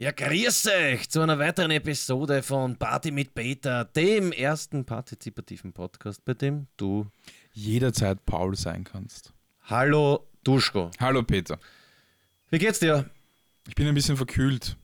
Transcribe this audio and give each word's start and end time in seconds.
Ja, 0.00 0.12
grüß 0.12 0.66
euch 0.68 1.10
zu 1.10 1.20
einer 1.20 1.38
weiteren 1.38 1.70
Episode 1.72 2.42
von 2.42 2.74
Party 2.76 3.10
mit 3.10 3.34
Peter, 3.34 3.84
dem 3.84 4.32
ersten 4.32 4.86
partizipativen 4.86 5.74
Podcast, 5.74 6.24
bei 6.24 6.32
dem 6.32 6.68
du 6.78 7.06
jederzeit 7.52 8.24
Paul 8.24 8.56
sein 8.56 8.84
kannst. 8.84 9.34
Hallo 9.64 10.26
Duschko. 10.42 10.90
Hallo 10.98 11.22
Peter. 11.22 11.58
Wie 12.48 12.56
geht's 12.56 12.78
dir? 12.78 13.10
Ich 13.68 13.74
bin 13.74 13.86
ein 13.88 13.94
bisschen 13.94 14.16
verkühlt. 14.16 14.78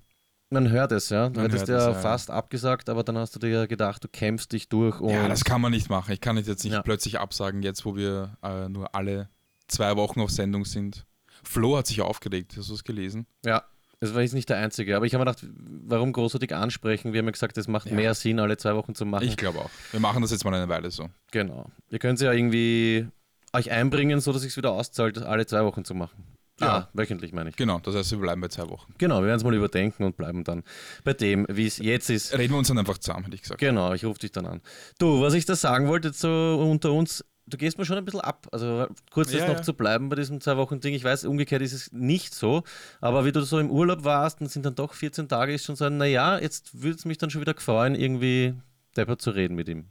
Man 0.51 0.69
hört 0.69 0.93
es, 0.93 1.09
ja. 1.09 1.31
Du 1.31 1.41
Man 1.41 1.51
hättest 1.51 1.69
ja 1.69 1.79
es, 1.79 1.85
ja. 1.87 1.95
fast 1.95 2.31
abgesagt, 2.31 2.91
aber 2.91 3.03
dann 3.03 3.17
hast 3.17 3.35
du 3.35 3.39
dir 3.39 3.49
ja 3.49 3.65
gedacht, 3.65 4.05
du 4.05 4.09
kämpfst 4.09 4.53
dich 4.53 4.69
durch 4.69 5.01
und 5.01 5.09
Ja, 5.15 5.29
das 5.29 5.45
kann 5.45 5.63
man 5.63 5.73
nicht 5.73 5.89
machen. 5.89 6.13
Ich 6.13 6.21
kann 6.21 6.37
nicht 6.37 6.47
jetzt 6.47 6.63
nicht 6.63 6.75
Ja. 6.75 6.83
plötzlich 6.83 7.19
absagen, 7.19 7.63
jetzt 7.63 7.87
wo 7.87 7.97
wir 7.97 8.37
äh, 8.43 8.69
nur 8.69 8.95
alle 8.95 9.31
zwei 9.67 9.97
Wochen 9.97 10.21
auf 10.21 10.31
Sendung 10.31 10.67
sind. 10.67 11.07
Flo 11.43 11.79
hat 11.79 11.87
sich 11.87 12.03
aufgeregt. 12.03 12.55
Hast 12.59 12.69
du 12.69 12.75
es 12.75 12.85
gelesen? 12.85 13.27
Ja, 13.47 13.65
es 14.01 14.15
war 14.15 14.23
jetzt 14.23 14.35
nicht 14.35 14.49
der 14.49 14.59
einzige. 14.59 14.97
Aber 14.97 15.07
ich 15.07 15.15
habe 15.15 15.25
mir 15.25 15.31
gedacht, 15.33 15.47
warum 15.87 16.13
großartig 16.13 16.55
ansprechen? 16.55 17.13
Wir 17.13 17.19
haben 17.21 17.27
ja 17.27 17.33
gesagt, 17.33 17.57
es 17.59 17.69
macht 17.69 17.89
Ja. 17.89 17.95
mehr 17.95 18.15
Sinn, 18.15 18.39
alle 18.41 18.57
zwei 18.57 18.75
Wochen 18.75 18.95
zu 18.95 19.07
machen. 19.07 19.25
Ich 19.27 19.37
glaube 19.37 19.59
auch. 19.61 19.71
Wir 19.93 20.01
machen 20.01 20.23
das 20.23 20.31
jetzt 20.31 20.45
mal 20.45 20.55
eine 20.55 20.69
Weile 20.69 20.91
so. 20.91 21.09
Genau. 21.33 21.71
Ihr 21.91 21.99
könnt 21.99 22.21
ja 22.21 22.33
irgendwie 22.33 23.07
euch 23.53 23.71
einbringen, 23.71 24.21
so 24.21 24.33
dass 24.33 24.45
es 24.45 24.57
wieder 24.57 24.73
auszahlt, 24.73 25.17
das 25.17 25.25
alle 25.25 25.47
zwei 25.47 25.65
Wochen 25.65 25.85
zu 25.85 25.95
machen. 25.95 26.25
Ja. 26.61 26.69
Ah, 26.69 26.89
wöchentlich 26.95 27.33
meine 27.35 27.51
ich. 27.51 27.57
Genau, 27.57 27.81
das 27.81 27.95
heißt, 27.95 28.13
wir 28.13 28.19
bleiben 28.19 28.41
bei 28.41 28.49
zwei 28.49 28.67
Wochen. 28.71 28.95
Genau, 28.97 29.21
wir 29.21 29.27
werden 29.27 29.37
es 29.37 29.45
mal 29.45 29.55
überdenken 29.55 30.05
und 30.05 30.17
bleiben 30.17 30.43
dann 30.43 30.63
bei 31.05 31.13
dem, 31.13 31.45
wie 31.51 31.67
es 31.67 31.77
jetzt 31.77 32.09
ist. 32.09 32.37
Reden 32.37 32.55
wir 32.55 32.59
uns 32.59 32.69
dann 32.69 32.79
einfach 32.79 32.97
zusammen, 32.97 33.25
hätte 33.25 33.35
ich 33.37 33.43
gesagt. 33.43 33.61
Genau, 33.61 33.93
ich 33.93 34.07
rufe 34.07 34.21
dich 34.21 34.33
dann 34.33 34.47
an. 34.47 34.63
Du, 34.99 35.21
was 35.21 35.35
ich 35.35 35.45
da 35.45 35.55
sagen 35.55 35.87
wollte, 35.87 36.15
so 36.15 36.29
unter 36.71 36.93
uns, 36.93 37.23
du 37.47 37.57
gehst 37.57 37.79
mir 37.79 37.85
schon 37.85 37.97
ein 37.97 38.05
bisschen 38.05 38.21
ab. 38.21 38.47
Also 38.53 38.87
kurz 39.11 39.33
jetzt 39.33 39.43
Ja, 39.43 39.49
noch 39.49 39.57
ja. 39.57 39.63
zu 39.63 39.75
bleiben 39.75 40.09
bei 40.09 40.17
diesem 40.17 40.41
Zwei-Wochen-Ding. 40.41 40.95
Ich 40.95 41.05
weiß, 41.05 41.25
umgekehrt 41.25 41.63
ist 41.63 41.73
es 41.73 41.93
nicht 41.93 42.35
so, 42.35 42.63
aber 43.01 43.25
wie 43.25 43.33
du 43.33 43.43
so 43.43 43.59
im 43.59 43.71
Urlaub 43.71 44.05
warst 44.05 44.41
und 44.41 44.49
sind 44.51 44.67
dann 44.67 44.75
doch 44.75 44.95
14 44.95 45.29
Tage, 45.29 45.55
ist 45.55 45.65
schon 45.65 45.77
so 45.77 45.85
ein, 45.85 45.97
naja, 45.97 46.39
jetzt 46.39 46.83
würde 46.83 46.97
es 46.97 47.05
mich 47.05 47.19
dann 47.19 47.31
schon 47.31 47.41
wieder 47.41 47.55
gefreuen, 47.55 47.95
irgendwie 47.95 48.55
deppert 48.97 49.21
zu 49.23 49.31
reden 49.31 49.55
mit 49.55 49.69
ihm. 49.69 49.87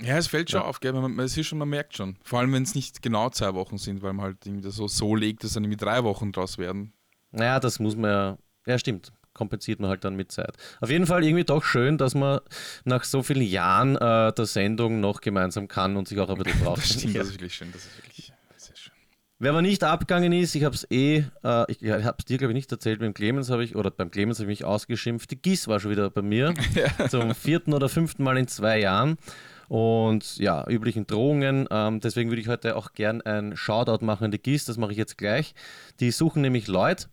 Ja, 0.00 0.16
es 0.16 0.28
fällt 0.28 0.50
schon 0.50 0.60
Ja. 0.60 0.66
auf, 0.66 0.80
gell? 0.80 0.92
Man, 0.92 1.12
man, 1.14 1.28
schon, 1.28 1.58
man 1.58 1.68
merkt 1.68 1.96
schon. 1.96 2.16
Vor 2.24 2.38
allem, 2.38 2.52
wenn 2.52 2.62
es 2.62 2.74
nicht 2.74 3.02
genau 3.02 3.28
zwei 3.30 3.54
Wochen 3.54 3.76
sind, 3.76 4.02
weil 4.02 4.12
man 4.12 4.26
halt 4.26 4.46
irgendwie 4.46 4.62
das 4.62 4.76
so, 4.76 4.88
so 4.88 5.14
legt, 5.14 5.44
dass 5.44 5.52
dann 5.54 5.64
irgendwie 5.64 5.76
drei 5.84 6.04
Wochen 6.04 6.32
draus 6.32 6.58
werden. 6.58 6.92
Naja, 7.32 7.60
das 7.60 7.78
muss 7.80 7.96
man 7.96 8.10
ja, 8.10 8.38
ja 8.66 8.78
stimmt, 8.78 9.12
kompensiert 9.40 9.80
man 9.80 9.88
halt 9.88 10.04
dann 10.04 10.16
mit 10.16 10.30
Zeit. 10.30 10.54
Auf 10.82 10.90
jeden 10.90 11.06
Fall 11.06 11.24
irgendwie 11.24 11.44
doch 11.44 11.64
schön, 11.64 11.96
dass 11.96 12.14
man 12.14 12.40
nach 12.84 13.04
so 13.04 13.22
vielen 13.22 13.40
Jahren 13.40 13.96
äh, 13.96 14.34
der 14.34 14.44
Sendung 14.44 15.00
noch 15.00 15.22
gemeinsam 15.22 15.66
kann 15.66 15.96
und 15.96 16.06
sich 16.06 16.20
auch 16.20 16.28
ein 16.28 16.36
bisschen 16.36 16.60
braucht. 16.64 16.82
Das 16.82 16.90
stimmt, 16.90 17.16
das 17.16 17.28
ist 17.28 17.34
wirklich 17.34 17.54
schön. 17.54 17.72
Das 17.72 17.86
ist 17.86 17.96
wirklich 17.96 18.32
sehr 18.58 18.76
schön. 18.76 18.92
Wer 19.38 19.52
aber 19.52 19.62
nicht 19.62 19.82
abgegangen 19.82 20.34
ist, 20.34 20.54
ich 20.54 20.64
habe 20.64 20.74
es 20.74 20.86
eh, 20.90 21.24
äh, 21.42 21.72
ich 21.72 21.90
habe 21.90 22.16
es 22.18 22.26
dir 22.26 22.36
glaube 22.36 22.52
ich 22.52 22.54
nicht 22.54 22.70
erzählt, 22.70 23.00
dem 23.00 23.14
Clemens 23.14 23.48
habe 23.48 23.64
ich, 23.64 23.76
oder 23.76 23.90
beim 23.90 24.10
Clemens 24.10 24.38
habe 24.40 24.52
ich 24.52 24.60
mich 24.60 24.64
ausgeschimpft, 24.66 25.30
die 25.30 25.40
Gis 25.40 25.68
war 25.68 25.80
schon 25.80 25.90
wieder 25.90 26.10
bei 26.10 26.20
mir, 26.20 26.52
zum 27.08 27.34
vierten 27.34 27.72
oder 27.72 27.88
fünften 27.88 28.22
Mal 28.22 28.36
in 28.36 28.46
zwei 28.46 28.78
Jahren 28.78 29.16
und 29.68 30.36
ja, 30.36 30.68
üblichen 30.68 31.06
Drohungen, 31.06 31.66
ähm, 31.70 32.00
deswegen 32.00 32.28
würde 32.28 32.42
ich 32.42 32.48
heute 32.48 32.76
auch 32.76 32.92
gern 32.92 33.22
ein 33.22 33.56
Shoutout 33.56 34.04
machen 34.04 34.24
an 34.24 34.30
die 34.32 34.42
Gis, 34.42 34.66
das 34.66 34.76
mache 34.76 34.92
ich 34.92 34.98
jetzt 34.98 35.16
gleich. 35.16 35.54
Die 36.00 36.10
suchen 36.10 36.42
nämlich 36.42 36.66
Leute, 36.66 37.06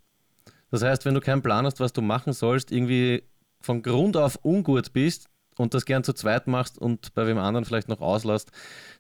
das 0.70 0.84
heißt, 0.84 1.06
wenn 1.06 1.14
du 1.14 1.22
keinen 1.22 1.42
Plan 1.42 1.66
hast, 1.66 1.80
was 1.80 1.94
du 1.94 2.02
machen 2.02 2.34
sollst, 2.34 2.72
irgendwie 2.72 3.24
von 3.62 3.82
Grund 3.82 4.18
auf 4.18 4.40
ungut 4.44 4.94
bist 4.94 5.30
und 5.58 5.74
das 5.74 5.86
gern 5.86 6.04
zu 6.04 6.14
zweit 6.14 6.48
machst 6.48 6.78
und 6.78 7.14
bei 7.14 7.26
wem 7.28 7.38
anderen 7.38 7.66
vielleicht 7.66 7.90
noch 7.90 8.02
auslässt, 8.02 8.52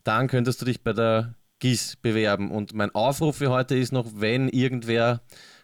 dann 0.03 0.27
könntest 0.27 0.61
du 0.61 0.65
dich 0.65 0.81
bei 0.81 0.93
der 0.93 1.35
GIS 1.59 1.95
bewerben. 1.97 2.51
Und 2.51 2.73
mein 2.73 2.93
Aufruf 2.93 3.37
für 3.37 3.49
heute 3.49 3.75
ist 3.75 3.91
noch, 3.91 4.07
wenn 4.15 4.49
irgendwer 4.49 5.21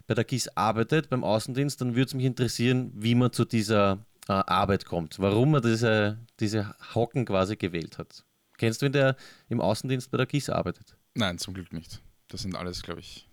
bei 0.07 0.13
der 0.13 0.23
GIS 0.23 0.49
arbeitet, 0.49 1.09
beim 1.09 1.23
Außendienst, 1.23 1.79
dann 1.81 1.95
würde 1.95 2.07
es 2.07 2.13
mich 2.13 2.25
interessieren, 2.25 2.91
wie 2.95 3.15
man 3.15 3.31
zu 3.31 3.45
dieser 3.45 4.05
äh, 4.27 4.33
Arbeit 4.33 4.85
kommt, 4.85 5.19
warum 5.19 5.51
man 5.51 5.61
diese, 5.61 6.19
diese 6.39 6.75
Hocken 6.93 7.25
quasi 7.25 7.55
gewählt 7.55 7.97
hat. 7.97 8.23
Kennst 8.57 8.81
du, 8.81 8.85
wen 8.85 8.91
der 8.91 9.15
im 9.49 9.61
Außendienst 9.61 10.11
bei 10.11 10.17
der 10.17 10.25
GIS 10.25 10.49
arbeitet? 10.49 10.97
Nein, 11.15 11.37
zum 11.37 11.53
Glück 11.53 11.73
nicht. 11.73 12.01
Das 12.27 12.41
sind 12.41 12.55
alles, 12.55 12.81
glaube 12.81 12.99
ich. 12.99 13.27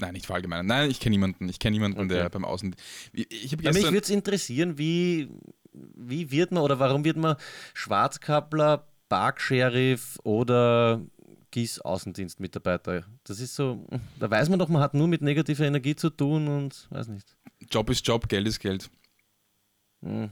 Nein, 0.00 0.14
nicht 0.14 0.26
verallgemeinern. 0.26 0.66
Nein, 0.66 0.90
ich 0.90 0.98
kenne 1.00 1.14
niemanden. 1.14 1.48
Ich 1.48 1.58
kenne 1.58 1.74
niemanden, 1.76 1.98
Okay. 2.00 2.08
der 2.08 2.28
beim 2.30 2.44
Außen. 2.44 2.74
Ich 3.12 3.50
Ja, 3.52 3.56
mich 3.58 3.66
gestern. 3.66 3.92
würde 3.92 3.98
es 4.04 4.10
interessieren, 4.10 4.78
wie, 4.78 5.28
wie 5.72 6.30
wird 6.30 6.52
man 6.52 6.62
oder 6.62 6.78
warum 6.78 7.04
wird 7.04 7.16
man 7.16 7.36
Schwarzkappler, 7.74 8.86
Parksheriff 9.08 10.18
oder 10.24 11.02
GIS-Außendienstmitarbeiter? 11.50 13.04
Das 13.24 13.40
ist 13.40 13.54
so, 13.54 13.86
da 14.18 14.30
weiß 14.30 14.48
man 14.48 14.58
doch, 14.58 14.68
man 14.68 14.82
hat 14.82 14.94
nur 14.94 15.08
mit 15.08 15.22
negativer 15.22 15.64
Energie 15.66 15.94
zu 15.96 16.10
tun 16.10 16.48
und 16.48 16.86
weiß 16.90 17.08
nicht. 17.08 17.36
Job 17.70 17.90
ist 17.90 18.06
Job, 18.06 18.28
Geld 18.28 18.46
ist 18.48 18.58
Geld. 18.60 18.90
Hm. 20.02 20.30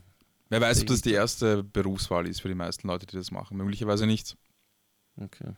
Wer 0.51 0.61
weiß, 0.63 0.81
ob 0.81 0.87
das 0.87 1.03
die 1.03 1.13
erste 1.13 1.63
Berufswahl 1.63 2.27
ist 2.27 2.41
für 2.41 2.49
die 2.49 2.55
meisten 2.55 2.89
Leute, 2.89 3.05
die 3.05 3.17
das 3.17 3.31
machen. 3.31 3.59
Möglicherweise 3.59 4.07
nicht. 4.07 4.37
Okay. 5.21 5.53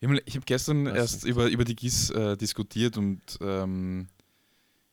Ich 0.00 0.34
habe 0.34 0.44
gestern 0.46 0.86
Weiß 0.86 0.94
erst 0.94 1.24
nicht. 1.24 1.32
über, 1.32 1.46
über 1.46 1.64
die 1.64 1.74
GIS 1.76 2.10
äh, 2.10 2.36
diskutiert 2.36 2.96
und 2.96 3.20
ähm, 3.40 4.08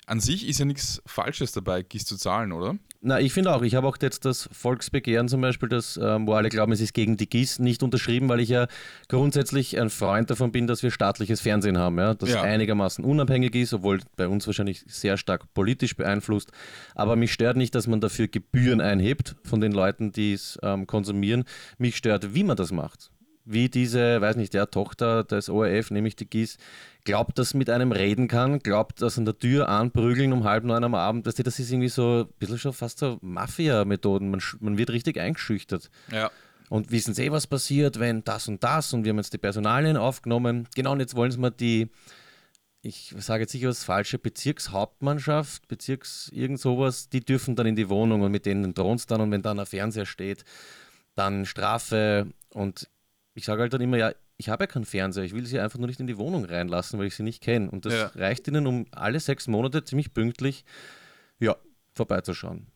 an 0.06 0.20
sich 0.20 0.48
ist 0.48 0.60
ja 0.60 0.66
nichts 0.66 1.02
Falsches 1.06 1.52
dabei, 1.54 1.82
GIS 1.82 2.06
zu 2.06 2.18
zahlen, 2.18 2.52
oder? 2.52 2.78
Na, 3.02 3.20
ich 3.20 3.34
finde 3.34 3.54
auch, 3.54 3.62
ich 3.64 3.76
habe 3.76 3.88
auch 3.88 3.98
jetzt 4.02 4.24
das 4.26 4.50
Volksbegehren 4.52 5.28
zum 5.28 5.42
Beispiel, 5.42 5.68
das, 5.70 5.98
ähm, 6.02 6.26
wo 6.26 6.34
alle 6.34 6.48
glauben, 6.50 6.72
es 6.72 6.80
ist 6.82 6.94
gegen 6.94 7.18
die 7.18 7.28
GIS, 7.30 7.60
nicht 7.60 7.84
unterschrieben, 7.84 8.30
weil 8.30 8.40
ich 8.40 8.50
ja 8.50 8.68
grundsätzlich 9.10 9.80
ein 9.80 9.90
Freund 9.90 10.30
davon 10.30 10.52
bin, 10.54 10.68
dass 10.68 10.84
wir 10.84 10.92
staatliches 10.92 11.42
Fernsehen 11.42 11.78
haben, 11.78 11.98
ja, 12.00 12.14
das 12.16 12.30
Ja. 12.32 12.42
einigermaßen 12.42 13.04
unabhängig 13.04 13.56
ist, 13.56 13.74
obwohl 13.74 14.00
bei 14.16 14.28
uns 14.30 14.48
wahrscheinlich 14.48 14.84
sehr 14.88 15.18
stark 15.18 15.54
politisch 15.54 15.96
beeinflusst. 15.98 16.52
Aber 16.96 17.16
mich 17.18 17.34
stört 17.34 17.58
nicht, 17.58 17.76
dass 17.76 17.88
man 17.88 18.00
dafür 18.02 18.28
Gebühren 18.30 18.80
einhebt 18.82 19.36
von 19.44 19.60
den 19.62 19.74
Leuten, 19.74 20.12
die 20.14 20.34
es 20.34 20.58
ähm, 20.64 20.88
konsumieren. 20.88 21.44
Mich 21.78 21.98
stört, 21.98 22.34
wie 22.36 22.44
man 22.44 22.56
das 22.58 22.72
macht. 22.72 23.10
Wie 23.46 23.68
diese, 23.68 24.22
weiß 24.22 24.38
nicht, 24.38 24.54
der 24.54 24.70
Tochter 24.70 25.24
des 25.24 25.50
ORF, 25.50 25.92
nämlich 25.92 26.16
die 26.16 26.30
GIS, 26.30 26.58
glaubt, 27.04 27.38
dass 27.38 27.54
mit 27.54 27.70
einem 27.70 27.92
reden 27.92 28.28
kann, 28.28 28.60
glaubt, 28.60 29.02
dass 29.02 29.18
an 29.18 29.26
der 29.26 29.38
Tür 29.38 29.68
anprügeln 29.68 30.32
um 30.32 30.46
halb 30.46 30.64
neun 30.64 30.84
am 30.84 30.96
Abend, 30.96 31.26
weißt 31.26 31.40
du, 31.40 31.44
das 31.44 31.60
ist 31.60 31.70
irgendwie 31.70 31.90
so 31.90 32.22
ein 32.22 32.34
bisschen 32.40 32.60
schon 32.60 32.74
fast 32.74 33.00
so 33.00 33.18
Mafia-Methoden. 33.22 34.30
Man, 34.30 34.42
man 34.62 34.78
wird 34.78 34.92
richtig 34.92 35.20
eingeschüchtert. 35.20 35.90
Ja. 36.12 36.32
Und 36.70 36.92
wissen 36.92 37.14
Sie, 37.14 37.32
was 37.32 37.46
passiert, 37.46 38.00
wenn 38.00 38.24
das 38.24 38.48
und 38.48 38.64
das 38.64 38.94
und 38.94 39.04
wir 39.04 39.10
haben 39.10 39.18
jetzt 39.18 39.34
die 39.34 39.38
Personalien 39.38 39.98
aufgenommen. 39.98 40.68
Genau, 40.76 40.94
und 40.94 41.02
jetzt 41.02 41.16
wollen 41.16 41.32
sie 41.32 41.38
mal 41.38 41.52
die, 41.52 41.90
ich 42.82 43.14
sage 43.18 43.44
jetzt 43.44 43.52
sicher 43.52 43.70
was 43.70 43.84
Falsche, 43.84 44.18
Bezirkshauptmannschaft, 44.18 45.68
Bezirks 45.68 46.30
irgend 46.34 46.60
sowas, 46.60 47.10
die 47.10 47.24
dürfen 47.24 47.56
dann 47.56 47.68
in 47.68 47.76
die 47.76 47.90
Wohnung 47.90 48.22
und 48.22 48.32
mit 48.32 48.46
denen 48.46 48.74
drohen 48.74 49.02
dann 49.08 49.22
und 49.22 49.32
wenn 49.32 49.42
dann 49.42 49.60
ein 49.60 49.66
Fernseher 49.66 50.06
steht, 50.06 50.46
dann 51.16 51.46
Strafe 51.46 52.28
und 52.50 52.90
ich 53.36 53.46
sage 53.46 53.62
halt 53.62 53.74
dann 53.74 53.82
immer, 53.82 53.98
ja, 53.98 54.12
ich 54.38 54.50
habe 54.50 54.64
ja 54.64 54.68
keinen 54.68 54.86
Fernseher, 54.86 55.24
ich 55.24 55.34
will 55.34 55.46
sie 55.46 55.60
einfach 55.60 55.80
nur 55.80 55.88
nicht 55.88 56.00
in 56.00 56.08
die 56.08 56.18
Wohnung 56.18 56.46
reinlassen, 56.46 57.00
weil 57.00 57.08
ich 57.08 57.16
sie 57.16 57.24
nicht 57.24 57.42
kenne. 57.42 57.70
Und 57.70 57.86
das 57.86 57.94
Ja. 57.94 58.06
reicht 58.16 58.48
ihnen, 58.48 58.68
um 58.68 58.86
alle 58.92 59.20
sechs 59.20 59.48
Monate 59.48 59.84
ziemlich 59.84 60.14
pünktlich, 60.14 60.66
ja, 61.40 61.56
vorbeizuschauen. 61.94 62.68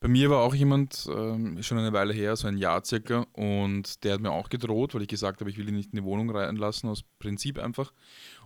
Bei 0.00 0.08
mir 0.08 0.28
war 0.28 0.42
auch 0.42 0.54
jemand, 0.54 1.06
ähm, 1.10 1.62
schon 1.62 1.78
eine 1.78 1.92
Weile 1.94 2.12
her, 2.12 2.36
so 2.36 2.46
ein 2.46 2.58
Jahr 2.58 2.84
circa, 2.84 3.26
und 3.32 4.04
der 4.04 4.14
hat 4.14 4.20
mir 4.20 4.30
auch 4.30 4.50
gedroht, 4.50 4.94
weil 4.94 5.02
ich 5.02 5.08
gesagt 5.08 5.40
habe, 5.40 5.48
ich 5.48 5.56
will 5.56 5.68
ihn 5.68 5.74
nicht 5.76 5.92
in 5.92 5.96
die 5.96 6.04
Wohnung 6.04 6.28
reinlassen, 6.30 6.90
aus 6.90 7.02
Prinzip 7.18 7.58
einfach. 7.58 7.92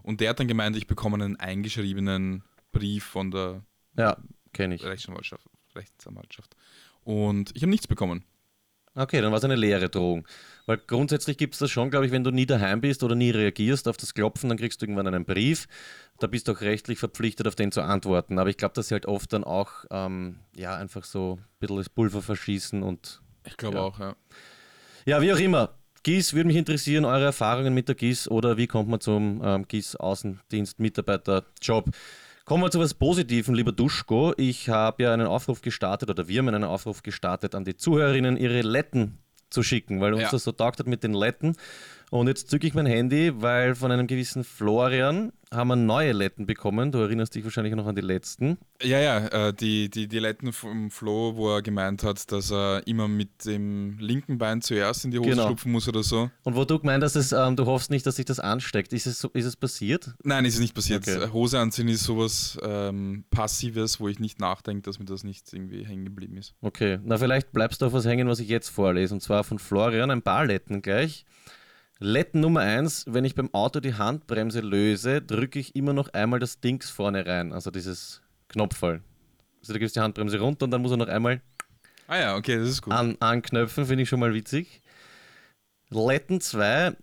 Und 0.03 0.21
der 0.21 0.31
hat 0.31 0.39
dann 0.41 0.47
gemeint, 0.49 0.77
ich 0.77 0.87
bekomme 0.87 1.17
einen 1.17 1.37
eingeschriebenen 1.37 2.45
Brief 2.73 3.05
von 3.05 3.31
der 3.33 3.65
Ja. 3.99 4.17
Rechtsanwaltschaft. 4.57 5.45
Rechtsanwaltschaft. 5.75 6.55
Und 7.03 7.51
ich 7.55 7.63
habe 7.63 7.71
nichts 7.71 7.89
bekommen. 7.89 8.25
Okay, 8.95 9.21
dann 9.21 9.31
war 9.31 9.39
es 9.39 9.45
eine 9.45 9.57
leere 9.57 9.89
Drohung. 9.89 10.27
Weil 10.71 10.79
grundsätzlich 10.87 11.37
gibt 11.37 11.55
es 11.55 11.59
das 11.59 11.73
schon, 11.73 11.91
glaube 11.91 12.07
ich, 12.07 12.13
wenn 12.13 12.23
du 12.23 12.31
nie 12.31 12.47
daheim 12.47 12.81
bist 12.81 13.03
oder 13.03 13.17
nie 13.17 13.31
reagierst 13.31 13.89
auf 13.89 13.97
das 13.97 14.15
Klopfen, 14.15 14.49
dann 14.49 14.57
kriegst 14.57 14.81
du 14.81 14.87
irgendwann 14.87 15.09
einen 15.09 15.25
Brief. 15.25 15.67
Da 16.21 16.29
bist 16.29 16.47
du 16.47 16.53
auch 16.53 16.61
rechtlich 16.61 17.01
verpflichtet, 17.01 17.49
auf 17.49 17.57
den 17.57 17.73
zu 17.73 17.83
antworten. 17.83 18.39
Aber 18.39 18.51
ich 18.51 18.57
glaube, 18.57 18.75
dass 18.75 18.87
sie 18.87 18.95
halt 18.95 19.07
oft 19.07 19.33
dann 19.33 19.43
auch 19.43 19.85
ähm, 19.91 20.39
ja, 20.55 20.77
einfach 20.77 21.03
so 21.03 21.39
ein 21.41 21.45
bisschen 21.59 21.79
das 21.79 21.89
Pulver 21.89 22.23
verschießen 22.23 22.85
und 22.85 23.21
Ich 23.45 23.57
glaube 23.57 23.79
Ja. 23.79 23.83
auch, 23.83 23.99
ja. 23.99 24.15
ja, 25.07 25.21
wie 25.21 25.33
auch 25.33 25.41
immer. 25.41 25.75
GIS 26.05 26.35
würde 26.35 26.47
mich 26.47 26.57
interessieren, 26.57 27.05
eure 27.05 27.25
Erfahrungen 27.25 27.75
mit 27.75 27.89
der 27.89 27.97
GIS 27.97 28.29
oder 28.29 28.57
wie 28.57 28.69
kommt 28.69 28.89
man 28.91 29.01
zum 29.01 29.43
ähm, 29.45 29.67
GIS-Außendienst-Mitarbeiter-Job. 29.67 31.91
Kommen 32.45 32.63
wir 32.63 32.71
zu 32.71 32.79
was 32.79 32.95
Positiven, 32.95 33.57
lieber 33.57 33.73
Duschko. 33.73 34.35
Ich 34.37 34.69
habe 34.69 35.03
ja 35.03 35.13
einen 35.13 35.27
Aufruf 35.27 35.63
gestartet 35.63 36.11
oder 36.11 36.29
wir 36.29 36.39
haben 36.39 36.47
einen 36.47 36.63
Aufruf 36.63 37.03
gestartet 37.03 37.57
an 37.57 37.65
die 37.65 37.77
Zuhörerinnen, 37.77 38.37
ihre 38.37 38.63
Letten 38.63 39.19
zu 39.51 39.63
schicken, 39.63 40.01
weil 40.01 40.15
uns 40.15 40.23
Ja. 40.25 40.31
das 40.31 40.45
so 40.45 40.53
taugt 40.53 40.79
hat 40.79 40.87
mit 40.87 41.03
den 41.03 41.13
Letten. 41.15 41.57
Und 42.11 42.27
jetzt 42.29 42.51
zücke 42.51 42.67
ich 42.67 42.75
mein 42.75 42.87
Handy, 42.87 43.33
weil 43.41 43.75
von 43.75 43.93
einem 43.93 44.07
gewissen 44.07 44.43
Florian 44.45 45.33
haben 45.53 45.69
wir 45.69 45.77
neue 45.77 46.13
Letten 46.13 46.47
bekommen. 46.47 46.93
Du 46.93 46.99
erinnerst 46.99 47.35
dich 47.35 47.43
wahrscheinlich 47.43 47.75
noch 47.75 47.87
an 47.87 47.95
die 47.97 48.01
letzten. 48.03 48.57
Ja, 48.83 48.99
ja, 49.01 49.49
äh, 49.49 49.53
die, 49.53 49.91
die, 49.91 50.07
die 50.07 50.19
Letten 50.19 50.53
vom 50.53 50.91
Flo, 50.91 51.35
wo 51.37 51.55
er 51.57 51.63
gemeint 51.63 52.05
hat, 52.05 52.31
dass 52.31 52.53
er 52.53 52.87
immer 52.87 53.09
mit 53.09 53.45
dem 53.47 53.99
linken 53.99 54.39
Bein 54.39 54.63
zuerst 54.63 55.05
in 55.05 55.11
die 55.11 55.19
Hose 55.19 55.31
Genau. 55.31 55.47
schlupfen 55.47 55.73
muss 55.73 55.89
oder 55.89 56.03
so. 56.03 56.31
Und 56.45 56.55
wo 56.55 56.65
du 56.65 56.79
gemeint 56.79 57.03
hast, 57.03 57.17
dass, 57.17 57.33
ähm, 57.33 57.57
du 57.57 57.67
hoffst 57.67 57.91
nicht, 57.91 58.07
dass 58.07 58.17
sich 58.17 58.25
das 58.27 58.39
ansteckt. 58.39 58.93
Ist 58.93 59.07
es, 59.07 59.19
so, 59.19 59.29
ist 59.33 59.45
es 59.45 59.57
passiert? 59.57 60.15
Nein, 60.23 60.45
ist 60.45 60.61
nicht 60.61 60.75
passiert. 60.75 61.07
Okay. 61.09 61.31
Hose 61.33 61.59
anziehen 61.59 61.89
ist 61.89 62.05
sowas 62.05 62.57
ähm, 62.63 63.25
Passives, 63.31 63.99
wo 63.99 64.09
ich 64.09 64.21
nicht 64.21 64.39
nachdenke, 64.39 64.83
dass 64.83 64.99
mir 64.99 65.05
das 65.05 65.25
nicht 65.25 65.53
irgendwie 65.53 65.85
hängen 65.85 66.05
geblieben 66.05 66.37
ist. 66.37 66.55
Okay, 66.61 66.99
na 67.05 67.19
vielleicht 67.19 67.53
bleibst 67.53 67.83
du 67.83 67.87
auf 67.87 67.93
was 67.93 68.05
hängen, 68.05 68.29
was 68.29 68.39
ich 68.39 68.49
jetzt 68.49 68.69
vorlese. 68.69 69.15
Und 69.15 69.21
zwar 69.21 69.43
von 69.45 69.59
Florian, 69.59 70.11
ein 70.11 70.23
paar 70.23 70.47
Letten 70.47 70.81
gleich. 70.83 71.25
Letten 72.03 72.41
Nummer 72.41 72.61
eins, 72.61 73.05
wenn 73.07 73.27
ich 73.27 73.35
beim 73.35 73.53
Auto 73.53 73.81
die 73.81 73.95
Handbremse 73.95 74.61
löse, 74.61 75.21
drücke 75.21 75.59
ich 75.59 75.77
immer 75.77 75.93
noch 75.93 76.09
einmal 76.15 76.41
das 76.41 76.59
Dings 76.59 76.89
vorne 76.89 77.27
rein, 77.27 77.53
also 77.53 77.71
dieses 77.71 78.23
Knopfball. 78.49 79.03
Also 79.61 79.75
du 79.75 79.79
gibst 79.79 79.97
die 79.97 80.01
Handbremse 80.01 80.41
runter 80.41 80.65
und 80.65 80.71
dann 80.71 80.81
muss 80.81 80.93
er 80.93 80.97
noch 80.97 81.09
einmal 81.09 81.43
Ah 82.11 82.19
ja, 82.19 82.37
okay, 82.37 82.57
das 82.57 82.69
ist 82.69 82.83
gut. 82.83 82.93
an, 82.93 83.17
anknöpfen, 83.21 83.87
finde 83.87 84.03
ich 84.03 84.09
schon 84.09 84.19
mal 84.19 84.35
witzig. 84.35 84.83
Letten 85.91 86.41
2. 86.41 86.97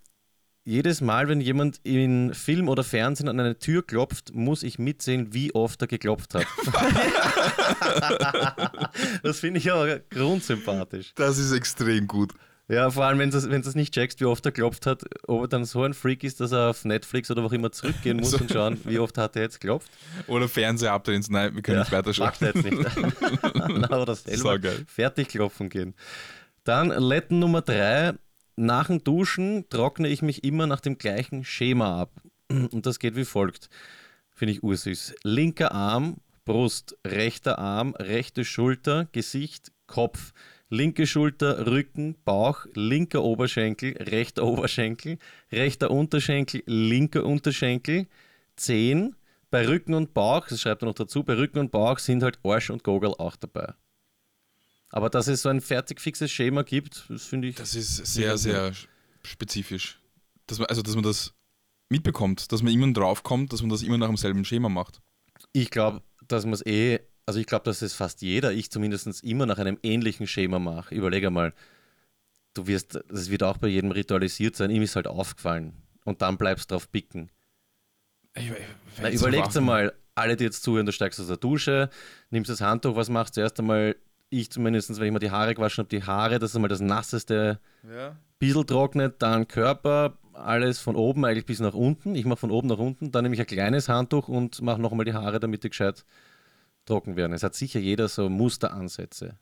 Jedes 0.66 1.00
Mal, 1.00 1.30
wenn 1.30 1.40
jemand 1.40 1.80
in 1.84 2.34
Film 2.34 2.68
oder 2.68 2.84
Fernsehen 2.84 3.30
an 3.30 3.40
eine 3.40 3.58
Tür 3.58 3.88
klopft, 3.88 4.34
muss 4.34 4.64
ich 4.64 4.80
mitsehen, 4.80 5.34
wie 5.34 5.56
oft 5.56 5.82
er 5.82 5.88
geklopft 5.88 6.34
hat. 6.34 6.46
das 9.24 9.40
finde 9.40 9.60
ich 9.60 9.72
aber 9.72 10.00
grundsympathisch. 10.00 11.14
Das 11.16 11.38
ist 11.38 11.54
extrem 11.54 12.08
gut. 12.08 12.34
Ja, 12.70 12.90
vor 12.90 13.06
allem, 13.06 13.18
wenn 13.20 13.32
du 13.32 13.38
es 13.38 13.76
nicht 13.76 13.94
checkst, 13.94 14.20
wie 14.20 14.26
oft 14.26 14.46
er 14.46 14.52
geklopft 14.52 14.86
hat, 14.86 15.04
ob 15.28 15.44
er 15.44 15.48
dann 15.48 15.64
so 15.64 15.84
ein 15.84 15.94
Freak 15.94 16.26
ist, 16.26 16.42
dass 16.42 16.52
er 16.52 16.70
auf 16.72 16.84
Netflix 16.84 17.32
oder 17.32 17.42
wo 17.42 17.48
auch 17.48 17.54
immer 17.54 17.72
zurückgehen 17.72 18.18
muss 18.18 18.32
So. 18.32 18.40
und 18.40 18.52
schauen, 18.52 18.80
wie 18.84 19.00
oft 19.00 19.18
hat 19.18 19.38
er 19.38 19.44
jetzt 19.44 19.62
geklopft. 19.62 19.90
Oder 20.28 20.50
Fernseher 20.50 20.92
abdrehen. 20.92 21.24
Nein, 21.30 21.56
wir 21.56 21.62
können 21.62 21.80
nicht 21.80 21.92
weiterschauen. 21.94 22.28
Macht 22.28 22.42
er 22.42 22.54
jetzt 22.54 22.66
nicht. 22.66 22.78
Na, 23.90 24.02
oder 24.02 24.16
selber 24.16 24.60
fertig 24.86 25.30
klopfen 25.30 25.70
gehen. 25.70 25.96
Dann 26.66 26.90
Letten 26.90 27.40
Nummer 27.40 27.62
drei. 27.62 28.14
Nach 28.58 28.88
dem 28.88 29.04
Duschen 29.04 29.70
trockne 29.70 30.10
ich 30.10 30.22
mich 30.22 30.44
immer 30.44 30.68
nach 30.68 30.82
dem 30.82 30.98
gleichen 30.98 31.46
Schema 31.46 32.02
ab. 32.02 32.12
Und 32.50 32.86
das 32.86 33.00
geht 33.00 33.16
wie 33.16 33.24
folgt. 33.24 33.70
Finde 34.32 34.54
ich 34.54 34.64
ursüß. 34.64 35.16
Linker 35.24 35.72
Arm, 35.72 36.18
Brust, 36.44 36.98
rechter 37.06 37.60
Arm, 37.60 37.96
rechte 37.96 38.44
Schulter, 38.44 39.08
Gesicht, 39.12 39.72
Kopf. 39.86 40.34
Linke 40.70 41.08
Schulter, 41.08 41.66
Rücken, 41.68 42.16
Bauch, 42.26 42.66
linker 42.74 43.24
Oberschenkel, 43.24 43.96
rechter 43.98 44.44
Oberschenkel, 44.44 45.18
rechter 45.52 45.92
Unterschenkel, 45.92 46.64
linker 46.66 47.26
Unterschenkel, 47.26 48.08
Zehen. 48.56 49.16
Bei 49.50 49.66
Rücken 49.66 49.94
und 49.94 50.14
Bauch, 50.14 50.46
das 50.48 50.62
schreibt 50.62 50.84
er 50.84 50.88
noch 50.88 50.96
dazu, 50.96 51.24
bei 51.24 51.36
Rücken 51.36 51.60
und 51.60 51.72
Bauch 51.72 52.00
sind 52.00 52.22
halt 52.22 52.40
Arsch 52.44 52.70
und 52.70 52.84
Gogel 52.84 53.14
auch 53.18 53.38
dabei. 53.38 53.74
Aber 54.90 55.10
dass 55.10 55.28
es 55.28 55.42
so 55.42 55.50
ein 55.50 55.62
fertig 55.62 56.02
fixes 56.02 56.32
Schema 56.32 56.64
gibt, 56.64 57.06
das 57.10 57.26
finde 57.26 57.48
ich. 57.48 57.56
Das 57.56 57.74
ist 57.76 57.96
sehr, 58.06 58.38
sehr 58.38 58.74
spezifisch. 59.24 60.00
Dass 60.48 60.60
man, 60.60 60.68
also, 60.68 60.82
dass 60.82 60.96
man 60.96 61.04
das 61.04 61.34
mitbekommt, 61.90 62.52
dass 62.52 62.62
man 62.62 62.74
immer 62.74 62.92
draufkommt, 62.92 63.54
dass 63.54 63.62
man 63.62 63.70
das 63.70 63.84
immer 63.84 63.98
nach 63.98 64.08
demselben 64.08 64.44
Schema 64.44 64.70
macht. 64.70 65.02
Ich 65.54 65.70
glaube, 65.70 66.02
dass 66.28 66.46
man 66.46 66.54
es 66.54 66.66
eh, 66.66 67.00
also 67.28 67.42
ich 67.42 67.46
glaube, 67.46 67.66
dass 67.66 67.82
es 67.82 67.94
fast 67.94 68.22
jeder, 68.22 68.54
ich 68.54 68.72
zumindest 68.72 69.24
immer 69.24 69.46
nach 69.46 69.60
einem 69.60 69.78
ähnlichen 69.84 70.28
Schema 70.28 70.60
mache. 70.60 70.96
Überlege 70.96 71.30
mal, 71.30 71.54
du 72.54 72.68
wirst, 72.68 73.00
das 73.10 73.30
wird 73.30 73.44
auch 73.44 73.58
bei 73.58 73.68
jedem 73.68 73.92
ritualisiert 73.92 74.56
sein, 74.56 74.72
ihm 74.72 74.82
ist 74.82 74.96
halt 74.96 75.08
aufgefallen. 75.08 75.74
Und 76.06 76.22
dann 76.22 76.38
bleibst 76.38 76.72
drauf 76.72 76.90
picken. 76.90 77.30
Ich, 78.34 78.50
Na, 79.02 79.12
überlegt 79.12 79.56
einmal, 79.58 79.94
alle, 80.16 80.38
die 80.38 80.46
jetzt 80.46 80.64
zuhören, 80.64 80.86
du 80.86 80.94
steigst 80.94 81.20
aus 81.20 81.28
der 81.28 81.36
Dusche, 81.36 81.90
nimmst 82.30 82.50
das 82.50 82.62
Handtuch, 82.62 82.96
was 82.96 83.10
machst 83.10 83.36
du 83.36 83.42
zuerst 83.42 83.60
einmal? 83.60 83.98
Ich 84.30 84.50
zumindest, 84.50 84.98
wenn 84.98 85.08
ich 85.08 85.12
mir 85.12 85.20
die 85.20 85.32
Haare 85.32 85.54
gewaschen 85.54 85.84
habe, 85.84 85.90
die 85.90 86.04
Haare, 86.04 86.40
das 86.40 86.52
ist 86.52 86.56
einmal 86.56 86.70
das 86.70 86.80
nasseste 86.80 87.60
Ja. 87.84 88.16
bisschen 88.40 88.66
trocknet, 88.66 89.22
dann 89.22 89.50
Körper, 89.50 90.18
alles 90.32 90.80
von 90.80 90.96
oben 90.96 91.26
eigentlich 91.26 91.46
bis 91.46 91.60
nach 91.60 91.74
unten. 91.74 92.16
Ich 92.16 92.26
mache 92.26 92.40
von 92.40 92.52
oben 92.52 92.70
nach 92.70 92.78
unten, 92.78 93.12
dann 93.12 93.24
nehme 93.24 93.36
ich 93.36 93.42
ein 93.42 93.48
kleines 93.48 93.90
Handtuch 93.90 94.30
und 94.30 94.62
mache 94.62 94.82
nochmal 94.82 95.06
die 95.06 95.14
Haare, 95.14 95.42
damit 95.42 95.66
die 95.66 95.70
gescheit 95.70 96.06
trocken 96.88 97.16
werden. 97.16 97.34
Es 97.34 97.44
hat 97.44 97.54
sicher 97.54 97.80
jeder 97.80 98.08
so 98.08 98.30
Musteransätze. 98.30 99.38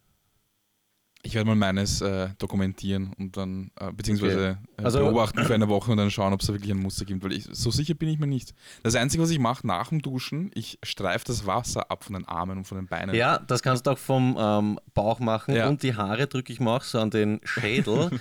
Ich 1.23 1.33
werde 1.33 1.47
mal 1.47 1.55
meines 1.55 2.01
äh, 2.01 2.29
dokumentieren 2.37 3.11
und 3.17 3.35
dann, 3.35 3.71
äh, 3.79 3.91
beziehungsweise 3.91 4.59
äh, 4.77 4.83
Also- 4.83 4.99
beobachten 4.99 5.43
für 5.43 5.53
eine 5.55 5.67
Woche 5.69 5.89
und 5.89 5.97
dann 5.97 6.11
schauen, 6.11 6.33
ob 6.33 6.41
es 6.41 6.45
da 6.47 6.53
wirklich 6.53 6.69
ein 6.69 6.77
Muster 6.77 7.03
gibt, 7.03 7.23
weil 7.23 7.31
ich, 7.33 7.47
so 7.51 7.71
sicher 7.71 7.95
bin 7.95 8.09
ich 8.09 8.19
mir 8.19 8.27
nicht. 8.27 8.53
Das 8.83 8.93
Einzige, 8.93 9.23
was 9.23 9.31
ich 9.31 9.39
mache 9.39 9.65
nach 9.65 9.89
dem 9.89 10.03
Duschen, 10.03 10.51
ich 10.53 10.77
streife 10.83 11.25
das 11.25 11.47
Wasser 11.47 11.89
ab 11.89 12.03
von 12.03 12.13
den 12.13 12.25
Armen 12.25 12.59
und 12.59 12.65
von 12.65 12.77
den 12.77 12.85
Beinen. 12.85 13.15
Ja, 13.15 13.39
das 13.39 13.63
kannst 13.63 13.87
du 13.87 13.91
auch 13.91 13.97
vom 13.97 14.35
ähm, 14.39 14.79
Bauch 14.93 15.19
machen 15.19 15.55
Ja. 15.55 15.67
und 15.67 15.81
die 15.81 15.95
Haare 15.95 16.27
drücke 16.27 16.53
ich 16.53 16.59
mir 16.59 16.69
auch 16.69 16.83
so 16.83 16.99
an 16.99 17.09
den 17.09 17.41
Schädel, 17.43 18.11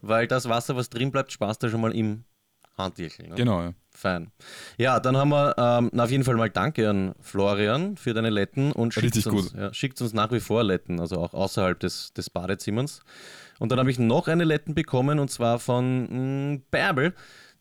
weil 0.00 0.26
das 0.26 0.48
Wasser, 0.48 0.74
was 0.74 0.88
drin 0.88 1.10
bleibt, 1.10 1.32
spaßt 1.32 1.62
ja 1.64 1.68
schon 1.68 1.82
mal 1.82 1.94
im 1.94 2.24
Handtierchen. 2.78 3.28
Ne? 3.28 3.34
Genau, 3.34 3.60
ja. 3.60 3.74
Fein. 3.96 4.32
Ja, 4.76 4.98
dann 5.00 5.16
haben 5.16 5.30
wir 5.30 5.54
ähm, 5.56 5.90
na, 5.92 6.04
auf 6.04 6.10
jeden 6.10 6.24
Fall 6.24 6.34
mal 6.34 6.50
Danke 6.50 6.90
an 6.90 7.14
Florian 7.20 7.96
für 7.96 8.12
deine 8.12 8.30
Letten 8.30 8.72
und 8.72 8.92
schickt 8.92 9.14
uns, 9.16 9.24
gut. 9.24 9.54
ja, 9.56 9.72
schickt 9.72 10.00
uns 10.00 10.12
nach 10.12 10.32
wie 10.32 10.40
vor 10.40 10.64
Letten, 10.64 11.00
also 11.00 11.18
auch 11.18 11.32
außerhalb 11.32 11.78
des, 11.78 12.12
des 12.12 12.28
Badezimmers. 12.28 13.00
Und 13.58 13.70
dann 13.70 13.78
habe 13.78 13.90
ich 13.90 13.98
noch 13.98 14.26
eine 14.28 14.44
Letten 14.44 14.74
bekommen 14.74 15.18
und 15.18 15.30
zwar 15.30 15.58
von 15.58 16.54
mh, 16.54 16.60
Bärbel. 16.70 17.14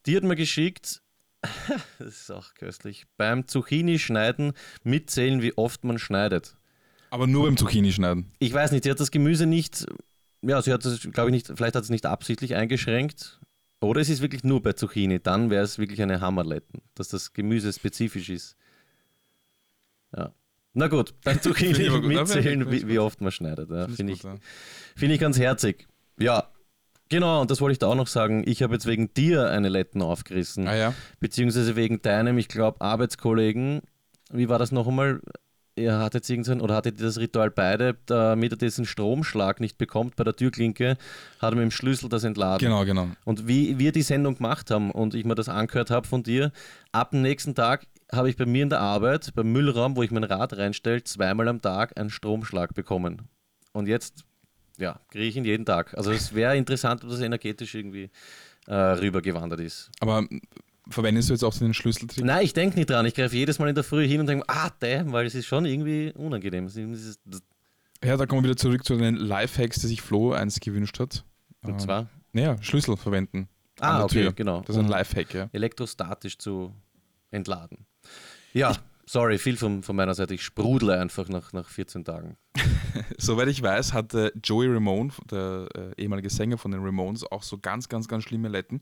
Die 0.05 0.17
hat 0.17 0.23
mir 0.23 0.35
geschickt, 0.35 1.01
das 1.99 2.21
ist 2.21 2.31
auch 2.31 2.53
köstlich, 2.55 3.05
beim 3.17 3.47
Zucchini-Schneiden 3.47 4.53
mitzählen, 4.83 5.41
wie 5.41 5.55
oft 5.57 5.83
man 5.83 5.99
schneidet. 5.99 6.57
Aber 7.09 7.27
nur 7.27 7.45
beim 7.45 7.57
Zucchini 7.57 7.91
schneiden. 7.91 8.31
Ich 8.39 8.53
weiß 8.53 8.71
nicht, 8.71 8.85
sie 8.85 8.91
hat 8.91 8.99
das 8.99 9.11
Gemüse 9.11 9.45
nicht, 9.45 9.85
ja, 10.41 10.61
sie 10.61 10.73
hat 10.73 10.83
das, 10.83 11.01
glaube 11.01 11.29
ich, 11.29 11.33
nicht, 11.33 11.47
vielleicht 11.47 11.75
hat 11.75 11.83
sie 11.83 11.87
es 11.87 11.91
nicht 11.91 12.05
absichtlich 12.05 12.55
eingeschränkt. 12.55 13.39
Oder 13.83 14.01
es 14.01 14.09
ist 14.09 14.21
wirklich 14.21 14.43
nur 14.43 14.61
bei 14.61 14.73
Zucchini, 14.73 15.19
dann 15.19 15.49
wäre 15.49 15.63
es 15.63 15.77
wirklich 15.77 16.01
eine 16.01 16.21
Hammerletten, 16.21 16.81
dass 16.95 17.09
das 17.09 17.33
Gemüse 17.33 17.71
spezifisch 17.73 18.29
ist. 18.29 18.55
Ja. 20.15 20.33
Na 20.73 20.87
gut, 20.87 21.13
Finde 21.21 21.41
Zucchini 21.41 21.87
gut. 21.87 22.03
Mitzählen, 22.05 22.71
wie, 22.71 22.87
wie 22.87 22.99
oft 22.99 23.21
man 23.21 23.31
schneidet. 23.31 23.69
Ja, 23.69 23.87
Finde 23.87 24.13
ich 24.13 24.21
find 24.21 25.13
ich 25.13 25.19
ganz 25.19 25.37
herzig. 25.37 25.87
Ja, 26.17 26.49
genau, 27.09 27.41
und 27.41 27.51
das 27.51 27.61
wollte 27.61 27.73
ich 27.73 27.79
da 27.79 27.87
auch 27.87 27.95
noch 27.95 28.07
sagen. 28.07 28.43
Ich 28.47 28.63
habe 28.63 28.73
jetzt 28.73 28.85
wegen 28.85 29.13
dir 29.13 29.49
eine 29.49 29.69
Letten 29.69 30.01
aufgerissen 30.01 30.67
Ah 30.67 30.75
ja. 30.75 30.93
beziehungsweise 31.19 31.75
wegen 31.75 32.01
deinem, 32.01 32.37
ich 32.37 32.47
glaube, 32.47 32.81
Arbeitskollegen. 32.81 33.81
Wie 34.31 34.49
war 34.49 34.59
das 34.59 34.71
noch 34.71 34.87
einmal? 34.87 35.21
Ihr 35.75 35.97
hattet 35.97 36.29
irgendein, 36.29 36.61
oder 36.61 36.75
hattet 36.75 36.99
ihr 36.99 37.05
das 37.07 37.17
Ritual 37.17 37.49
beide, 37.49 37.97
damit 38.05 38.51
er 38.53 38.57
diesen 38.57 38.85
Stromschlag 38.85 39.59
nicht 39.59 39.79
bekommt 39.79 40.15
bei 40.15 40.23
der 40.23 40.35
Türklinke, 40.35 40.97
hat 41.39 41.53
er 41.53 41.55
mit 41.55 41.63
dem 41.63 41.71
Schlüssel 41.71 42.09
das 42.09 42.23
entladen. 42.23 42.63
Genau, 42.63 42.85
genau. 42.85 43.07
Und 43.25 43.47
wie 43.47 43.79
wir 43.79 43.91
die 43.91 44.03
Sendung 44.03 44.35
gemacht 44.35 44.69
haben 44.69 44.91
und 44.91 45.15
ich 45.15 45.25
mir 45.25 45.33
das 45.33 45.49
angehört 45.49 45.89
habe 45.89 46.07
von 46.07 46.21
dir, 46.21 46.51
ab 46.91 47.11
dem 47.11 47.23
nächsten 47.23 47.55
Tag 47.55 47.87
habe 48.11 48.29
ich 48.29 48.37
bei 48.37 48.45
mir 48.45 48.63
in 48.63 48.69
der 48.69 48.81
Arbeit, 48.81 49.33
beim 49.33 49.51
Müllraum, 49.51 49.95
wo 49.95 50.03
ich 50.03 50.11
mein 50.11 50.23
Rad 50.23 50.55
reinstelle, 50.55 51.03
zweimal 51.03 51.47
am 51.47 51.61
Tag 51.61 51.97
einen 51.97 52.11
Stromschlag 52.11 52.75
bekommen. 52.75 53.23
Und 53.71 53.87
jetzt, 53.87 54.25
ja, 54.77 54.99
kriege 55.09 55.25
ich 55.25 55.35
ihn 55.35 55.45
jeden 55.45 55.65
Tag. 55.65 55.97
Also 55.97 56.11
es 56.11 56.35
wäre 56.35 56.55
interessant, 56.55 57.03
ob 57.03 57.09
das 57.09 57.21
energetisch 57.21 57.73
irgendwie 57.73 58.11
äh, 58.67 58.75
rübergewandert 58.75 59.59
ist. 59.59 59.89
Aber 59.99 60.27
verwendest 60.89 61.29
du 61.29 61.33
jetzt 61.33 61.43
auch 61.43 61.53
den 61.57 61.73
Schlüsseltrick? 61.73 62.23
Nein, 62.23 62.43
ich 62.45 62.53
denke 62.53 62.77
nicht 62.77 62.89
dran. 62.89 63.05
Ich 63.05 63.13
greife 63.13 63.35
jedes 63.35 63.59
Mal 63.59 63.69
in 63.69 63.75
der 63.75 63.83
Früh 63.83 64.07
hin 64.07 64.19
und 64.19 64.27
denke, 64.27 64.45
ah, 64.47 64.69
damn, 64.79 65.11
weil 65.11 65.25
es 65.25 65.35
ist 65.35 65.45
schon 65.45 65.65
irgendwie 65.65 66.11
unangenehm. 66.15 66.67
Ja, 68.03 68.17
da 68.17 68.25
kommen 68.25 68.43
wir 68.43 68.49
wieder 68.49 68.57
zurück 68.57 68.83
zu 68.83 68.97
den 68.97 69.15
Lifehacks, 69.15 69.79
die 69.79 69.87
sich 69.87 70.01
Flo 70.01 70.33
eins 70.33 70.59
gewünscht 70.59 70.99
hat. 70.99 71.23
und 71.63 71.71
Ähm, 71.71 71.79
zwar, 71.79 72.09
Naja, 72.33 72.57
Schlüssel 72.61 72.97
verwenden. 72.97 73.47
ah, 73.79 74.03
okay, 74.03 74.23
Tür. 74.23 74.33
genau. 74.33 74.61
Das 74.61 74.75
ist 74.75 74.81
ein 74.81 74.89
Lifehack, 74.89 75.33
ja. 75.33 75.49
elektrostatisch 75.53 76.37
zu 76.37 76.75
entladen. 77.31 77.85
Ja, 78.53 78.75
sorry, 79.05 79.37
viel 79.37 79.55
von, 79.57 79.83
von 79.83 79.95
meiner 79.95 80.13
Seite. 80.13 80.33
Ich 80.33 80.43
sprudle 80.43 80.99
einfach 80.99 81.29
nach, 81.29 81.53
nach 81.53 81.69
14 81.69 82.03
Tagen. 82.03 82.37
Soweit 83.17 83.47
ich 83.47 83.61
weiß, 83.61 83.93
hatte 83.93 84.33
Joey 84.43 84.67
Ramone, 84.67 85.11
der 85.31 85.67
äh, 85.75 86.01
ehemalige 86.01 86.29
Sänger 86.29 86.57
von 86.57 86.71
den 86.71 86.83
Ramones, 86.83 87.23
auch 87.31 87.41
so 87.43 87.57
ganz, 87.57 87.87
ganz, 87.87 88.07
ganz 88.07 88.23
schlimme 88.25 88.49
Letten. 88.49 88.81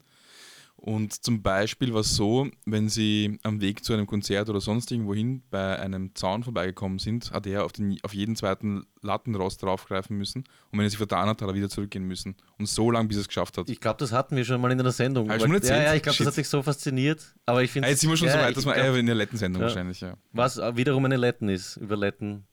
Und 0.83 1.13
zum 1.23 1.43
Beispiel 1.43 1.93
war 1.93 2.01
es 2.01 2.15
so, 2.15 2.49
wenn 2.65 2.89
sie 2.89 3.37
am 3.43 3.61
Weg 3.61 3.83
zu 3.85 3.93
einem 3.93 4.07
Konzert 4.07 4.49
oder 4.49 4.59
sonst 4.59 4.91
irgendwohin 4.91 5.43
bei 5.51 5.77
einem 5.77 6.15
Zaun 6.15 6.41
vorbeigekommen 6.43 6.97
sind, 6.97 7.31
hat 7.31 7.45
er 7.45 7.65
auf, 7.65 7.71
den, 7.71 7.99
auf 8.01 8.15
jeden 8.15 8.35
zweiten 8.35 8.87
Lattenrost 9.03 9.61
draufgreifen 9.61 10.17
müssen. 10.17 10.39
Und 10.71 10.79
wenn 10.79 10.81
er 10.87 10.89
sich 10.89 10.97
vertan 10.97 11.27
hat, 11.29 11.39
hat 11.39 11.47
er 11.47 11.53
wieder 11.53 11.69
zurückgehen 11.69 12.05
müssen. 12.07 12.35
Und 12.57 12.65
so 12.67 12.89
lange, 12.89 13.07
bis 13.09 13.17
er 13.17 13.21
es 13.21 13.27
geschafft 13.27 13.59
hat. 13.59 13.69
Ich 13.69 13.79
glaube, 13.79 13.97
das 13.99 14.11
hatten 14.11 14.35
wir 14.35 14.43
schon 14.43 14.59
mal 14.59 14.71
in 14.71 14.79
einer 14.79 14.91
Sendung. 14.91 15.29
Hab 15.29 15.35
ich 15.37 15.43
schon? 15.43 15.53
Ja, 15.61 15.83
ja, 15.83 15.93
ich 15.93 16.01
glaube, 16.01 16.17
das 16.17 16.25
hat 16.25 16.37
dich 16.37 16.49
so 16.49 16.63
fasziniert. 16.63 17.35
Aber 17.45 17.61
ich 17.61 17.69
finde 17.69 17.87
Ah, 17.87 17.91
jetzt 17.91 18.01
sind 18.01 18.09
wir 18.09 18.17
schon 18.17 18.29
so 18.29 18.37
weit, 18.39 18.57
dass 18.57 18.65
man 18.65 18.73
glaub, 18.73 18.95
in 18.95 19.05
der 19.05 19.13
Lettensendung 19.15 19.61
Ja. 19.61 19.67
wahrscheinlich, 19.67 20.01
ja. 20.01 20.15
Was 20.31 20.57
wiederum 20.57 21.05
eine 21.05 21.17
Letten 21.17 21.47
ist, 21.47 21.77
über 21.77 21.95
Letten 21.95 22.47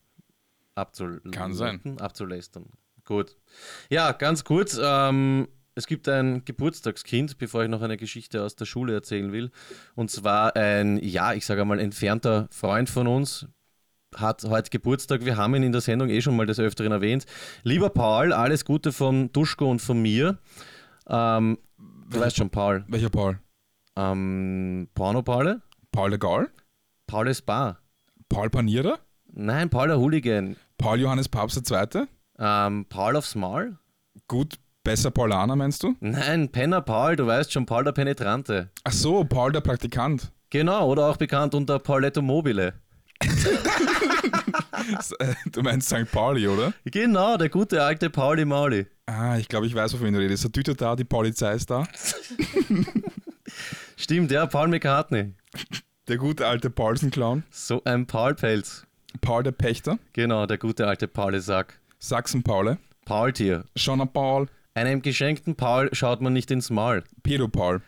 abzul 0.74 1.22
Kann 1.30 1.54
sein. 1.54 1.96
abzulästern. 1.98 2.66
Gut. 3.06 3.36
Ja, 3.88 4.12
ganz 4.12 4.44
kurz. 4.44 4.78
Ähm, 4.78 5.48
es 5.78 5.86
gibt 5.86 6.08
ein 6.08 6.44
Geburtstagskind, 6.44 7.38
bevor 7.38 7.62
ich 7.62 7.68
noch 7.68 7.82
eine 7.82 7.96
Geschichte 7.96 8.42
aus 8.42 8.56
der 8.56 8.64
Schule 8.64 8.94
erzählen 8.94 9.30
will. 9.30 9.52
Und 9.94 10.10
zwar 10.10 10.56
ein, 10.56 10.98
ja, 10.98 11.34
ich 11.34 11.46
sage 11.46 11.64
mal, 11.64 11.78
entfernter 11.78 12.48
Freund 12.50 12.90
von 12.90 13.06
uns 13.06 13.46
hat 14.16 14.42
heute 14.42 14.70
Geburtstag. 14.70 15.24
Wir 15.24 15.36
haben 15.36 15.54
ihn 15.54 15.62
in 15.62 15.70
der 15.70 15.80
Sendung 15.80 16.08
eh 16.08 16.20
schon 16.20 16.34
mal 16.34 16.46
des 16.46 16.58
Öfteren 16.58 16.90
erwähnt. 16.90 17.26
Lieber 17.62 17.90
Paul, 17.90 18.32
alles 18.32 18.64
Gute 18.64 18.90
von 18.90 19.30
Duschko 19.32 19.70
und 19.70 19.80
von 19.80 20.02
mir. 20.02 20.38
Ähm, 21.08 21.58
du 22.10 22.18
weißt 22.18 22.36
schon, 22.36 22.50
Paul. 22.50 22.84
Welcher 22.88 23.10
Paul? 23.10 23.38
Ähm, 23.94 24.88
Porno 24.94 25.22
Paul? 25.22 25.62
Paul 25.92 26.10
der 26.10 26.18
Gaul? 26.18 26.50
Paul 27.06 27.32
Spa. 27.32 27.78
Paul 28.28 28.50
Panierer? 28.50 28.98
Nein, 29.32 29.70
Paul 29.70 29.86
der 29.86 30.00
Hooligan. 30.00 30.56
Paul 30.76 30.98
Johannes 30.98 31.28
Papst 31.28 31.70
II.? 31.70 32.06
Ähm, 32.40 32.86
Paul 32.88 33.14
aufs 33.14 33.36
Maul? 33.36 33.78
Gut, 34.26 34.58
besser 34.88 35.10
Paulaner 35.10 35.54
meinst 35.54 35.82
du? 35.82 35.94
Nein, 36.00 36.48
Penner 36.48 36.80
Paul, 36.80 37.14
du 37.14 37.26
weißt 37.26 37.52
schon, 37.52 37.66
Paul 37.66 37.84
der 37.84 37.92
Penetrante. 37.92 38.70
Ach 38.84 38.92
so, 38.92 39.22
Paul 39.22 39.52
der 39.52 39.60
Praktikant. 39.60 40.32
Genau, 40.48 40.88
oder 40.90 41.08
auch 41.08 41.18
bekannt 41.18 41.54
unter 41.54 41.78
Pauletto 41.78 42.22
Mobile. 42.22 42.72
du 45.52 45.60
meinst 45.60 45.90
St. 45.90 46.10
Pauli, 46.10 46.48
oder? 46.48 46.72
Genau, 46.86 47.36
der 47.36 47.50
gute 47.50 47.82
alte 47.82 48.08
Pauli 48.08 48.46
Mauli. 48.46 48.86
Ah, 49.04 49.36
ich 49.36 49.48
glaube, 49.48 49.66
ich 49.66 49.74
weiß, 49.74 49.92
wovon 49.92 50.14
du 50.14 50.20
redest. 50.20 50.44
Der 50.44 50.52
Tüte 50.52 50.74
da, 50.74 50.96
die 50.96 51.04
Polizei 51.04 51.52
ist 51.52 51.68
da. 51.68 51.86
Stimmt, 53.96 54.30
ja, 54.30 54.46
Paul 54.46 54.68
McCartney. 54.68 55.34
Der 56.08 56.16
gute 56.16 56.46
alte 56.46 56.70
Paulsen-Clown. 56.70 57.42
So 57.50 57.82
ein 57.84 58.06
Paul-Pelz. 58.06 58.86
Paul 59.20 59.42
der 59.42 59.52
Pächter. 59.52 59.98
Genau, 60.14 60.46
der 60.46 60.56
gute 60.56 60.86
alte 60.86 61.08
Pauli-Sack. 61.08 61.78
Sachsen-Paule. 61.98 62.78
Paul-Tier. 63.04 63.64
Schauner 63.76 64.06
Paul. 64.06 64.48
Einem 64.78 65.02
geschenkten 65.02 65.56
Paul 65.56 65.88
schaut 65.92 66.20
man 66.20 66.32
nicht 66.32 66.52
ins 66.52 66.70
Maul. 66.70 67.02
Pedo-Paul. 67.24 67.82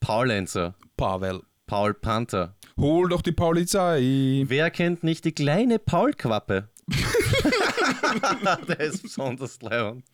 Paulenzer. 0.00 0.74
Pavel. 0.98 1.40
Paul 1.66 1.94
Panther. 1.94 2.54
Hol 2.78 3.08
doch 3.08 3.22
die 3.22 3.32
Polizei. 3.32 4.44
Wer 4.46 4.70
kennt 4.70 5.02
nicht 5.02 5.24
die 5.24 5.32
kleine 5.32 5.78
Paul-Quappe? 5.78 6.68
der 8.68 8.80
ist 8.80 9.02
besonders 9.02 9.62
leibend. 9.62 10.04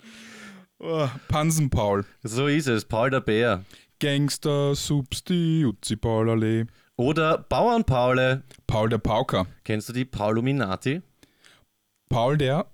Oh, 0.78 1.08
Pansen-Paul. 1.26 2.04
So 2.22 2.46
ist 2.46 2.68
es, 2.68 2.84
Paul 2.84 3.10
der 3.10 3.20
Bär. 3.20 3.64
Gangster, 3.98 4.76
Substiuzi, 4.76 5.96
Paulallee. 5.96 6.66
Oder 6.96 7.38
Bauern-Paule. 7.38 8.44
Paul 8.68 8.88
der 8.88 8.98
Pauker. 8.98 9.48
Kennst 9.64 9.88
du 9.88 9.92
die 9.92 10.04
Pauluminati? 10.04 11.02
Paul 12.08 12.38
der 12.38 12.70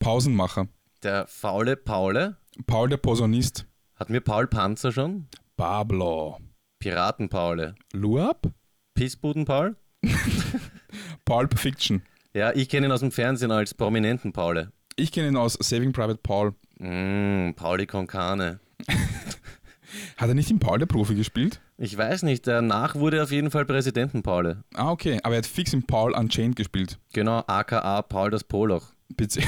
Pausenmacher. 0.00 0.68
Der 1.02 1.26
faule 1.28 1.74
Paule. 1.76 2.36
Paul 2.66 2.88
der 2.88 2.96
Posaunist. 2.96 3.66
Hatten 3.96 4.12
wir 4.12 4.20
Paul 4.20 4.46
Panzer 4.46 4.92
schon? 4.92 5.28
Pablo. 5.56 6.38
Piraten-Paule. 6.80 7.74
Luab? 7.92 8.50
Pissbuden-Paul? 8.94 9.76
Pulp 11.24 11.58
Fiction. 11.58 12.02
Ja, 12.34 12.52
ich 12.54 12.68
kenne 12.68 12.86
ihn 12.86 12.92
aus 12.92 13.00
dem 13.00 13.10
Fernsehen 13.10 13.50
als 13.50 13.74
prominenten 13.74 14.32
Paule. 14.32 14.72
Ich 14.96 15.12
kenne 15.12 15.28
ihn 15.28 15.36
aus 15.36 15.54
Saving 15.60 15.92
Private 15.92 16.20
Paul. 16.22 16.54
Mm, 16.78 17.54
Pauli 17.54 17.86
Konkane. 17.86 18.60
Hat 20.16 20.28
er 20.28 20.34
nicht 20.34 20.50
im 20.50 20.58
Paul 20.58 20.78
der 20.78 20.86
Profi 20.86 21.14
gespielt? 21.14 21.60
Ich 21.78 21.96
weiß 21.96 22.22
nicht, 22.24 22.46
danach 22.46 22.94
wurde 22.94 23.18
er 23.18 23.22
auf 23.24 23.30
jeden 23.32 23.50
Fall 23.50 23.64
Präsidenten-Paule. 23.64 24.64
Ah, 24.74 24.90
okay. 24.90 25.20
Aber 25.22 25.34
er 25.34 25.38
hat 25.38 25.46
fix 25.46 25.72
im 25.72 25.84
Paul 25.84 26.12
Unchained 26.12 26.56
gespielt. 26.56 26.98
Genau, 27.12 27.42
aka 27.46 28.02
Paul 28.02 28.30
das 28.30 28.44
Poloch. 28.44 28.92
Bitte. 29.16 29.40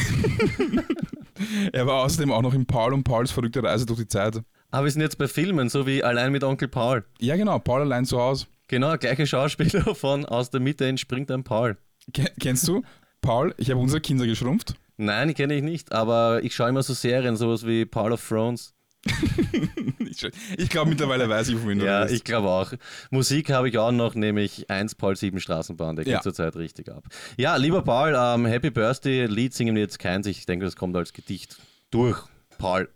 er 1.73 1.87
war 1.87 2.05
außerdem 2.05 2.33
auch 2.33 2.43
noch 2.43 2.55
im 2.55 2.67
Paul 2.67 2.95
und 2.95 3.05
Pauls 3.05 3.31
verrückte 3.31 3.63
Reise 3.63 3.87
durch 3.87 4.01
die 4.01 4.09
Zeit. 4.09 4.41
Aber 4.71 4.85
wir 4.85 4.91
sind 4.91 5.03
jetzt 5.03 5.19
bei 5.19 5.29
Filmen, 5.29 5.69
so 5.69 5.87
wie 5.87 6.03
Allein 6.03 6.33
mit 6.33 6.45
Onkel 6.45 6.69
Paul. 6.69 7.05
Ja, 7.19 7.37
genau. 7.37 7.59
Paul 7.59 7.83
allein 7.83 8.05
zu 8.05 8.21
Hause. 8.21 8.47
Genau, 8.69 8.97
gleiche 8.97 9.27
Schauspieler 9.27 9.95
von 9.95 10.25
Aus 10.25 10.51
der 10.51 10.61
Mitte 10.61 10.87
entspringt 10.87 11.31
ein 11.31 11.43
Paul. 11.43 11.77
Ke 12.13 12.31
kennst 12.41 12.69
du 12.69 12.83
Paul? 13.21 13.55
Ich 13.59 13.71
habe 13.71 13.81
unsere 13.81 14.01
Kinder 14.01 14.27
geschrumpft. 14.27 14.75
Nein, 14.97 15.35
kenne 15.35 15.55
ich 15.55 15.63
nicht, 15.63 15.93
aber 15.93 16.43
ich 16.45 16.55
schaue 16.55 16.69
immer 16.69 16.83
so 16.83 16.95
Serien, 16.95 17.37
sowas 17.37 17.67
wie 17.67 17.85
Paul 17.85 18.13
of 18.13 18.27
Thrones. 18.27 18.75
ich 20.59 20.69
glaube, 20.69 20.91
mittlerweile 20.91 21.29
weiß 21.29 21.49
ich, 21.49 21.63
wohin 21.63 21.79
du 21.79 21.87
Ja, 21.87 22.03
bist. 22.03 22.15
ich 22.15 22.25
glaube 22.25 22.49
auch. 22.49 22.73
Musik 23.11 23.51
habe 23.51 23.69
ich 23.69 23.79
auch 23.79 23.93
noch, 23.93 24.15
nämlich 24.15 24.69
1 24.71 24.95
Paul 24.97 25.17
7 25.17 25.41
Straßenbahn, 25.41 25.97
der 25.97 26.05
geht 26.05 26.15
Ja. 26.15 26.21
zurzeit 26.21 26.57
richtig 26.57 26.91
ab. 26.91 27.05
Ja, 27.39 27.57
lieber 27.57 27.83
Paul, 27.83 28.15
ähm, 28.17 28.47
Happy 28.47 28.71
Birthday, 28.71 29.27
Lied 29.27 29.55
singen 29.55 29.75
wir 29.75 29.83
jetzt 29.83 29.99
keins. 29.99 30.27
Ich 30.27 30.45
denke, 30.47 30.65
das 30.67 30.77
kommt 30.77 30.97
als 30.97 31.13
Gedicht 31.13 31.57
durch. 31.91 32.19
Paul. 32.59 32.89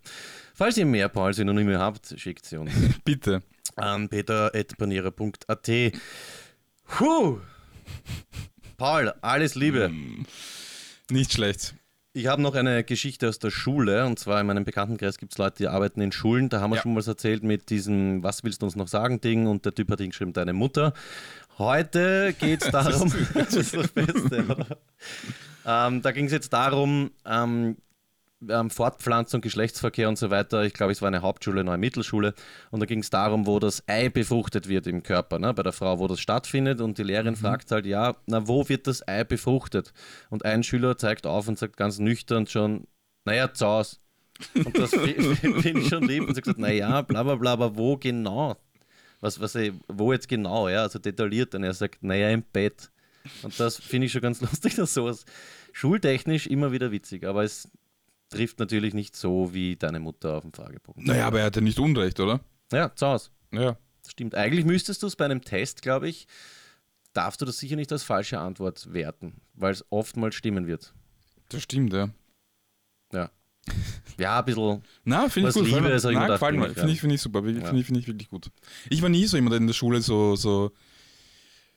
Falls 0.55 0.77
ihr 0.77 0.85
mehr 0.87 1.09
Paul-Synonyme 1.09 1.79
habt, 1.79 2.15
schickt 2.19 2.45
sie 2.45 2.59
uns 2.59 2.71
Bitte. 3.05 3.43
an 3.77 4.09
peter.panierer.at. 4.09 5.71
Puh! 6.87 7.39
Paul, 8.77 9.13
alles 9.23 9.55
Liebe. 9.55 9.91
Nicht 11.11 11.33
schlecht. 11.33 11.75
Ich 12.17 12.29
habe 12.29 12.41
noch 12.41 12.55
eine 12.55 12.85
Geschichte 12.85 13.29
aus 13.29 13.41
der 13.41 13.51
Schule 13.51 14.07
und 14.07 14.21
zwar 14.21 14.41
in 14.41 14.47
meinem 14.47 14.65
Bekanntenkreis 14.65 15.19
gibt 15.19 15.33
es 15.33 15.39
Leute, 15.39 15.57
die 15.59 15.67
arbeiten 15.67 16.01
in 16.01 16.13
Schulen. 16.13 16.49
Da 16.49 16.61
haben 16.61 16.71
wir 16.71 16.77
Ja. 16.77 16.83
schon 16.83 16.95
mal 16.95 17.05
erzählt 17.05 17.43
mit 17.43 17.71
diesem 17.71 18.23
Was 18.23 18.45
willst 18.45 18.63
du 18.63 18.67
uns 18.67 18.77
noch 18.77 18.87
sagen 18.87 19.21
Ding 19.21 19.49
und 19.49 19.65
der 19.65 19.75
Typ 19.75 19.91
hat 19.91 19.99
hingeschrieben, 20.01 20.33
deine 20.33 20.53
Mutter. 20.53 20.93
Heute 21.59 22.33
geht 22.39 22.63
es 22.63 22.71
darum, 22.71 23.13
das 23.35 23.55
ist 23.55 23.75
das 23.75 23.89
Beste? 23.89 24.45
Ähm, 25.67 26.03
da 26.03 26.13
ging 26.13 26.27
es 26.27 26.33
jetzt 26.33 26.53
darum, 26.53 27.11
ähm, 27.27 27.79
ähm, 28.51 28.71
Fortpflanzung, 28.71 29.41
Geschlechtsverkehr 29.41 30.09
und 30.09 30.17
so 30.19 30.31
weiter. 30.31 30.65
Ich 30.65 30.75
glaube, 30.75 30.93
es 30.93 31.01
war 31.03 31.09
eine 31.09 31.23
Hauptschule, 31.23 31.61
eine 31.61 31.79
Mittelschule. 31.79 32.35
Und 32.71 32.81
da 32.81 32.87
ging 32.87 33.01
es 33.01 33.11
darum, 33.11 33.47
wo 33.47 33.59
das 33.59 33.83
Ei 33.89 34.09
befruchtet 34.09 34.69
wird 34.69 34.87
im 34.87 35.03
Körper, 35.03 35.39
ne? 35.39 35.53
bei 35.55 35.63
der 35.63 35.73
Frau, 35.73 35.99
wo 35.99 36.07
das 36.09 36.21
stattfindet. 36.21 36.81
Und 36.81 36.99
die 36.99 37.03
Lehrerin 37.03 37.37
fragt 37.37 37.71
halt, 37.71 37.87
ja, 37.87 38.17
na, 38.27 38.47
wo 38.49 38.69
wird 38.69 38.87
das 38.87 39.07
Ei 39.07 39.25
befruchtet? 39.25 39.93
Und 40.31 40.45
ein 40.45 40.63
Schüler 40.63 40.97
zeigt 40.99 41.27
auf 41.27 41.49
und 41.49 41.59
sagt 41.59 41.77
ganz 41.77 41.99
nüchtern 41.99 42.47
schon, 42.47 42.87
naja, 43.25 43.53
Zaus. 43.53 44.01
Und 44.55 44.77
das 44.79 44.91
fi- 44.95 45.15
finde 45.37 45.81
ich 45.81 45.89
schon 45.89 46.05
lieb. 46.07 46.23
Und 46.29 46.35
sie 46.35 46.39
hat 46.39 46.45
gesagt, 46.45 46.59
naja, 46.59 47.03
bla 47.03 47.23
bla 47.23 47.37
bla, 47.37 47.53
aber 47.53 47.77
wo 47.77 47.97
genau? 47.97 48.57
Was, 49.21 49.41
was, 49.41 49.55
eh, 49.55 49.73
wo 49.89 50.13
jetzt 50.13 50.29
genau? 50.29 50.69
Ja, 50.69 50.83
also 50.83 50.99
detailliert. 50.99 51.55
Und 51.55 51.65
er 51.65 51.73
sagt, 51.73 52.03
naja, 52.03 52.31
im 52.31 52.43
Bett. 52.43 52.91
Und 53.43 53.59
das 53.59 53.77
finde 53.79 54.07
ich 54.07 54.13
schon 54.13 54.21
ganz 54.21 54.41
lustig, 54.43 54.75
dass 54.75 54.93
sowas 54.93 55.25
schultechnisch 55.73 56.47
immer 56.47 56.73
wieder 56.73 56.93
witzig, 56.93 57.25
aber 57.27 57.43
es 57.43 57.69
trifft 58.35 58.59
natürlich 58.59 58.95
nicht 58.95 59.17
so 59.17 59.55
wie 59.55 59.77
deine 59.77 60.01
Mutter 60.01 60.35
auf 60.35 60.43
dem 60.43 60.53
Fragebogen. 60.53 61.05
Naja, 61.05 61.27
aber 61.27 61.41
er 61.41 61.47
hatte 61.47 61.63
nicht 61.63 61.79
Unrecht, 61.79 62.21
oder? 62.21 62.41
Ja, 62.73 62.95
Zaus. 62.95 63.31
Ja. 63.53 63.77
Das 64.03 64.13
stimmt. 64.13 64.35
Eigentlich 64.35 64.65
müsstest 64.65 65.03
du 65.03 65.07
es 65.07 65.17
bei 65.17 65.25
einem 65.25 65.43
Test, 65.43 65.83
glaube 65.83 66.09
ich, 66.09 66.27
darfst 67.13 67.41
du 67.41 67.45
das 67.47 67.59
sicher 67.59 67.77
nicht 67.77 67.91
als 67.93 68.03
falsche 68.03 68.39
Antwort 68.39 68.93
werten, 68.93 69.41
weil 69.55 69.73
es 69.73 69.85
oftmals 69.91 70.35
stimmen 70.35 70.67
wird. 70.67 70.93
Das 71.49 71.63
stimmt, 71.63 71.93
ja. 71.93 72.11
Ja. 73.13 73.31
Ja, 74.19 74.41
ein 74.41 74.45
bisschen. 74.45 74.83
Na, 75.05 75.29
finde 75.29 75.49
ich 75.49 75.55
gut. 75.55 75.67
Liebe 75.67 75.81
mir. 75.81 75.99
Na, 76.03 76.29
mir. 76.51 76.69
ich 76.69 76.75
Finde 76.75 76.93
ich, 76.93 77.01
finde 77.01 77.15
ich 77.15 77.23
super. 77.23 77.43
Finde 77.43 77.61
Ja. 77.63 77.73
ich, 77.73 77.87
finde 77.87 78.01
ich 78.01 78.07
wirklich 78.07 78.29
gut. 78.29 78.51
Ich 78.91 79.01
war 79.01 79.09
nie 79.09 79.25
so 79.27 79.37
jemand, 79.37 79.53
der 79.53 79.61
in 79.61 79.67
der 79.67 79.75
Schule 79.75 80.03
so, 80.03 80.37
so 80.37 80.73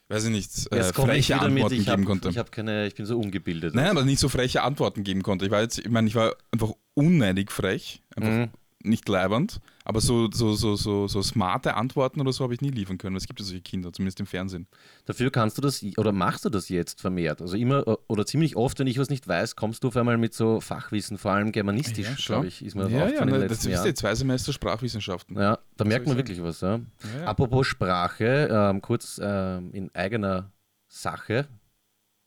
weiß 0.09 0.25
ich 0.25 0.29
nicht, 0.31 0.71
äh, 0.71 0.79
ich 0.79 0.85
freche 0.95 1.33
mit, 1.35 1.41
Antworten 1.43 1.75
ich, 1.75 1.85
geben 1.85 2.01
hab, 2.01 2.05
konnte. 2.05 2.29
ich, 2.29 2.37
hab 2.37 2.51
keine, 2.51 2.87
ich 2.87 2.95
bin 2.95 3.05
so 3.05 3.19
ungebildet. 3.19 3.75
Nein, 3.75 3.89
aber 3.89 4.03
nicht 4.05 4.19
so 4.19 4.29
freche 4.29 4.63
Antworten 4.63 5.03
geben 5.03 5.21
konnte. 5.23 5.45
Ich 5.45 5.51
war 5.51 5.61
jetzt, 5.61 5.79
ich 5.79 5.89
meine, 5.89 6.07
ich 6.07 6.15
war 6.15 6.35
einfach 6.51 6.71
unneidig 6.93 7.51
frech, 7.51 8.01
einfach 8.15 8.31
Mhm. 8.31 8.49
nicht 8.83 9.09
leibernd, 9.09 9.59
aber 9.83 9.99
so, 10.01 10.29
so, 10.31 10.53
so, 10.53 10.75
so, 10.75 11.07
so 11.07 11.21
smarte 11.21 11.75
Antworten 11.75 12.21
oder 12.21 12.31
so 12.31 12.43
habe 12.43 12.53
ich 12.53 12.61
nie 12.61 12.69
liefern 12.69 12.97
können. 12.97 13.15
Es 13.17 13.25
gibt 13.25 13.39
ja 13.39 13.45
solche 13.45 13.61
Kinder, 13.61 13.91
zumindest 13.91 14.19
im 14.19 14.25
Fernsehen. 14.27 14.67
Dafür 15.05 15.29
kannst 15.29 15.57
du 15.57 15.61
das 15.61 15.83
oder 15.97 16.11
machst 16.13 16.45
du 16.45 16.49
das 16.49 16.69
jetzt 16.69 17.01
vermehrt. 17.01 17.41
Also 17.41 17.57
immer 17.57 17.83
oder 18.07 18.25
ziemlich 18.25 18.55
oft, 18.55 18.79
wenn 18.79 18.87
ich 18.87 18.97
was 18.99 19.09
nicht 19.09 19.27
weiß, 19.27 19.55
kommst 19.55 19.83
du 19.83 19.89
auf 19.89 19.97
einmal 19.97 20.17
mit 20.17 20.33
so 20.33 20.61
Fachwissen, 20.61 21.17
vor 21.17 21.31
allem 21.31 21.51
germanistisch, 21.51 22.07
schau. 22.17 22.35
glaube 22.35 22.47
ich, 22.47 22.63
ist 22.63 22.75
mir 22.75 22.83
das 22.83 22.91
ja, 22.91 23.09
ja, 23.09 23.21
in 23.23 23.29
ne, 23.29 23.31
das 23.39 23.41
letzten 23.49 23.67
ist 23.69 23.73
Jahren. 23.75 23.87
die 23.87 23.93
zwei 23.93 24.15
Semester 24.15 24.53
Sprachwissenschaften. 24.53 25.37
Ja, 25.37 25.59
da 25.77 25.85
merkt 25.85 26.05
man 26.07 26.17
ich 26.17 26.25
wirklich 26.25 26.43
was. 26.43 26.61
Ja. 26.61 26.77
Ja, 26.77 27.19
ja. 27.19 27.25
Apropos 27.25 27.67
Sprache, 27.67 28.49
ähm, 28.51 28.81
kurz 28.81 29.19
ähm, 29.23 29.71
in 29.73 29.93
eigener 29.95 30.51
Sache. 30.87 31.47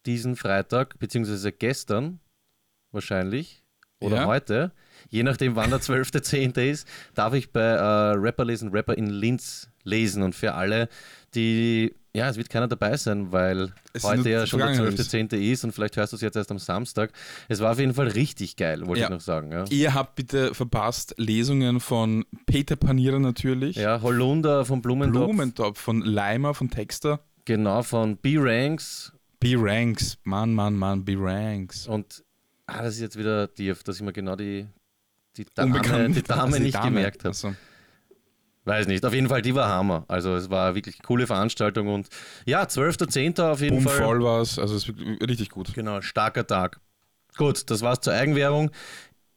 Diesen 0.06 0.36
Freitag, 0.36 0.98
beziehungsweise 0.98 1.52
gestern 1.52 2.20
wahrscheinlich 2.90 3.62
oder 4.00 4.26
heute, 4.26 4.72
je 5.10 5.22
nachdem 5.22 5.56
wann 5.56 5.70
der 5.70 5.80
12.10. 5.80 6.58
ist, 6.70 6.88
darf 7.14 7.34
ich 7.34 7.52
bei 7.52 7.60
äh, 7.60 8.14
Rapper 8.16 8.46
lesen, 8.46 8.70
Rapper 8.70 8.96
in 8.96 9.10
Linz 9.10 9.70
lesen. 9.84 10.22
Und 10.22 10.34
für 10.34 10.54
alle, 10.54 10.88
die, 11.34 11.94
ja, 12.14 12.28
es 12.28 12.36
wird 12.36 12.50
keiner 12.50 12.66
dabei 12.68 12.96
sein, 12.96 13.30
weil 13.32 13.72
Es 13.92 14.02
heute 14.04 14.28
ja 14.30 14.46
schon 14.46 14.58
der 14.60 14.68
vergangen 14.74 14.94
ist. 14.94 15.14
12.10. 15.14 15.36
ist 15.52 15.64
und 15.64 15.72
vielleicht 15.72 15.96
hörst 15.96 16.12
du 16.12 16.16
es 16.16 16.22
jetzt 16.22 16.36
erst 16.36 16.50
am 16.50 16.58
Samstag. 16.58 17.12
Es 17.48 17.60
war 17.60 17.72
auf 17.72 17.78
jeden 17.78 17.94
Fall 17.94 18.08
richtig 18.08 18.56
geil, 18.56 18.86
wollte 18.86 19.00
Ja. 19.02 19.06
ich 19.06 19.10
noch 19.10 19.20
sagen. 19.20 19.52
Ja. 19.52 19.64
Ihr 19.70 19.94
habt 19.94 20.16
bitte 20.16 20.54
verpasst 20.54 21.14
Lesungen 21.18 21.80
von 21.80 22.24
Peter 22.46 22.76
Panierer 22.76 23.18
natürlich, 23.20 23.76
Ja, 23.76 24.02
Holunder 24.02 24.64
von 24.64 24.82
Blumentopf, 24.82 25.24
Blumentopf 25.26 25.78
von 25.80 26.00
Leimer, 26.02 26.54
von 26.54 26.70
Texter, 26.70 27.20
genau, 27.44 27.82
von 27.82 28.16
B-Ranks 28.16 29.12
B-Ranks, 29.40 30.18
Mann, 30.24 30.52
Mann, 30.52 30.74
Mann, 30.76 31.02
B-Ranks. 31.04 31.86
Und 31.86 32.22
ah, 32.66 32.82
das 32.82 32.94
ist 32.96 33.00
jetzt 33.00 33.18
wieder 33.18 33.52
tief, 33.54 33.82
dass 33.84 33.96
ich 33.96 34.02
mir 34.02 34.12
genau 34.12 34.36
die 34.36 34.66
die 35.36 35.46
Dame, 35.54 35.80
die 36.10 36.22
Dame 36.22 36.42
also 36.42 36.58
nicht 36.58 36.74
Dame. 36.74 36.86
gemerkt 36.90 37.24
hat. 37.24 37.34
So. 37.34 37.54
Weiß 38.70 38.86
nicht. 38.86 39.04
Auf 39.04 39.12
jeden 39.12 39.28
Fall, 39.28 39.42
die 39.42 39.54
war 39.54 39.68
Hammer. 39.68 40.04
Also 40.08 40.34
es 40.34 40.48
war 40.50 40.74
wirklich 40.74 40.96
eine 40.96 41.06
coole 41.06 41.26
Veranstaltung 41.26 41.88
und 41.88 42.08
ja, 42.46 42.62
12.10. 42.62 43.42
auf 43.42 43.60
jeden 43.60 43.76
Boom 43.76 43.84
Fall. 43.84 43.98
voll 43.98 44.22
war 44.22 44.40
es, 44.40 44.58
also 44.58 44.76
es 44.76 44.88
ist 44.88 44.94
richtig 45.28 45.50
gut. 45.50 45.74
Genau, 45.74 46.00
starker 46.00 46.46
Tag. 46.46 46.80
Gut, 47.36 47.70
das 47.70 47.82
war's 47.82 48.00
zur 48.00 48.12
Eigenwerbung. 48.12 48.70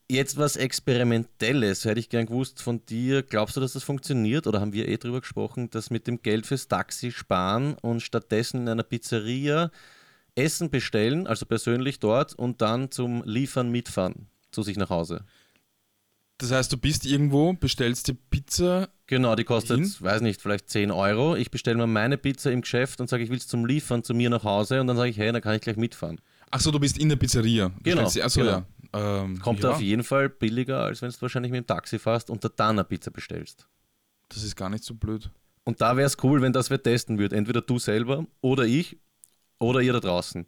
Jetzt 0.10 0.38
was 0.38 0.58
Experimentelles, 0.58 1.86
hätte 1.86 2.00
ich 2.00 2.10
gern 2.10 2.26
gewusst 2.26 2.62
von 2.62 2.86
dir. 2.86 3.24
Glaubst 3.24 3.56
du, 3.56 3.62
dass 3.62 3.74
das 3.74 3.84
funktioniert? 3.84 4.46
Oder 4.46 4.62
haben 4.62 4.74
wir 4.74 4.88
eh 4.88 4.98
drüber 4.98 5.22
gesprochen, 5.22 5.70
dass 5.70 5.90
mit 5.90 6.08
dem 6.08 6.22
Geld 6.22 6.46
fürs 6.46 6.68
Taxi 6.68 7.12
sparen 7.12 7.76
und 7.82 8.02
stattdessen 8.02 8.62
in 8.62 8.70
einer 8.70 8.84
Pizzeria 8.84 9.72
Essen 10.36 10.70
bestellen, 10.70 11.26
also 11.28 11.46
persönlich 11.46 12.00
dort 12.00 12.34
und 12.34 12.62
dann 12.62 12.92
zum 12.92 13.24
Liefern 13.26 13.72
mitfahren 13.72 14.28
zu 14.52 14.62
sich 14.62 14.78
nach 14.78 14.90
Hause? 14.90 15.26
Das 16.44 16.52
heißt, 16.52 16.74
du 16.74 16.78
bist 16.78 17.06
irgendwo, 17.06 17.54
bestellst 17.54 18.10
die 18.10 18.16
Pizza. 18.16 18.90
Genau, 19.08 19.34
die 19.34 19.46
kostet, 19.46 19.80
hin? 19.80 19.96
weiß 19.98 20.20
nicht, 20.20 20.42
vielleicht 20.42 20.70
10 20.70 20.92
Euro. 20.92 21.38
Ich 21.38 21.52
bestelle 21.52 21.78
mir 21.78 21.88
meine 21.88 22.18
Pizza 22.18 22.52
im 22.52 22.60
Geschäft 22.60 23.00
und 23.00 23.10
sage, 23.10 23.24
ich 23.24 23.30
will 23.30 23.38
es 23.38 23.48
zum 23.48 23.66
Liefern 23.66 24.04
zu 24.04 24.14
mir 24.14 24.30
nach 24.30 24.44
Hause 24.44 24.82
und 24.82 24.88
dann 24.88 24.98
sage 24.98 25.10
ich, 25.10 25.18
hey, 25.18 25.32
dann 25.32 25.42
kann 25.42 25.56
ich 25.56 25.62
gleich 25.62 25.78
mitfahren. 25.78 26.20
Achso, 26.52 26.70
du 26.72 26.82
bist 26.82 26.98
in 26.98 27.08
der 27.08 27.16
Pizzeria. 27.16 27.72
Genau. 27.82 28.02
Achso, 28.02 28.42
genau. 28.42 28.66
ja. 28.92 29.24
Ähm, 29.24 29.40
Kommt 29.40 29.64
ja. 29.64 29.72
auf 29.72 29.82
jeden 29.82 30.04
Fall 30.04 30.28
billiger, 30.28 30.82
als 30.82 31.02
wenn 31.02 31.12
du 31.12 31.22
wahrscheinlich 31.22 31.54
mit 31.54 31.64
dem 31.64 31.68
Taxi 31.68 31.98
fährst 31.98 32.30
und 32.30 32.44
da 32.44 32.50
dann 32.50 32.72
eine 32.72 32.84
Pizza 32.84 33.10
bestellst. 33.10 33.66
Das 34.28 34.44
ist 34.44 34.58
gar 34.58 34.70
nicht 34.70 34.84
so 34.84 34.96
blöd. 34.96 35.30
Und 35.64 35.80
da 35.80 35.96
wäre 35.96 36.08
es 36.08 36.18
cool, 36.24 36.42
wenn 36.42 36.52
das 36.52 36.70
wer 36.70 36.84
testen 36.84 37.20
würde. 37.20 37.38
Entweder 37.38 37.62
du 37.62 37.80
selber 37.80 38.26
oder 38.42 38.66
ich 38.66 38.98
oder 39.60 39.80
ihr 39.80 39.94
da 39.94 40.02
draußen. 40.02 40.46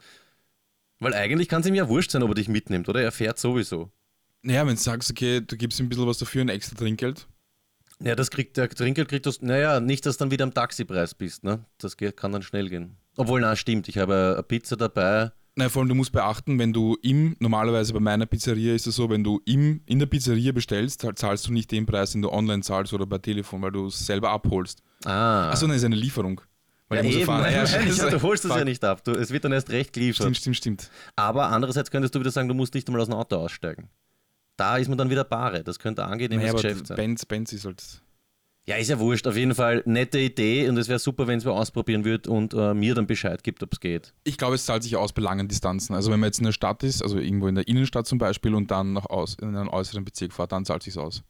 Weil 0.99 1.13
eigentlich 1.13 1.47
kann 1.47 1.61
es 1.61 1.67
ihm 1.67 1.75
ja 1.75 1.87
wurscht 1.87 2.11
sein, 2.11 2.21
ob 2.21 2.31
er 2.31 2.35
dich 2.35 2.49
mitnimmt, 2.49 2.89
oder? 2.89 3.01
Er 3.01 3.13
fährt 3.13 3.39
sowieso. 3.39 3.91
Naja, 4.45 4.65
wenn 4.65 4.75
du 4.75 4.81
sagst, 4.81 5.09
okay, 5.09 5.41
du 5.41 5.57
gibst 5.57 5.79
ihm 5.79 5.87
ein 5.87 5.89
bisschen 5.89 6.07
was 6.07 6.17
dafür, 6.17 6.41
ein 6.41 6.49
extra 6.49 6.75
Trinkgeld. 6.75 7.27
Ja, 8.03 8.15
das 8.15 8.29
kriegt 8.29 8.57
der 8.57 8.69
Trinkgeld 8.69 9.07
kriegt 9.07 9.25
das. 9.25 9.41
Naja, 9.41 9.79
nicht, 9.79 10.05
dass 10.05 10.17
du 10.17 10.25
dann 10.25 10.31
wieder 10.31 10.43
am 10.43 10.53
Taxipreis 10.53 11.15
bist, 11.15 11.43
ne? 11.43 11.65
Das 11.77 11.97
kann 11.97 12.31
dann 12.31 12.43
schnell 12.43 12.69
gehen. 12.69 12.97
Obwohl, 13.17 13.41
na, 13.41 13.55
stimmt, 13.55 13.87
ich 13.87 13.97
habe 13.97 14.33
eine 14.35 14.43
Pizza 14.43 14.75
dabei 14.75 15.31
Nein, 15.57 15.69
vor 15.69 15.81
allem 15.81 15.89
du 15.89 15.95
musst 15.95 16.11
beachten, 16.11 16.59
wenn 16.59 16.73
du 16.73 16.97
im, 17.01 17.37
normalerweise 17.39 17.93
bei 17.93 18.01
meiner 18.01 18.25
Pizzeria 18.25 18.75
ist 18.75 18.87
es 18.87 18.97
so, 18.97 19.09
wenn 19.09 19.23
du 19.23 19.41
im, 19.45 19.81
in 19.85 19.99
der 19.99 20.05
Pizzeria 20.05 20.51
bestellst, 20.51 21.07
zahlst 21.15 21.47
du 21.47 21.53
nicht 21.53 21.71
den 21.71 21.85
Preis, 21.85 22.11
den 22.11 22.21
du 22.21 22.29
online 22.29 22.61
zahlst 22.61 22.91
oder 22.91 23.05
bei 23.05 23.19
Telefon, 23.19 23.61
weil 23.61 23.71
du 23.71 23.87
es 23.87 24.05
selber 24.05 24.31
abholst. 24.31 24.83
Ah. 25.05 25.51
Achso, 25.51 25.65
dann 25.65 25.77
ist 25.77 25.85
eine 25.85 25.95
Lieferung. 25.95 26.41
Weil 26.89 27.05
ja, 27.05 27.11
eben, 27.11 27.25
fahren. 27.25 27.45
Ja, 27.53 27.63
ja, 27.63 28.09
du 28.09 28.21
holst 28.21 28.43
es 28.43 28.53
ja 28.53 28.65
nicht 28.65 28.83
ab. 28.83 29.05
Du, 29.05 29.11
es 29.11 29.31
wird 29.31 29.45
dann 29.45 29.53
erst 29.53 29.69
recht 29.69 29.93
geliefert. 29.93 30.23
Stimmt, 30.23 30.37
stimmt, 30.37 30.57
stimmt. 30.57 30.91
Aber 31.15 31.47
andererseits 31.47 31.89
könntest 31.89 32.13
du 32.13 32.19
wieder 32.19 32.31
sagen, 32.31 32.49
du 32.49 32.53
musst 32.53 32.73
nicht 32.73 32.87
einmal 32.89 33.01
aus 33.01 33.07
dem 33.07 33.15
Auto 33.15 33.37
aussteigen. 33.37 33.87
Da 34.57 34.77
ist 34.77 34.88
man 34.88 34.97
dann 34.97 35.09
wieder 35.09 35.24
bare. 35.24 35.63
Das 35.63 35.79
könnte 35.79 36.03
ein 36.05 36.12
angenehmes 36.12 36.43
naja, 36.43 36.53
Geschäft 36.53 36.88
sein. 36.88 36.95
Benz, 36.95 37.25
Benz 37.25 37.53
ist 37.53 37.65
halt 37.65 38.01
ja, 38.67 38.77
ist 38.77 38.89
ja 38.89 38.97
wurscht. 38.97 39.27
Auf 39.27 39.38
jeden 39.38 39.53
Fall 39.53 39.83
nette 39.85 40.19
Idee 40.19 40.67
und 40.67 40.77
es 40.77 40.88
wäre 40.88 40.97
super, 40.97 41.27
wenn 41.27 41.38
es 41.38 41.45
wer 41.45 41.53
ausprobieren 41.53 42.03
würde 42.03 42.31
und 42.31 42.53
äh, 42.55 42.74
mir 42.74 42.95
dann 42.95 43.05
Bescheid 43.05 43.43
gibt, 43.43 43.62
ob 43.62 43.74
es 43.74 43.79
geht. 43.79 44.13
Ich 44.24 44.39
glaube, 44.39 44.55
es 44.55 44.65
zahlt 44.65 44.81
sich 44.81 44.95
aus 44.95 45.13
bei 45.13 45.21
langen 45.21 45.47
Distanzen. 45.47 45.95
Also 45.95 46.12
wenn 46.12 46.19
man 46.19 46.29
jetzt 46.29 46.39
in 46.39 46.45
der 46.45 46.51
Stadt 46.51 46.81
ist, 46.81 47.03
also 47.03 47.19
irgendwo 47.19 47.47
in 47.47 47.55
der 47.55 47.67
Innenstadt 47.67 48.07
zum 48.07 48.17
Beispiel 48.17 48.55
und 48.55 48.71
dann 48.71 48.93
noch 48.93 49.05
aus, 49.07 49.35
in 49.39 49.55
einen 49.55 49.69
äußeren 49.69 50.03
Bezirk 50.03 50.33
fährt, 50.33 50.51
dann 50.51 50.65
zahlt 50.65 50.81
sich 50.81 50.97
aus. 50.97 51.24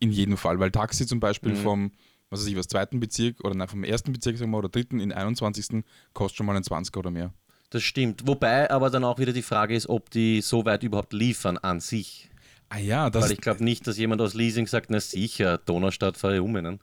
In 0.00 0.10
jedem 0.10 0.36
Fall, 0.36 0.60
weil 0.60 0.70
Taxi 0.70 1.06
zum 1.06 1.18
Beispiel 1.18 1.52
mhm. 1.52 1.56
vom, 1.56 1.92
was 2.28 2.40
weiß 2.40 2.48
ich, 2.48 2.56
was 2.56 2.68
zweiten 2.68 3.00
Bezirk 3.00 3.42
oder 3.42 3.54
nein, 3.54 3.68
vom 3.68 3.84
ersten 3.84 4.12
Bezirk 4.12 4.36
sagen 4.36 4.50
wir, 4.50 4.58
oder 4.58 4.68
dritten 4.68 5.00
in 5.00 5.12
21. 5.12 5.82
kostet 6.12 6.36
schon 6.36 6.46
mal 6.46 6.54
einen 6.54 6.64
20er 6.64 6.98
oder 6.98 7.10
mehr. 7.10 7.32
Das 7.70 7.82
stimmt. 7.82 8.26
Wobei 8.26 8.70
aber 8.70 8.90
dann 8.90 9.02
auch 9.02 9.18
wieder 9.18 9.32
die 9.32 9.40
Frage 9.40 9.74
ist, 9.74 9.88
ob 9.88 10.10
die 10.10 10.42
so 10.42 10.66
weit 10.66 10.82
überhaupt 10.82 11.14
liefern 11.14 11.56
an 11.56 11.80
sich. 11.80 12.28
Ah 12.72 12.78
ja, 12.78 13.10
das 13.10 13.24
Weil 13.24 13.32
ich 13.32 13.40
glaube 13.42 13.62
nicht, 13.62 13.86
dass 13.86 13.98
jemand 13.98 14.22
aus 14.22 14.32
Leasing 14.32 14.66
sagt, 14.66 14.88
na 14.88 14.98
sicher, 14.98 15.58
Donaustadt 15.58 16.16
fahre 16.16 16.36
ich 16.36 16.40
um. 16.40 16.52
Ne? 16.52 16.78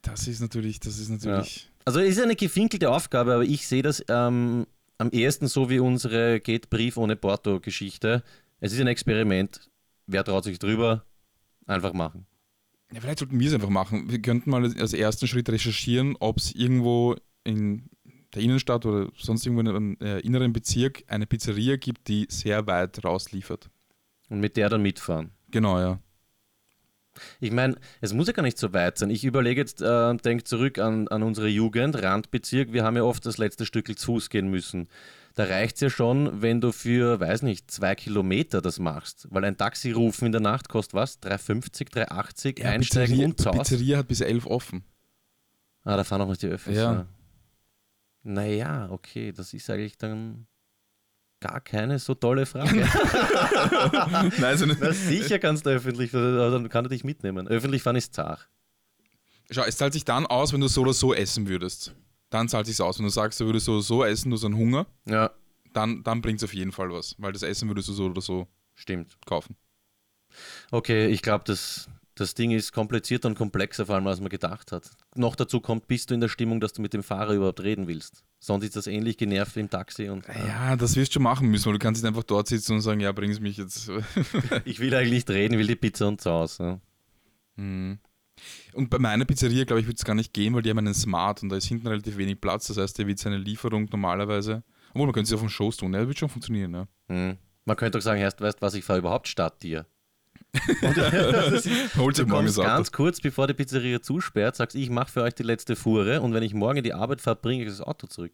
Das 0.00 0.26
ist 0.26 0.40
natürlich, 0.40 0.80
das 0.80 0.98
ist 0.98 1.10
natürlich. 1.10 1.64
Ja. 1.64 1.70
Also 1.84 2.00
es 2.00 2.16
ist 2.16 2.22
eine 2.22 2.36
gefinkelte 2.36 2.90
Aufgabe, 2.90 3.34
aber 3.34 3.42
ich 3.42 3.66
sehe 3.66 3.82
das 3.82 4.02
ähm, 4.08 4.66
am 4.96 5.10
ehesten 5.10 5.46
so 5.46 5.68
wie 5.68 5.78
unsere 5.78 6.40
Geht 6.40 6.70
Brief 6.70 6.96
ohne 6.96 7.16
Porto-Geschichte. 7.16 8.22
Es 8.60 8.72
ist 8.72 8.80
ein 8.80 8.86
Experiment. 8.86 9.68
Wer 10.06 10.24
traut 10.24 10.44
sich 10.44 10.58
drüber? 10.58 11.04
Einfach 11.66 11.92
machen. 11.92 12.24
Ja, 12.90 13.02
vielleicht 13.02 13.18
sollten 13.18 13.38
wir 13.38 13.46
es 13.46 13.52
einfach 13.52 13.68
machen. 13.68 14.10
Wir 14.10 14.22
könnten 14.22 14.48
mal 14.48 14.64
als 14.64 14.94
ersten 14.94 15.26
Schritt 15.26 15.50
recherchieren, 15.50 16.16
ob 16.18 16.38
es 16.38 16.54
irgendwo 16.54 17.16
in 17.44 17.90
der 18.34 18.40
Innenstadt 18.40 18.86
oder 18.86 19.10
sonst 19.18 19.44
irgendwo 19.44 19.60
in 19.60 19.68
einem 19.68 19.96
äh, 20.00 20.20
inneren 20.20 20.54
Bezirk 20.54 21.04
eine 21.08 21.26
Pizzeria 21.26 21.76
gibt, 21.76 22.08
die 22.08 22.26
sehr 22.30 22.66
weit 22.66 23.04
rausliefert. 23.04 23.68
Und 24.30 24.40
mit 24.40 24.56
der 24.56 24.70
dann 24.70 24.80
mitfahren. 24.80 25.32
Genau, 25.50 25.78
ja. 25.78 25.98
Ich 27.40 27.50
meine, 27.50 27.76
es 28.00 28.12
muss 28.12 28.28
ja 28.28 28.32
gar 28.32 28.42
nicht 28.42 28.58
so 28.58 28.72
weit 28.72 28.96
sein. 28.96 29.10
Ich 29.10 29.24
überlege 29.24 29.60
jetzt, 29.60 29.82
äh, 29.82 30.14
denke 30.16 30.44
zurück 30.44 30.78
an, 30.78 31.08
an 31.08 31.22
unsere 31.22 31.48
Jugend, 31.48 32.00
Randbezirk. 32.02 32.72
Wir 32.72 32.84
haben 32.84 32.96
ja 32.96 33.02
oft 33.02 33.26
das 33.26 33.36
letzte 33.36 33.66
Stück 33.66 33.86
zu 33.98 34.06
Fuß 34.06 34.30
gehen 34.30 34.48
müssen. 34.48 34.88
Da 35.34 35.44
reicht 35.44 35.76
es 35.76 35.80
ja 35.80 35.90
schon, 35.90 36.42
wenn 36.42 36.60
du 36.60 36.72
für, 36.72 37.20
weiß 37.20 37.42
nicht, 37.42 37.70
zwei 37.70 37.94
Kilometer 37.94 38.60
das 38.62 38.78
machst. 38.78 39.28
Weil 39.30 39.44
ein 39.44 39.56
Taxi 39.56 39.90
rufen 39.90 40.26
in 40.26 40.32
der 40.32 40.40
Nacht 40.40 40.68
kostet 40.68 40.94
was? 40.94 41.20
3,50, 41.22 41.92
3,80, 41.92 42.60
ja, 42.60 42.70
einsteigen 42.70 43.16
Pizzeria, 43.16 43.26
und 43.26 43.40
Die 43.40 43.58
Pizzeria 43.58 43.98
hat 43.98 44.08
bis 44.08 44.20
11 44.20 44.46
offen. 44.46 44.84
Ah, 45.84 45.96
da 45.96 46.04
fahren 46.04 46.22
auch 46.22 46.28
noch 46.28 46.36
die 46.36 46.48
Öffis. 46.48 46.76
Ja. 46.76 47.06
Naja, 48.22 48.88
okay, 48.90 49.32
das 49.32 49.54
ist 49.54 49.70
eigentlich 49.70 49.96
dann 49.96 50.46
gar 51.40 51.60
keine 51.60 51.98
so 51.98 52.14
tolle 52.14 52.46
Frage. 52.46 52.80
Nein, 53.92 54.44
also 54.44 54.66
Na, 54.66 54.92
sicher 54.92 55.38
kannst 55.38 55.66
du 55.66 55.70
öffentlich, 55.70 56.14
also 56.14 56.50
dann 56.58 56.68
kann 56.68 56.84
er 56.84 56.88
dich 56.90 57.04
mitnehmen. 57.04 57.48
Öffentlich 57.48 57.82
fahren 57.82 57.96
ist 57.96 58.14
zart. 58.14 58.48
Schau, 59.50 59.62
es 59.62 59.76
zahlt 59.76 59.92
sich 59.92 60.04
dann 60.04 60.26
aus, 60.26 60.52
wenn 60.52 60.60
du 60.60 60.68
so 60.68 60.82
oder 60.82 60.92
so 60.92 61.12
essen 61.12 61.48
würdest. 61.48 61.94
Dann 62.28 62.48
zahlt 62.48 62.66
sich 62.66 62.80
aus. 62.80 62.98
Wenn 62.98 63.06
du 63.06 63.10
sagst, 63.10 63.40
du 63.40 63.46
würdest 63.46 63.66
so 63.66 63.72
oder 63.72 63.82
so 63.82 64.04
essen, 64.04 64.30
du 64.30 64.36
hast 64.36 64.44
einen 64.44 64.56
Hunger, 64.56 64.86
ja. 65.06 65.30
dann, 65.72 66.04
dann 66.04 66.22
bringt 66.22 66.38
es 66.38 66.44
auf 66.44 66.54
jeden 66.54 66.70
Fall 66.70 66.92
was. 66.92 67.16
Weil 67.18 67.32
das 67.32 67.42
Essen 67.42 67.68
würdest 67.68 67.88
du 67.88 67.92
so 67.92 68.04
oder 68.06 68.20
so 68.20 68.46
Stimmt. 68.76 69.16
kaufen. 69.26 69.56
Okay, 70.70 71.08
ich 71.08 71.22
glaube, 71.22 71.42
das, 71.46 71.88
das 72.20 72.34
Ding 72.34 72.50
ist 72.50 72.72
komplizierter 72.72 73.28
und 73.28 73.34
komplexer, 73.34 73.86
vor 73.86 73.94
allem 73.94 74.06
als 74.06 74.20
man 74.20 74.28
gedacht 74.28 74.72
hat. 74.72 74.90
Noch 75.14 75.36
dazu 75.36 75.60
kommt, 75.60 75.86
bist 75.86 76.10
du 76.10 76.14
in 76.14 76.20
der 76.20 76.28
Stimmung, 76.28 76.60
dass 76.60 76.74
du 76.74 76.82
mit 76.82 76.92
dem 76.92 77.02
Fahrer 77.02 77.32
überhaupt 77.32 77.62
reden 77.62 77.88
willst. 77.88 78.24
Sonst 78.38 78.64
ist 78.64 78.76
das 78.76 78.86
ähnlich 78.86 79.16
genervt 79.16 79.56
wie 79.56 79.60
im 79.60 79.70
Taxi. 79.70 80.10
Und, 80.10 80.28
äh. 80.28 80.46
Ja, 80.46 80.76
das 80.76 80.96
wirst 80.96 81.16
du 81.16 81.20
machen 81.20 81.48
müssen, 81.48 81.66
weil 81.66 81.72
du 81.72 81.78
kannst 81.78 82.02
nicht 82.02 82.08
einfach 82.08 82.24
dort 82.24 82.46
sitzen 82.46 82.74
und 82.74 82.82
sagen, 82.82 83.00
ja, 83.00 83.10
bring 83.12 83.30
es 83.30 83.40
mich 83.40 83.56
jetzt. 83.56 83.90
ich 84.66 84.80
will 84.80 84.94
eigentlich 84.94 85.12
nicht 85.12 85.30
reden, 85.30 85.58
will 85.58 85.66
die 85.66 85.76
Pizza 85.76 86.08
und 86.08 86.24
Hause. 86.24 86.62
Ja. 86.62 86.80
Hm. 87.56 87.98
Und 88.74 88.90
bei 88.90 88.98
meiner 88.98 89.24
Pizzeria, 89.24 89.64
glaube 89.64 89.80
ich, 89.80 89.86
wird 89.86 89.98
es 89.98 90.04
gar 90.04 90.14
nicht 90.14 90.32
gehen, 90.32 90.54
weil 90.54 90.62
die 90.62 90.70
haben 90.70 90.78
einen 90.78 90.94
Smart 90.94 91.42
und 91.42 91.48
da 91.48 91.56
ist 91.56 91.66
hinten 91.66 91.86
relativ 91.86 92.16
wenig 92.18 92.40
Platz. 92.40 92.66
Das 92.68 92.76
heißt, 92.76 92.98
der 92.98 93.06
wird 93.06 93.18
seine 93.18 93.38
Lieferung 93.38 93.88
normalerweise. 93.90 94.62
Obwohl, 94.90 95.06
man 95.06 95.14
könnte 95.14 95.28
es 95.28 95.32
auf 95.32 95.40
den 95.40 95.48
Shows 95.48 95.76
tun, 95.76 95.92
ja, 95.92 96.00
das 96.00 96.08
wird 96.08 96.18
schon 96.18 96.28
funktionieren. 96.28 96.74
Ja. 96.74 96.88
Hm. 97.08 97.38
Man 97.64 97.76
könnte 97.76 97.98
auch 97.98 98.02
sagen, 98.02 98.20
erst 98.20 98.40
weißt 98.40 98.62
was, 98.62 98.74
ich 98.74 98.84
fahre 98.84 98.98
überhaupt 98.98 99.28
statt 99.28 99.62
dir. 99.62 99.86
Holt 101.96 102.18
du 102.18 102.26
kommst 102.26 102.56
ganz 102.56 102.90
kurz 102.92 103.20
bevor 103.20 103.46
die 103.46 103.54
Pizzeria 103.54 104.02
zusperrt, 104.02 104.56
sagst, 104.56 104.76
ich 104.76 104.90
mache 104.90 105.10
für 105.10 105.22
euch 105.22 105.34
die 105.34 105.42
letzte 105.42 105.76
Fuhre 105.76 106.20
und 106.20 106.34
wenn 106.34 106.42
ich 106.42 106.54
morgen 106.54 106.78
in 106.78 106.84
die 106.84 106.94
Arbeit 106.94 107.20
fahre, 107.20 107.36
bringe 107.36 107.62
ich 107.62 107.68
das 107.68 107.80
Auto 107.80 108.06
zurück. 108.06 108.32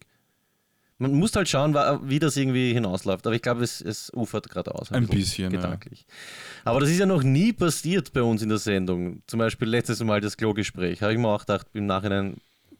Man 0.99 1.13
muss 1.13 1.35
halt 1.35 1.47
schauen, 1.47 1.75
wie 2.09 2.17
das 2.17 2.35
irgendwie 2.37 2.73
hinausläuft. 2.73 3.27
Aber 3.27 3.35
ich 3.35 3.43
glaube, 3.43 3.63
es, 3.63 3.81
es 3.81 4.11
ufert 4.15 4.49
gerade 4.49 4.73
aus. 4.73 4.91
Ein 4.91 5.05
bisschen. 5.05 5.51
Gedanklich. 5.51 6.07
Ja. 6.07 6.71
Aber 6.71 6.79
das 6.79 6.89
ist 6.89 6.97
ja 6.97 7.05
noch 7.05 7.21
nie 7.21 7.53
passiert 7.53 8.13
bei 8.13 8.23
uns 8.23 8.41
in 8.41 8.49
der 8.49 8.57
Sendung. 8.57 9.21
Zum 9.27 9.37
Beispiel 9.37 9.67
letztes 9.67 10.03
Mal 10.03 10.21
das 10.21 10.37
Klogespräch. 10.37 11.03
Habe 11.03 11.13
ich 11.13 11.19
mir 11.19 11.27
auch 11.27 11.41
gedacht, 11.41 11.67
im 11.73 11.85
Nachhinein, 11.85 12.37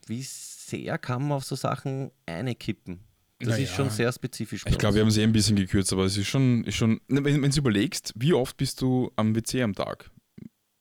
wie 0.08 0.23
sehr 0.23 0.97
kann 0.97 1.28
man 1.28 1.34
auf 1.34 1.43
so 1.43 1.56
Sachen 1.56 2.10
einkippen? 2.26 3.02
Das 3.39 3.50
naja. 3.50 3.63
ist 3.63 3.73
schon 3.76 3.89
sehr 3.89 4.12
spezifisch. 4.12 4.63
Ich 4.67 4.78
glaube, 4.78 4.95
wir 4.95 5.02
haben 5.02 5.10
es 5.10 5.17
eh 5.17 5.23
ein 5.23 5.32
bisschen 5.32 5.56
gekürzt, 5.56 5.93
aber 5.93 6.06
es 6.06 6.17
ist 6.17 6.28
schon, 6.28 6.63
ist 6.63 6.76
schon 6.76 7.00
wenn, 7.08 7.41
wenn 7.41 7.52
du 7.52 7.58
überlegst, 7.58 8.13
wie 8.15 8.34
oft 8.34 8.58
bist 8.58 8.82
du 8.82 9.12
am 9.15 9.36
WC 9.36 9.62
am 9.62 9.76
Tag? 9.76 10.10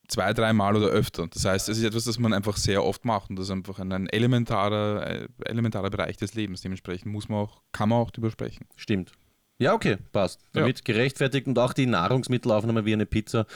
Zwei, 0.09 0.33
dreimal 0.33 0.77
oder 0.77 0.87
öfter. 0.87 1.27
Das 1.27 1.45
heißt, 1.45 1.69
es 1.69 1.79
ist 1.79 1.85
etwas, 1.85 2.05
das 2.05 2.19
man 2.19 2.33
einfach 2.33 2.57
sehr 2.57 2.83
oft 2.85 3.05
macht 3.05 3.29
und 3.29 3.37
das 3.37 3.47
ist 3.47 3.51
einfach 3.51 3.79
ein 3.81 4.09
elementarer, 4.09 5.07
äh, 5.07 5.29
elementarer 5.45 5.91
Bereich 5.91 6.17
des 6.17 6.35
Lebens. 6.35 6.63
Dementsprechend 6.63 7.13
muss 7.13 7.29
man 7.29 7.41
auch, 7.41 7.63
kann 7.73 7.89
man 7.89 7.99
auch 7.99 8.11
drüber 8.11 8.31
sprechen. 8.31 8.67
Stimmt. 8.77 9.13
Ja, 9.59 9.73
okay, 9.73 9.97
passt. 10.13 10.41
Damit 10.53 10.79
ja. 10.79 10.83
gerechtfertigt 10.85 11.47
und 11.47 11.59
auch 11.59 11.73
die 11.73 11.87
Nahrungsmittelaufnahme 11.87 12.85
wie 12.85 12.93
eine 12.93 13.07
Pizza 13.07 13.47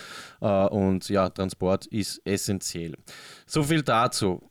äh, 0.41 0.67
und 0.67 1.09
ja, 1.09 1.29
Transport 1.29 1.87
ist 1.87 2.21
essentiell. 2.25 2.97
So 3.47 3.63
viel 3.63 3.83
dazu. 3.83 4.43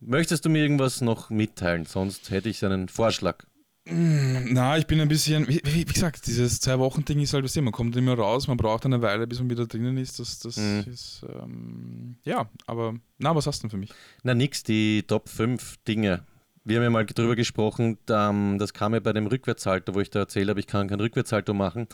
Möchtest 0.00 0.44
du 0.44 0.50
mir 0.50 0.62
irgendwas 0.62 1.00
noch 1.00 1.30
mitteilen? 1.30 1.84
Sonst 1.84 2.30
hätte 2.30 2.48
ich 2.48 2.64
einen 2.64 2.88
Vorschlag. 2.88 3.44
Mm, 3.84 4.52
na, 4.52 4.78
ich 4.78 4.86
bin 4.86 5.00
ein 5.00 5.08
bisschen, 5.08 5.48
wie, 5.48 5.60
wie 5.64 5.84
gesagt, 5.84 6.26
dieses 6.26 6.60
Zwei-Wochen-Ding 6.60 7.18
ist 7.20 7.34
halt, 7.34 7.44
was 7.44 7.56
man 7.56 7.72
kommt 7.72 7.96
immer 7.96 8.14
raus, 8.14 8.46
man 8.46 8.56
braucht 8.56 8.86
eine 8.86 9.02
Weile, 9.02 9.26
bis 9.26 9.40
man 9.40 9.50
wieder 9.50 9.66
drinnen 9.66 9.96
ist. 9.96 10.20
Das, 10.20 10.38
das 10.38 10.56
mhm. 10.56 10.84
ist, 10.86 11.26
ähm, 11.28 12.16
ja, 12.24 12.48
aber, 12.66 12.94
na, 13.18 13.34
was 13.34 13.46
hast 13.46 13.58
du 13.58 13.62
denn 13.62 13.70
für 13.70 13.76
mich? 13.78 13.92
Na, 14.22 14.34
nix, 14.34 14.62
die 14.62 15.02
Top 15.02 15.28
5 15.28 15.78
Dinge, 15.88 16.24
wir 16.64 16.76
haben 16.76 16.84
ja 16.84 16.90
mal 16.90 17.06
drüber 17.06 17.34
gesprochen, 17.34 17.98
das 18.06 18.72
kam 18.72 18.94
ja 18.94 19.00
bei 19.00 19.12
dem 19.12 19.26
Rückwärtshalter, 19.26 19.94
wo 19.94 20.00
ich 20.00 20.10
da 20.10 20.20
erzählt 20.20 20.48
habe, 20.48 20.60
ich 20.60 20.68
kann 20.68 20.86
kein 20.86 21.00
Rückwärtshalter 21.00 21.54
machen. 21.54 21.88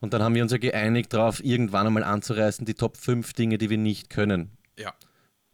Und 0.00 0.12
dann 0.12 0.22
haben 0.22 0.34
wir 0.34 0.42
uns 0.42 0.52
ja 0.52 0.58
geeinigt 0.58 1.12
darauf, 1.14 1.42
irgendwann 1.42 1.86
einmal 1.86 2.04
anzureißen, 2.04 2.66
die 2.66 2.74
Top 2.74 2.98
5 2.98 3.32
Dinge, 3.32 3.56
die 3.56 3.70
wir 3.70 3.78
nicht 3.78 4.10
können. 4.10 4.50
Ja. 4.78 4.92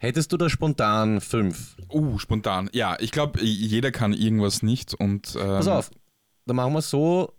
Hättest 0.07 0.31
du 0.31 0.37
da 0.37 0.49
spontan 0.49 1.21
fünf? 1.21 1.77
Uh, 1.93 2.21
spontan. 2.21 2.71
Ja, 2.73 2.97
ich 3.01 3.11
glaube, 3.11 3.43
jeder 3.43 3.91
kann 3.91 4.13
irgendwas 4.13 4.63
nicht. 4.63 4.95
Und, 4.95 5.35
ähm, 5.35 5.49
Pass 5.49 5.67
auf, 5.67 5.91
dann 6.45 6.55
machen 6.55 6.75
wir 6.75 6.81
so: 6.81 7.33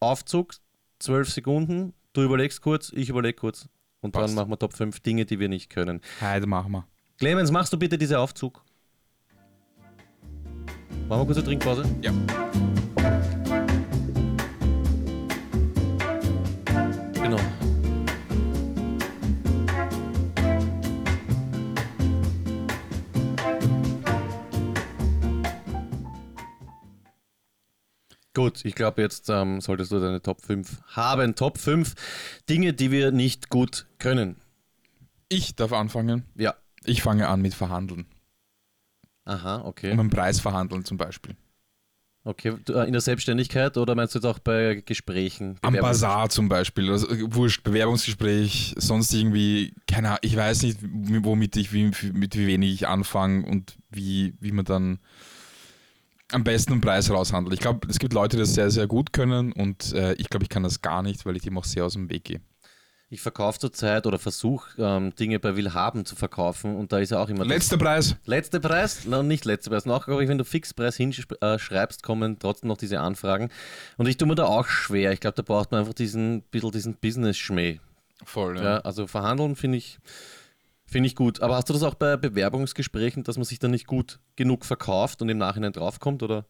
Aufzug, 0.00 0.52
zwölf 0.98 1.30
Sekunden, 1.30 1.94
du 2.12 2.22
überlegst 2.22 2.60
kurz, 2.60 2.92
ich 2.94 3.08
überlege 3.08 3.36
kurz. 3.38 3.70
Und 4.02 4.12
Passt. 4.12 4.28
dann 4.28 4.34
machen 4.34 4.50
wir 4.50 4.58
Top 4.58 4.74
5 4.74 5.00
Dinge, 5.00 5.24
die 5.24 5.40
wir 5.40 5.48
nicht 5.48 5.70
können. 5.70 6.02
Heute 6.20 6.46
machen 6.46 6.72
wir. 6.72 6.86
Clemens, 7.18 7.50
machst 7.50 7.72
du 7.72 7.78
bitte 7.78 7.96
diese 7.96 8.18
Aufzug? 8.18 8.62
Machen 11.08 11.20
wir 11.22 11.24
kurz 11.24 11.38
eine 11.38 11.46
Trinkpause? 11.46 11.84
Ja. 12.02 12.12
Gut, 28.34 28.64
ich 28.64 28.74
glaube, 28.74 29.02
jetzt 29.02 29.28
ähm, 29.28 29.60
solltest 29.60 29.90
du 29.90 29.98
deine 29.98 30.22
Top 30.22 30.40
5 30.40 30.82
haben. 30.86 31.34
Top 31.34 31.58
5 31.58 31.94
Dinge, 32.48 32.72
die 32.72 32.90
wir 32.90 33.10
nicht 33.10 33.50
gut 33.50 33.86
können. 33.98 34.36
Ich 35.28 35.56
darf 35.56 35.72
anfangen. 35.72 36.24
Ja. 36.36 36.54
Ich 36.84 37.02
fange 37.02 37.28
an 37.28 37.42
mit 37.42 37.54
Verhandeln. 37.54 38.06
Aha, 39.24 39.62
okay. 39.64 39.92
Um 39.92 40.00
einen 40.00 40.10
Preis 40.10 40.40
verhandeln 40.40 40.84
zum 40.84 40.96
Beispiel. 40.96 41.36
Okay, 42.22 42.54
äh, 42.68 42.86
in 42.86 42.92
der 42.92 43.00
Selbstständigkeit 43.00 43.78
oder 43.78 43.94
meinst 43.94 44.14
du 44.14 44.18
jetzt 44.18 44.26
auch 44.26 44.38
bei 44.38 44.82
Gesprächen? 44.84 45.58
Am 45.62 45.74
Bazar 45.74 46.28
zum 46.28 46.50
Beispiel, 46.50 46.90
also 46.90 47.08
äh, 47.08 47.34
wurscht, 47.34 47.62
Bewerbungsgespräch, 47.64 48.74
sonst 48.76 49.14
irgendwie, 49.14 49.74
keine 49.86 50.08
Ahnung, 50.08 50.20
ich 50.22 50.36
weiß 50.36 50.62
nicht, 50.64 50.80
womit 50.82 51.56
ich, 51.56 51.72
wie, 51.72 51.90
mit 52.12 52.36
wie 52.36 52.46
wenig 52.46 52.74
ich 52.74 52.88
anfange 52.88 53.46
und 53.46 53.78
wie, 53.88 54.34
wie 54.38 54.52
man 54.52 54.66
dann 54.66 54.98
am 56.32 56.44
besten 56.44 56.72
einen 56.72 56.80
Preis 56.80 57.10
raushandelt. 57.10 57.54
Ich 57.54 57.60
glaube, 57.60 57.86
es 57.88 57.98
gibt 57.98 58.12
Leute, 58.12 58.36
die 58.36 58.42
das 58.42 58.54
sehr, 58.54 58.70
sehr 58.70 58.86
gut 58.86 59.12
können 59.12 59.52
und 59.52 59.92
äh, 59.92 60.14
ich 60.14 60.28
glaube, 60.30 60.44
ich 60.44 60.48
kann 60.48 60.62
das 60.62 60.82
gar 60.82 61.02
nicht, 61.02 61.26
weil 61.26 61.36
ich 61.36 61.42
dem 61.42 61.58
auch 61.58 61.64
sehr 61.64 61.84
aus 61.84 61.94
dem 61.94 62.10
Weg 62.10 62.24
gehe. 62.24 62.40
Ich 63.12 63.20
verkaufe 63.20 63.58
zurzeit 63.58 64.06
oder 64.06 64.20
versuche 64.20 64.80
ähm, 64.80 65.12
Dinge 65.16 65.40
bei 65.40 65.56
Willhaben 65.56 66.04
zu 66.04 66.14
verkaufen 66.14 66.76
und 66.76 66.92
da 66.92 67.00
ist 67.00 67.10
ja 67.10 67.20
auch 67.20 67.28
immer. 67.28 67.44
Letzter 67.44 67.76
Preis. 67.76 68.14
Letzter 68.24 68.60
Preis? 68.60 69.04
Nein, 69.04 69.26
nicht 69.26 69.44
letzter 69.44 69.72
Preis. 69.72 69.84
Noch, 69.84 70.06
wenn 70.06 70.38
du 70.38 70.44
Fixpreis 70.44 70.96
hinschreibst, 70.96 72.04
kommen 72.04 72.38
trotzdem 72.38 72.68
noch 72.68 72.76
diese 72.76 73.00
Anfragen. 73.00 73.50
Und 73.96 74.06
ich 74.06 74.16
tue 74.16 74.28
mir 74.28 74.36
da 74.36 74.44
auch 74.44 74.68
schwer. 74.68 75.10
Ich 75.10 75.18
glaube, 75.18 75.34
da 75.34 75.42
braucht 75.42 75.72
man 75.72 75.80
einfach 75.80 75.94
diesen 75.94 76.42
bisschen 76.42 76.70
diesen 76.70 76.94
Business-Schmäh. 76.94 77.80
Voll, 78.24 78.58
ja. 78.58 78.62
ja. 78.62 78.76
Also 78.78 79.08
verhandeln 79.08 79.56
finde 79.56 79.78
ich, 79.78 79.98
find 80.90 81.06
ich 81.06 81.14
gut. 81.14 81.40
Aber 81.40 81.56
hast 81.56 81.68
du 81.68 81.72
das 81.72 81.82
auch 81.82 81.94
bei 81.94 82.16
Bewerbungsgesprächen, 82.16 83.22
dass 83.22 83.36
man 83.36 83.44
sich 83.44 83.58
dann 83.58 83.70
nicht 83.70 83.86
gut 83.86 84.20
genug 84.36 84.64
verkauft 84.64 85.22
und 85.22 85.28
im 85.28 85.38
Nachhinein 85.38 85.72
draufkommt, 85.72 86.22
oder? 86.22 86.46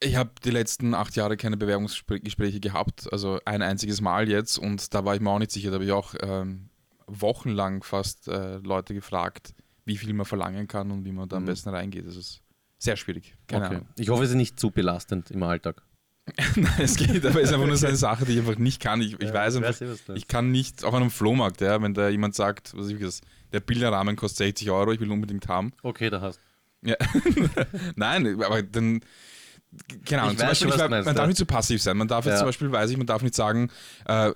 Ich 0.00 0.16
habe 0.16 0.30
die 0.44 0.50
letzten 0.50 0.94
acht 0.94 1.14
Jahre 1.16 1.36
keine 1.36 1.56
Bewerbungsgespräche 1.56 2.60
gehabt, 2.60 3.10
also 3.12 3.38
ein 3.44 3.62
einziges 3.62 4.00
Mal 4.00 4.28
jetzt 4.28 4.58
und 4.58 4.92
da 4.94 5.04
war 5.04 5.14
ich 5.14 5.20
mir 5.20 5.30
auch 5.30 5.38
nicht 5.38 5.52
sicher. 5.52 5.70
Da 5.70 5.74
habe 5.74 5.84
ich 5.84 5.92
auch 5.92 6.14
ähm, 6.20 6.70
wochenlang 7.06 7.82
fast 7.82 8.28
äh, 8.28 8.56
Leute 8.58 8.94
gefragt, 8.94 9.54
wie 9.84 9.96
viel 9.96 10.12
man 10.12 10.26
verlangen 10.26 10.66
kann 10.66 10.90
und 10.90 11.04
wie 11.04 11.12
man 11.12 11.28
da 11.28 11.36
am 11.36 11.44
mhm. 11.44 11.46
besten 11.46 11.70
reingeht. 11.70 12.06
Das 12.06 12.16
ist 12.16 12.42
sehr 12.78 12.96
schwierig. 12.96 13.36
Keine 13.46 13.66
okay. 13.66 13.74
Ahnung. 13.76 13.88
Ich 13.96 14.08
hoffe, 14.08 14.24
es 14.24 14.30
ist 14.30 14.36
nicht 14.36 14.58
zu 14.58 14.70
belastend 14.70 15.30
im 15.30 15.42
Alltag. 15.44 15.82
Nein, 16.56 16.72
es 16.78 16.96
geht, 16.96 17.26
aber 17.26 17.40
es 17.40 17.48
ist 17.48 17.54
einfach 17.54 17.66
nur 17.66 17.76
so 17.76 17.86
eine 17.86 17.96
Sache, 17.96 18.24
die 18.24 18.32
ich 18.32 18.38
einfach 18.38 18.56
nicht 18.56 18.80
kann. 18.80 19.00
Ich, 19.00 19.14
ich 19.14 19.28
ja, 19.28 19.34
weiß 19.34 19.56
einfach, 19.56 19.74
ich 20.14 20.28
kann 20.28 20.52
nicht, 20.52 20.84
auch 20.84 20.94
an 20.94 21.02
einem 21.02 21.10
Flohmarkt, 21.10 21.60
ja, 21.60 21.82
wenn 21.82 21.94
da 21.94 22.08
jemand 22.08 22.36
sagt, 22.36 22.76
was 22.76 22.88
ich 22.88 23.00
das, 23.00 23.20
der 23.52 23.60
Bilderrahmen 23.60 24.14
kostet 24.14 24.38
60 24.38 24.70
Euro, 24.70 24.92
ich 24.92 25.00
will 25.00 25.10
unbedingt 25.10 25.48
haben. 25.48 25.72
Okay, 25.82 26.10
da 26.10 26.20
hast 26.20 26.38
ja. 26.82 26.96
Nein, 27.96 28.42
aber 28.42 28.62
dann 28.62 29.00
Genau, 30.04 30.30
ich 30.30 30.36
zum 30.36 30.48
Beispiel, 30.48 30.68
ich, 30.68 30.76
man 30.76 31.16
darf 31.16 31.26
nicht 31.26 31.38
zu 31.38 31.46
passiv 31.46 31.80
sein. 31.80 31.96
Man 31.96 32.06
darf 32.06 32.26
jetzt 32.26 32.34
ja. 32.34 32.38
zum 32.40 32.48
Beispiel, 32.48 32.70
weiß 32.70 32.90
ich, 32.90 32.98
man 32.98 33.06
darf 33.06 33.22
nicht 33.22 33.34
sagen, 33.34 33.70
äh, 34.04 34.32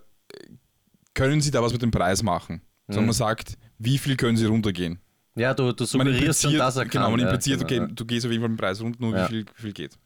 können 1.12 1.42
Sie 1.42 1.50
da 1.50 1.62
was 1.62 1.72
mit 1.72 1.82
dem 1.82 1.90
Preis 1.90 2.22
machen? 2.22 2.62
Sondern 2.86 3.04
mhm. 3.04 3.08
man 3.08 3.14
sagt, 3.14 3.58
wie 3.78 3.98
viel 3.98 4.16
können 4.16 4.38
Sie 4.38 4.46
runtergehen? 4.46 4.98
Ja, 5.34 5.52
du, 5.52 5.72
du 5.72 5.84
suggerierst 5.84 6.40
schon, 6.40 6.56
dass 6.56 6.76
er 6.76 6.84
kann. 6.84 7.02
Genau, 7.02 7.10
man 7.10 7.20
impliziert, 7.20 7.60
ja, 7.60 7.66
genau, 7.66 7.84
okay, 7.84 7.94
du 7.94 8.04
gehst 8.06 8.24
auf 8.24 8.32
jeden 8.32 8.42
Fall 8.42 8.48
mit 8.48 8.58
dem 8.58 8.62
Preis 8.62 8.80
runter, 8.80 8.98
nur 8.98 9.14
wie, 9.14 9.26
viel, 9.26 9.44
wie 9.56 9.62
viel 9.62 9.72
geht. 9.74 9.98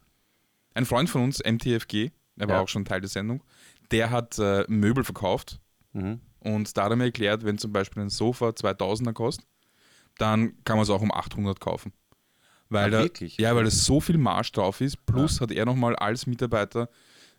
Ein 0.73 0.85
Freund 0.85 1.09
von 1.09 1.23
uns, 1.23 1.39
MTFG, 1.43 2.11
der 2.35 2.47
war 2.47 2.61
auch 2.61 2.67
schon 2.67 2.85
Teil 2.85 3.01
der 3.01 3.09
Sendung, 3.09 3.43
der 3.91 4.09
hat 4.09 4.39
äh, 4.39 4.65
Möbel 4.67 5.03
verkauft 5.03 5.59
mhm. 5.93 6.21
und 6.39 6.75
da 6.77 6.85
hat 6.85 6.91
er 6.91 6.95
mir 6.95 7.05
erklärt, 7.05 7.43
wenn 7.43 7.57
zum 7.57 7.73
Beispiel 7.73 8.01
ein 8.01 8.09
Sofa 8.09 8.49
2000er 8.49 9.13
kostet, 9.13 9.45
dann 10.17 10.53
kann 10.63 10.77
man 10.77 10.83
es 10.83 10.89
auch 10.89 11.01
um 11.01 11.11
800 11.11 11.59
kaufen. 11.59 11.93
Weil 12.69 12.87
Ach, 12.87 12.91
da, 12.91 13.03
wirklich? 13.03 13.37
Ja, 13.37 13.53
weil 13.55 13.67
es 13.67 13.83
so 13.83 13.99
viel 13.99 14.17
Marsch 14.17 14.53
drauf 14.53 14.79
ist. 14.79 15.05
Plus 15.05 15.35
ja. 15.35 15.41
hat 15.41 15.51
er 15.51 15.65
nochmal 15.65 15.95
als 15.97 16.25
Mitarbeiter 16.25 16.89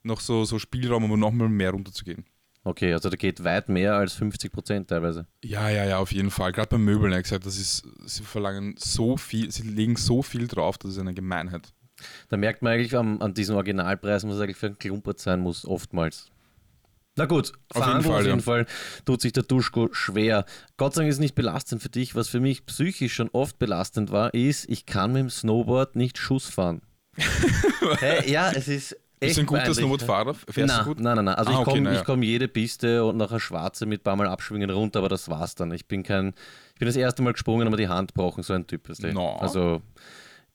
noch 0.03 0.21
so, 0.21 0.45
so 0.45 0.59
Spielraum, 0.59 1.11
um 1.11 1.19
nochmal 1.19 1.49
mehr 1.49 1.71
runterzugehen. 1.71 2.27
Okay, 2.65 2.93
also 2.93 3.09
da 3.09 3.17
geht 3.17 3.43
weit 3.43 3.69
mehr 3.69 3.95
als 3.95 4.13
50 4.15 4.53
Prozent 4.53 4.89
teilweise. 4.89 5.27
Ja, 5.43 5.69
ja, 5.69 5.85
ja, 5.85 5.99
auf 5.99 6.13
jeden 6.13 6.31
Fall. 6.31 6.53
Gerade 6.53 6.69
bei 6.69 6.79
Möbeln, 6.79 7.13
er 7.13 7.19
hat 7.19 7.25
gesagt, 7.25 7.47
das 7.47 7.59
ist, 7.59 7.83
sie 8.05 8.23
verlangen 8.23 8.75
so 8.79 9.17
viel, 9.17 9.51
sie 9.51 9.63
legen 9.63 9.97
so 9.97 10.23
viel 10.23 10.47
drauf, 10.47 10.79
das 10.79 10.93
ist 10.93 10.99
eine 10.99 11.15
Gemeinheit. 11.15 11.73
Da 12.29 12.37
merkt 12.37 12.63
man 12.63 12.73
eigentlich 12.73 12.97
an, 12.97 13.21
an 13.21 13.35
diesen 13.35 13.55
Originalpreisen, 13.55 14.31
was 14.31 14.41
eigentlich 14.41 14.57
für 14.57 14.67
ein 14.67 14.79
Klumpert 14.79 15.21
sein 15.21 15.41
muss, 15.41 15.67
oftmals. 15.67 16.33
Na 17.15 17.27
gut, 17.27 17.53
auf 17.75 17.87
jeden, 17.87 18.03
Fall, 18.03 18.21
auf 18.21 18.25
jeden 18.25 18.39
ja. 18.39 18.45
Fall 18.45 18.67
tut 19.05 19.21
sich 19.21 19.33
der 19.33 19.43
Duschko 19.43 19.91
schwer. 19.93 20.47
Gott 20.79 20.95
sei 20.95 21.03
Dank 21.03 21.11
ist 21.11 21.17
es 21.17 21.21
nicht 21.21 21.35
belastend 21.35 21.83
für 21.83 21.91
dich. 21.91 22.15
Was 22.15 22.29
für 22.29 22.41
mich 22.41 22.65
psychisch 22.65 23.13
schon 23.13 23.29
oft 23.33 23.59
belastend 23.59 24.11
war, 24.11 24.33
ist, 24.33 24.69
ich 24.71 24.87
kann 24.87 25.13
mit 25.13 25.21
dem 25.21 25.31
Snowboard 25.31 25.95
nicht 25.95 26.17
Schuss 26.17 26.49
fahren. 26.49 26.81
hey, 27.99 28.31
ja, 28.31 28.51
es 28.53 28.67
ist 28.67 28.97
Bist 29.21 29.37
du 29.37 29.43
ein 29.43 29.47
guter 29.47 29.75
Snowboardfahrer? 29.75 30.33
Fährst 30.33 30.57
nein, 30.57 30.79
du 30.79 30.85
gut? 30.87 31.01
Nein, 31.01 31.17
nein, 31.17 31.27
nein. 31.27 31.35
Also 31.35 31.53
ah, 31.53 31.59
ich 31.59 31.65
komme 31.65 31.93
ja. 31.93 32.03
komm 32.03 32.23
jede 32.23 32.49
Piste 32.49 33.05
und 33.05 33.19
nachher 33.19 33.41
Schwarze 33.41 33.85
mit 33.85 34.01
ein 34.01 34.05
paar 34.05 34.17
Mal 34.17 34.27
abschwingen 34.27 34.71
runter, 34.71 35.01
aber 35.01 35.11
das 35.11 35.29
war's 35.29 35.55
dann. 35.55 35.71
Ich 35.73 35.87
bin 35.87 36.03
kein, 36.03 36.29
ich 36.73 36.79
bin 36.79 36.87
das 36.87 36.97
erste 36.97 37.21
Mal 37.21 37.35
gesprungen, 37.35 37.67
aber 37.67 37.77
die 37.77 37.89
Hand 37.89 38.15
brauchen, 38.15 38.43
so 38.43 38.55
ein 38.55 38.67
Typ. 38.67 38.89
No. 39.13 39.35
Also 39.35 39.83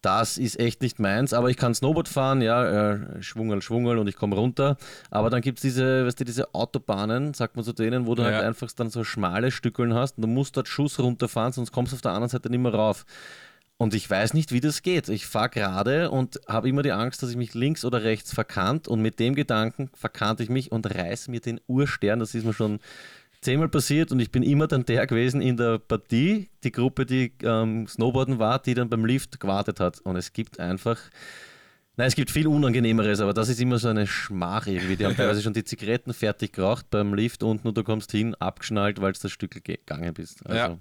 das 0.02 0.38
ist 0.38 0.60
echt 0.60 0.82
nicht 0.82 1.00
meins, 1.00 1.34
aber 1.34 1.50
ich 1.50 1.58
kann 1.58 1.74
Snowboard 1.74 2.08
fahren, 2.08 2.42
ja, 2.42 2.92
äh, 2.92 3.22
schwungel, 3.22 3.62
schwungel 3.62 3.98
und 3.98 4.08
ich 4.08 4.16
komme 4.16 4.36
runter. 4.36 4.78
Aber 5.10 5.30
dann 5.30 5.42
gibt 5.42 5.58
es 5.58 5.64
diese, 5.64 6.06
weißt 6.06 6.20
du, 6.20 6.24
diese 6.24 6.54
Autobahnen, 6.54 7.34
sagt 7.34 7.56
man 7.56 7.66
zu 7.66 7.74
denen, 7.74 8.06
wo 8.06 8.16
du 8.16 8.24
halt 8.24 8.34
ja. 8.34 8.38
halt 8.40 8.48
einfach 8.48 8.72
dann 8.74 8.90
so 8.90 9.04
schmale 9.04 9.52
Stückeln 9.52 9.94
hast 9.94 10.18
und 10.18 10.22
du 10.22 10.28
musst 10.28 10.56
dort 10.56 10.68
Schuss 10.68 11.00
runterfahren, 11.00 11.52
sonst 11.52 11.72
kommst 11.72 11.92
du 11.92 11.96
auf 11.96 12.02
der 12.02 12.12
anderen 12.12 12.30
Seite 12.30 12.50
nicht 12.50 12.60
mehr 12.60 12.74
rauf. 12.74 13.06
Und 13.80 13.94
ich 13.94 14.10
weiß 14.10 14.34
nicht, 14.34 14.52
wie 14.52 14.60
das 14.60 14.82
geht. 14.82 15.08
Ich 15.08 15.28
fahre 15.28 15.50
gerade 15.50 16.10
und 16.10 16.40
habe 16.48 16.68
immer 16.68 16.82
die 16.82 16.94
Angst, 16.94 17.22
dass 17.22 17.30
ich 17.30 17.36
mich 17.36 17.54
links 17.54 17.86
oder 17.86 18.04
rechts 18.04 18.34
verkannt 18.34 18.88
und 18.88 19.02
mit 19.02 19.20
dem 19.20 19.36
Gedanken 19.36 19.92
verkannte 19.94 20.42
ich 20.42 20.50
mich 20.50 20.72
und 20.72 20.96
reiß 20.96 21.28
mir 21.28 21.42
den 21.42 21.62
Urstern. 21.68 22.20
Das 22.20 22.34
ist 22.34 22.44
mir 22.44 22.54
schon 22.54 22.80
zehnmal 23.42 23.70
passiert 23.70 24.12
und 24.12 24.20
ich 24.20 24.32
bin 24.32 24.44
immer 24.44 24.68
dann 24.68 24.86
der 24.86 25.08
gewesen 25.08 25.42
in 25.42 25.58
der 25.58 25.80
Partie, 25.80 26.50
die 26.64 26.72
Gruppe, 26.72 27.06
die 27.06 27.34
ähm, 27.44 27.88
Snowboarden 27.88 28.40
war, 28.40 28.60
die 28.60 28.74
dann 28.74 28.90
beim 28.90 29.06
Lift 29.06 29.40
gewartet 29.40 29.80
hat. 29.80 30.00
Und 30.02 30.16
es 30.16 30.34
gibt 30.34 30.60
einfach, 30.60 30.98
nein, 31.96 32.08
es 32.08 32.16
gibt 32.16 32.32
viel 32.32 32.48
Unangenehmeres, 32.48 33.20
aber 33.20 33.34
das 33.34 33.50
ist 33.50 33.62
immer 33.62 33.78
so 33.78 33.88
eine 33.88 34.08
Schmach 34.08 34.68
irgendwie. 34.68 34.96
Die 34.96 35.06
haben 35.06 35.16
teilweise 35.18 35.42
schon 35.42 35.54
die 35.54 35.64
Zigaretten 35.64 36.14
fertig 36.14 36.54
geraucht 36.54 36.90
beim 36.90 37.14
Lift 37.14 37.44
unten 37.44 37.68
und 37.68 37.78
du 37.78 37.84
kommst 37.84 38.12
hin, 38.12 38.36
abgeschnallt, 38.36 39.02
weil 39.02 39.14
du 39.14 39.20
das 39.22 39.32
Stück 39.32 39.64
gegangen 39.64 40.14
bist. 40.14 40.46
Also, 40.46 40.58
ja. 40.58 40.78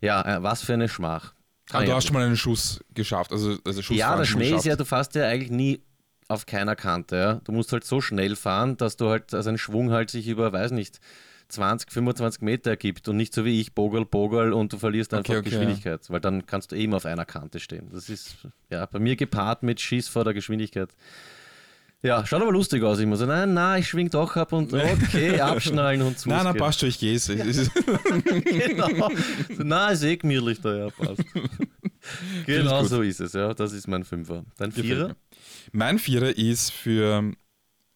ja, 0.00 0.36
äh, 0.36 0.42
was 0.42 0.62
für 0.62 0.74
eine 0.74 0.88
Schmach. 0.88 1.34
Aber 1.70 1.82
ah, 1.82 1.86
du 1.86 1.94
hast 1.94 2.06
schon 2.06 2.14
mal 2.14 2.26
einen 2.26 2.36
Schuss 2.36 2.84
geschafft. 2.92 3.32
Also, 3.32 3.56
also 3.64 3.80
Schuss 3.80 3.96
ja, 3.96 4.14
der 4.16 4.24
Schnee 4.24 4.52
ist 4.52 4.66
ja, 4.66 4.76
du 4.76 4.84
fährst 4.84 5.14
ja 5.14 5.26
eigentlich 5.26 5.50
nie 5.50 5.82
auf 6.28 6.46
keiner 6.46 6.76
Kante. 6.76 7.16
Ja? 7.16 7.34
Du 7.44 7.52
musst 7.52 7.72
halt 7.72 7.84
so 7.84 8.00
schnell 8.00 8.36
fahren, 8.36 8.76
dass 8.76 8.96
du 8.96 9.08
halt, 9.08 9.32
also 9.32 9.48
ein 9.48 9.58
Schwung 9.58 9.90
halt 9.90 10.10
sich 10.10 10.28
über, 10.28 10.52
weiß 10.52 10.72
nicht, 10.72 11.00
20, 11.48 11.90
25 11.90 12.42
Meter 12.42 12.70
ergibt 12.70 13.08
und 13.08 13.16
nicht 13.16 13.34
so 13.34 13.44
wie 13.44 13.60
ich, 13.60 13.74
Bogel, 13.74 14.04
Bogel 14.04 14.52
und 14.52 14.72
du 14.72 14.78
verlierst 14.78 15.14
einfach 15.14 15.34
okay, 15.34 15.50
Geschwindigkeit, 15.50 16.00
ja. 16.02 16.12
weil 16.12 16.20
dann 16.20 16.46
kannst 16.46 16.72
du 16.72 16.76
eben 16.76 16.94
auf 16.94 17.06
einer 17.06 17.24
Kante 17.24 17.60
stehen. 17.60 17.88
Das 17.92 18.08
ist 18.08 18.36
ja 18.70 18.86
bei 18.86 18.98
mir 18.98 19.16
gepaart 19.16 19.62
mit 19.62 19.80
Schieß 19.80 20.08
vor 20.08 20.24
der 20.24 20.34
Geschwindigkeit. 20.34 20.90
Ja, 22.04 22.26
schaut 22.26 22.42
aber 22.42 22.52
lustig 22.52 22.82
aus. 22.82 22.98
Ich 22.98 23.06
muss 23.06 23.20
sagen, 23.20 23.30
nein, 23.30 23.54
nein, 23.54 23.80
ich 23.80 23.88
schwing 23.88 24.10
doch 24.10 24.36
ab 24.36 24.52
und 24.52 24.74
okay, 24.74 25.40
abschnallen 25.40 26.02
und 26.02 26.18
zu. 26.18 26.28
Nein, 26.28 26.44
nein, 26.44 26.54
passt 26.54 26.80
schon, 26.80 26.90
ich 26.90 26.98
gehe 26.98 27.16
es. 27.16 27.26
genau. 27.28 29.08
Nein, 29.56 29.94
ist 29.94 30.02
eh 30.02 30.16
gemütlich 30.18 30.60
da, 30.60 30.76
ja, 30.76 30.90
passt. 30.90 31.24
genau 32.44 32.84
so 32.84 33.00
ist 33.00 33.20
es, 33.20 33.32
ja. 33.32 33.54
Das 33.54 33.72
ist 33.72 33.88
mein 33.88 34.04
Fünfer. 34.04 34.44
Dein 34.58 34.70
Vierer? 34.70 35.16
Mein 35.72 35.98
Vierer 35.98 36.36
ist 36.36 36.72
für, 36.72 37.32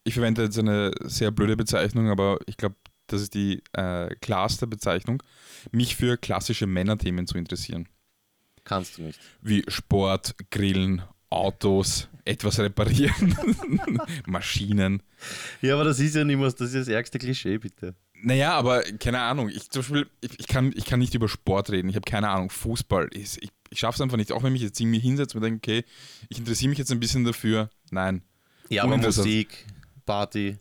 ich 0.04 0.14
verwende 0.14 0.44
jetzt 0.44 0.58
eine 0.58 0.90
sehr 1.04 1.30
blöde 1.30 1.58
Bezeichnung, 1.58 2.08
aber 2.08 2.38
ich 2.46 2.56
glaube, 2.56 2.76
das 3.08 3.22
ist 3.22 3.34
die 3.34 3.62
äh, 3.72 4.14
klarste 4.16 4.66
Bezeichnung, 4.66 5.22
mich 5.72 5.96
für 5.96 6.16
klassische 6.16 6.66
Männerthemen 6.66 7.26
zu 7.26 7.36
interessieren. 7.36 7.88
Kannst 8.64 8.98
du 8.98 9.02
nicht. 9.02 9.18
Wie 9.40 9.64
Sport, 9.68 10.34
Grillen, 10.50 11.02
Autos, 11.30 12.08
etwas 12.24 12.58
reparieren, 12.58 13.36
Maschinen. 14.26 15.02
Ja, 15.60 15.74
aber 15.74 15.84
das 15.84 15.98
ist 16.00 16.14
ja 16.14 16.24
nicht 16.24 16.38
mehr, 16.38 16.50
das 16.50 16.60
ist 16.60 16.74
das 16.74 16.88
ärgste 16.88 17.18
Klischee, 17.18 17.58
bitte. 17.58 17.94
Naja, 18.20 18.52
aber 18.52 18.82
keine 18.82 19.20
Ahnung. 19.20 19.48
Ich, 19.48 19.70
zum 19.70 19.82
Beispiel, 19.82 20.06
ich, 20.20 20.40
ich, 20.40 20.48
kann, 20.48 20.72
ich 20.74 20.84
kann 20.84 20.98
nicht 20.98 21.14
über 21.14 21.28
Sport 21.28 21.70
reden. 21.70 21.88
Ich 21.88 21.94
habe 21.94 22.08
keine 22.08 22.28
Ahnung. 22.28 22.50
Fußball 22.50 23.08
ist. 23.12 23.40
Ich, 23.42 23.50
ich 23.70 23.78
schaffe 23.78 23.96
es 23.96 24.00
einfach 24.00 24.16
nicht. 24.16 24.32
Auch 24.32 24.42
wenn 24.42 24.52
mich 24.52 24.62
jetzt 24.62 24.80
irgendwie 24.80 24.98
hinsetzt 24.98 25.34
und 25.34 25.42
denke, 25.42 25.58
okay, 25.58 25.84
ich 26.28 26.38
interessiere 26.38 26.70
mich 26.70 26.78
jetzt 26.78 26.90
ein 26.90 27.00
bisschen 27.00 27.24
dafür. 27.24 27.70
Nein. 27.90 28.22
Ja, 28.68 28.84
aber. 28.84 28.96
Musik, 28.96 29.66
Party. 30.04 30.58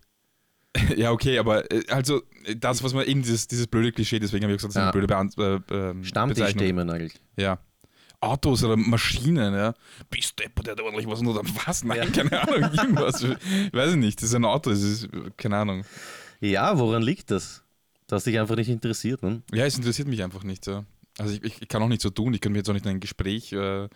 Ja, 0.97 1.11
okay, 1.11 1.37
aber 1.39 1.69
äh, 1.71 1.83
also 1.89 2.21
äh, 2.45 2.55
das, 2.55 2.83
was 2.83 2.93
man 2.93 3.05
eben 3.05 3.21
dieses, 3.21 3.47
dieses 3.47 3.67
blöde 3.67 3.91
Klischee, 3.91 4.19
deswegen 4.19 4.43
habe 4.43 4.53
ich 4.53 4.57
gesagt, 4.57 4.75
das 4.75 4.75
ist 4.75 4.79
Ja. 4.79 4.83
eine 4.83 4.91
blöde 4.91 5.07
Beant 5.07 5.37
äh, 5.37 5.89
ähm. 5.91 6.03
Stammtischthemen 6.03 6.89
eigentlich. 6.89 7.13
Ja. 7.37 7.59
Autos 8.19 8.63
oder 8.63 8.75
Maschinen, 8.77 9.53
ja. 9.53 9.73
Bist 10.09 10.39
Depp, 10.39 10.63
der 10.63 10.71
hat 10.73 10.81
ordentlich 10.81 11.07
was 11.07 11.21
oder 11.21 11.41
was? 11.65 11.83
Nein, 11.83 11.97
Ja. 11.97 12.05
keine 12.23 12.41
Ahnung, 12.41 12.71
irgendwas. 12.73 13.21
Ich 13.23 13.73
weiß 13.73 13.91
ich 13.91 13.97
nicht, 13.97 14.21
das 14.21 14.29
ist 14.29 14.35
ein 14.35 14.45
Auto, 14.45 14.71
das 14.71 14.81
ist, 14.81 15.07
keine 15.37 15.57
Ahnung. 15.57 15.83
Ja, 16.39 16.77
woran 16.79 17.03
liegt 17.03 17.29
das? 17.31 17.63
Dass 18.07 18.23
dich 18.23 18.39
einfach 18.39 18.55
nicht 18.55 18.69
interessiert, 18.69 19.21
ne? 19.21 19.43
Ja, 19.53 19.65
es 19.65 19.77
interessiert 19.77 20.07
mich 20.07 20.23
einfach 20.23 20.43
nicht. 20.43 20.65
Ja. 20.65 20.83
Also 21.19 21.33
ich, 21.33 21.43
ich, 21.43 21.61
ich 21.61 21.67
kann 21.67 21.81
auch 21.83 21.87
nicht 21.87 22.01
so 22.01 22.09
tun, 22.09 22.33
ich 22.33 22.41
kann 22.41 22.51
mir 22.53 22.59
jetzt 22.59 22.69
auch 22.69 22.73
nicht 22.73 22.85
in 22.85 22.91
ein 22.91 22.99
Gespräch 22.99 23.51
äh, 23.53 23.87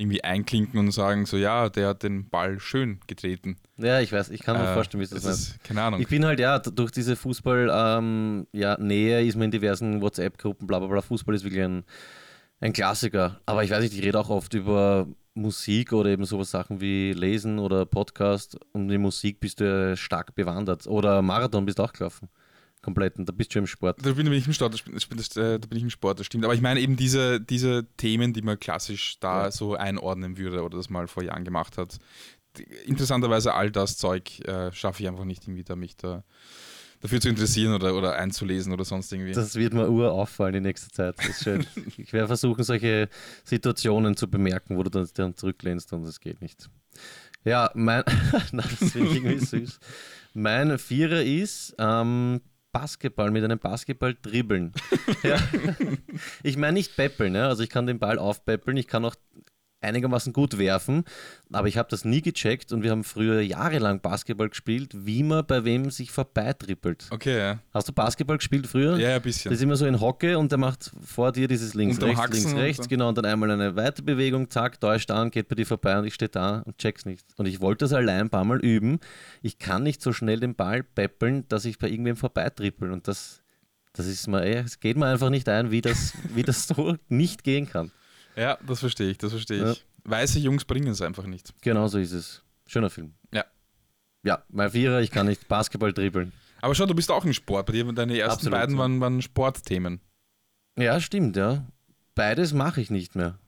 irgendwie 0.00 0.24
einklinken 0.24 0.78
und 0.80 0.90
sagen, 0.92 1.26
so 1.26 1.36
ja, 1.36 1.68
der 1.68 1.88
hat 1.88 2.02
den 2.02 2.28
Ball 2.28 2.58
schön 2.58 3.00
getreten. 3.06 3.56
Ja, 3.76 4.00
ich 4.00 4.10
weiß, 4.12 4.30
ich 4.30 4.40
kann 4.40 4.56
mir 4.56 4.70
Äh, 4.70 4.74
vorstellen, 4.74 5.00
wie 5.00 5.04
es 5.04 5.10
das 5.10 5.24
ist. 5.24 5.62
Keine 5.64 5.82
Ahnung. 5.82 6.00
Ich 6.00 6.08
bin 6.08 6.24
halt, 6.24 6.40
ja, 6.40 6.58
durch 6.58 6.90
diese 6.90 7.16
Fußball, 7.16 7.70
ähm, 7.72 8.46
ja, 8.52 8.76
Nähe 8.78 9.24
ist 9.24 9.36
man 9.36 9.44
in 9.46 9.50
diversen 9.50 10.00
WhatsApp-Gruppen, 10.00 10.66
bla 10.66 10.78
bla 10.78 10.88
bla. 10.88 11.00
Fußball 11.02 11.34
ist 11.34 11.44
wirklich 11.44 11.62
ein, 11.62 11.84
ein 12.60 12.72
Klassiker. 12.72 13.40
Aber 13.46 13.62
ich 13.62 13.70
weiß 13.70 13.82
nicht, 13.82 13.94
ich 13.94 14.02
rede 14.02 14.18
auch 14.18 14.30
oft 14.30 14.54
über 14.54 15.06
Musik 15.34 15.92
oder 15.92 16.10
eben 16.10 16.24
sowas 16.24 16.50
Sachen 16.50 16.80
wie 16.80 17.12
Lesen 17.12 17.58
oder 17.58 17.86
Podcast. 17.86 18.58
Und 18.72 18.90
in 18.90 19.00
Musik 19.00 19.38
bist 19.40 19.60
du 19.60 19.96
stark 19.96 20.34
bewandert. 20.34 20.86
Oder 20.86 21.22
Marathon 21.22 21.64
bist 21.66 21.78
du 21.78 21.82
auch 21.84 21.92
gelaufen. 21.92 22.28
Kompletten, 22.90 23.24
da 23.26 23.32
bist 23.32 23.54
du 23.54 23.58
im 23.60 23.66
Sport. 23.66 23.98
Da 24.02 24.12
bin, 24.12 24.24
bin 24.24 24.32
ich 24.34 24.46
im 24.46 24.52
Sport, 24.52 24.74
das, 24.74 24.82
das, 24.84 25.08
das, 25.08 25.36
äh, 25.36 25.58
da 25.58 25.66
bin 25.66 25.78
ich 25.78 25.82
im 25.84 25.90
Sport, 25.90 26.18
das 26.20 26.26
stimmt. 26.26 26.44
Aber 26.44 26.54
ich 26.54 26.60
meine 26.60 26.80
eben 26.80 26.96
diese, 26.96 27.40
diese 27.40 27.86
Themen, 27.96 28.32
die 28.32 28.42
man 28.42 28.58
klassisch 28.58 29.18
da 29.20 29.44
Ja. 29.44 29.50
so 29.50 29.74
einordnen 29.74 30.36
würde 30.36 30.62
oder 30.62 30.76
das 30.76 30.90
mal 30.90 31.06
vor 31.08 31.22
Jahren 31.22 31.44
gemacht 31.44 31.78
hat. 31.78 31.98
Interessanterweise 32.84 33.54
all 33.54 33.70
das 33.70 33.96
Zeug 33.96 34.40
äh, 34.46 34.72
schaffe 34.72 35.02
ich 35.02 35.08
einfach 35.08 35.24
nicht 35.24 35.44
irgendwie 35.44 35.62
da 35.62 35.76
mich 35.76 35.96
da 35.96 36.24
dafür 37.00 37.20
zu 37.20 37.28
interessieren 37.28 37.72
oder, 37.74 37.94
oder 37.94 38.16
einzulesen 38.16 38.72
oder 38.72 38.84
sonst 38.84 39.12
irgendwie. 39.12 39.32
Das 39.32 39.54
wird 39.54 39.72
mir 39.72 39.88
ur 39.88 40.12
auffallen 40.12 40.54
in 40.56 40.64
nächster 40.64 40.90
Zeit. 40.92 41.16
Ich 41.96 42.12
werde 42.12 42.26
versuchen, 42.26 42.62
solche 42.64 43.08
Situationen 43.44 44.16
zu 44.16 44.28
bemerken, 44.28 44.76
wo 44.76 44.82
du 44.82 44.90
dann, 44.90 45.08
dann 45.14 45.36
zurücklehnst 45.36 45.92
und 45.92 46.04
es 46.04 46.20
geht 46.20 46.42
nicht. 46.42 46.68
Ja, 47.44 47.70
mein. 47.74 48.02
Das 48.52 48.90
finde 48.90 49.08
ich 49.08 49.14
irgendwie 49.14 49.38
süß. 49.38 49.80
Mein 50.34 50.78
Vierer 50.78 51.22
ist 51.22 51.74
ähm, 51.78 52.40
Basketball 52.72 53.30
mit 53.30 53.44
einem 53.44 53.58
Basketball 53.58 54.16
dribbeln. 54.20 54.72
ja. 55.22 55.38
Ich 56.42 56.56
meine 56.56 56.74
nicht 56.74 56.96
peppeln, 56.96 57.32
ne? 57.32 57.46
also 57.46 57.62
ich 57.62 57.70
kann 57.70 57.86
den 57.86 57.98
Ball 57.98 58.18
aufpeppeln, 58.18 58.76
ich 58.76 58.86
kann 58.86 59.04
auch 59.04 59.16
einigermaßen 59.82 60.32
gut 60.32 60.58
werfen, 60.58 61.04
aber 61.52 61.68
ich 61.68 61.76
habe 61.78 61.88
das 61.88 62.04
nie 62.04 62.20
gecheckt 62.20 62.72
und 62.72 62.82
wir 62.82 62.90
haben 62.90 63.04
früher 63.04 63.40
jahrelang 63.40 64.00
Basketball 64.00 64.48
gespielt, 64.48 64.92
wie 64.94 65.22
man 65.22 65.46
bei 65.46 65.64
wem 65.64 65.90
sich 65.90 66.10
vorbeitrippelt. 66.10 67.06
okay, 67.10 67.38
ja. 67.38 67.58
Hast 67.72 67.88
du 67.88 67.92
Basketball 67.92 68.36
gespielt 68.38 68.66
früher? 68.66 68.98
Ja, 68.98 69.08
ein 69.08 69.14
Das 69.14 69.22
bisschen. 69.22 69.52
ist 69.52 69.62
immer 69.62 69.76
so 69.76 69.86
in 69.86 70.00
Hocke 70.00 70.38
und 70.38 70.50
der 70.52 70.58
macht 70.58 70.90
vor 71.02 71.32
dir 71.32 71.48
dieses 71.48 71.74
links, 71.74 71.96
Unterm 71.98 72.10
rechts, 72.18 72.36
links, 72.36 72.52
und 72.52 72.58
rechts, 72.58 72.88
genau, 72.88 73.08
und 73.08 73.18
dann 73.18 73.24
einmal 73.24 73.50
eine 73.50 73.76
Weiterbewegung, 73.76 74.50
zack, 74.50 74.80
täuscht 74.80 75.10
an, 75.10 75.30
geht 75.30 75.48
bei 75.48 75.54
dir 75.54 75.66
vorbei 75.66 75.98
und 75.98 76.04
ich 76.04 76.14
stehe 76.14 76.28
da 76.28 76.60
und 76.60 76.78
check's 76.78 77.04
nicht. 77.06 77.24
Und 77.36 77.46
ich 77.46 77.60
wollte 77.60 77.84
das 77.84 77.92
allein 77.92 78.22
ein 78.22 78.30
paar 78.30 78.44
Mal 78.44 78.58
üben. 78.60 79.00
Ich 79.42 79.58
kann 79.58 79.82
nicht 79.82 80.02
so 80.02 80.12
schnell 80.12 80.40
den 80.40 80.54
Ball 80.54 80.82
peppeln, 80.82 81.46
dass 81.48 81.64
ich 81.64 81.78
bei 81.78 81.88
irgendwem 81.88 82.16
vorbeitrippel 82.16 82.90
und 82.92 83.08
das, 83.08 83.40
das 83.94 84.06
ist 84.06 84.26
mir, 84.28 84.42
ey, 84.42 84.56
es 84.56 84.78
geht 84.80 84.96
mir 84.96 85.06
einfach 85.06 85.30
nicht 85.30 85.48
ein, 85.48 85.70
wie 85.70 85.80
das, 85.80 86.12
wie 86.34 86.42
das 86.42 86.66
so 86.68 86.96
nicht 87.08 87.44
gehen 87.44 87.68
kann. 87.68 87.90
Ja, 88.40 88.58
das 88.66 88.80
verstehe 88.80 89.10
ich, 89.10 89.18
das 89.18 89.32
verstehe 89.32 89.58
Ja. 89.58 89.72
ich. 89.72 89.84
Weiße 90.04 90.38
Jungs 90.38 90.64
bringen 90.64 90.88
es 90.88 91.02
einfach 91.02 91.26
nicht. 91.26 91.52
Genau 91.60 91.86
so 91.88 91.98
ist 91.98 92.12
es. 92.12 92.42
Schöner 92.66 92.88
Film. 92.90 93.12
Ja. 93.34 93.44
Ja, 94.22 94.42
mein 94.48 94.70
Vierer, 94.70 95.00
ich 95.00 95.10
kann 95.10 95.26
nicht 95.26 95.46
Basketball 95.48 95.92
dribbeln. 95.92 96.32
Aber 96.62 96.74
schau, 96.74 96.86
du 96.86 96.94
bist 96.94 97.10
auch 97.10 97.24
im 97.24 97.32
Sport. 97.32 97.66
Bei 97.66 97.72
dir 97.72 97.84
deine 97.92 98.18
ersten 98.18 98.32
Absolut, 98.46 98.58
beiden 98.58 98.78
waren, 98.78 99.00
waren 99.00 99.22
Sportthemen. 99.22 100.00
Ja, 100.78 101.00
stimmt, 101.00 101.36
ja. 101.36 101.66
Beides 102.14 102.52
mache 102.52 102.80
ich 102.80 102.90
nicht 102.90 103.14
mehr. 103.14 103.38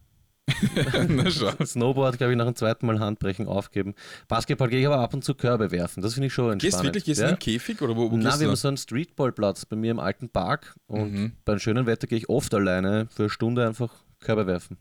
Snowboard, 1.65 2.19
glaube 2.19 2.33
ich, 2.33 2.37
nach 2.39 2.47
dem 2.47 2.57
zweiten 2.57 2.87
Mal 2.87 3.01
Handbrechen 3.01 3.47
aufgeben. 3.49 3.95
Basketball 4.29 4.69
gehe 4.69 4.81
ich 4.81 4.87
aber 4.87 4.99
ab 4.99 5.15
und 5.15 5.25
zu 5.25 5.35
Körbe 5.35 5.71
werfen. 5.71 6.03
Das 6.03 6.15
finde 6.15 6.27
ich 6.29 6.35
schon 6.35 6.53
entspannend. 6.53 6.61
Gehst 6.63 6.81
du 6.81 6.85
wirklich 6.85 7.05
gehst 7.05 7.21
ja? 7.21 7.29
in 7.29 7.35
den 7.35 7.39
Käfig 7.39 7.81
oder 7.81 7.97
wo, 7.97 8.11
wo 8.11 8.17
Nein, 8.17 8.41
wir 8.41 8.49
haben 8.49 8.57
so 8.57 8.69
einen 8.69 8.77
Streetballplatz 8.77 9.65
bei 9.67 9.77
mir 9.77 9.91
im 9.91 9.99
alten 9.99 10.29
Park 10.29 10.75
und 10.87 11.13
Mhm. 11.13 11.33
beim 11.45 11.59
schönen 11.59 11.87
Wetter 11.87 12.07
gehe 12.07 12.19
ich 12.19 12.29
oft 12.29 12.53
alleine 12.55 13.07
für 13.11 13.25
eine 13.25 13.31
Stunde 13.31 13.67
einfach 13.67 13.93
Körbe 14.23 14.47
werfen. 14.47 14.79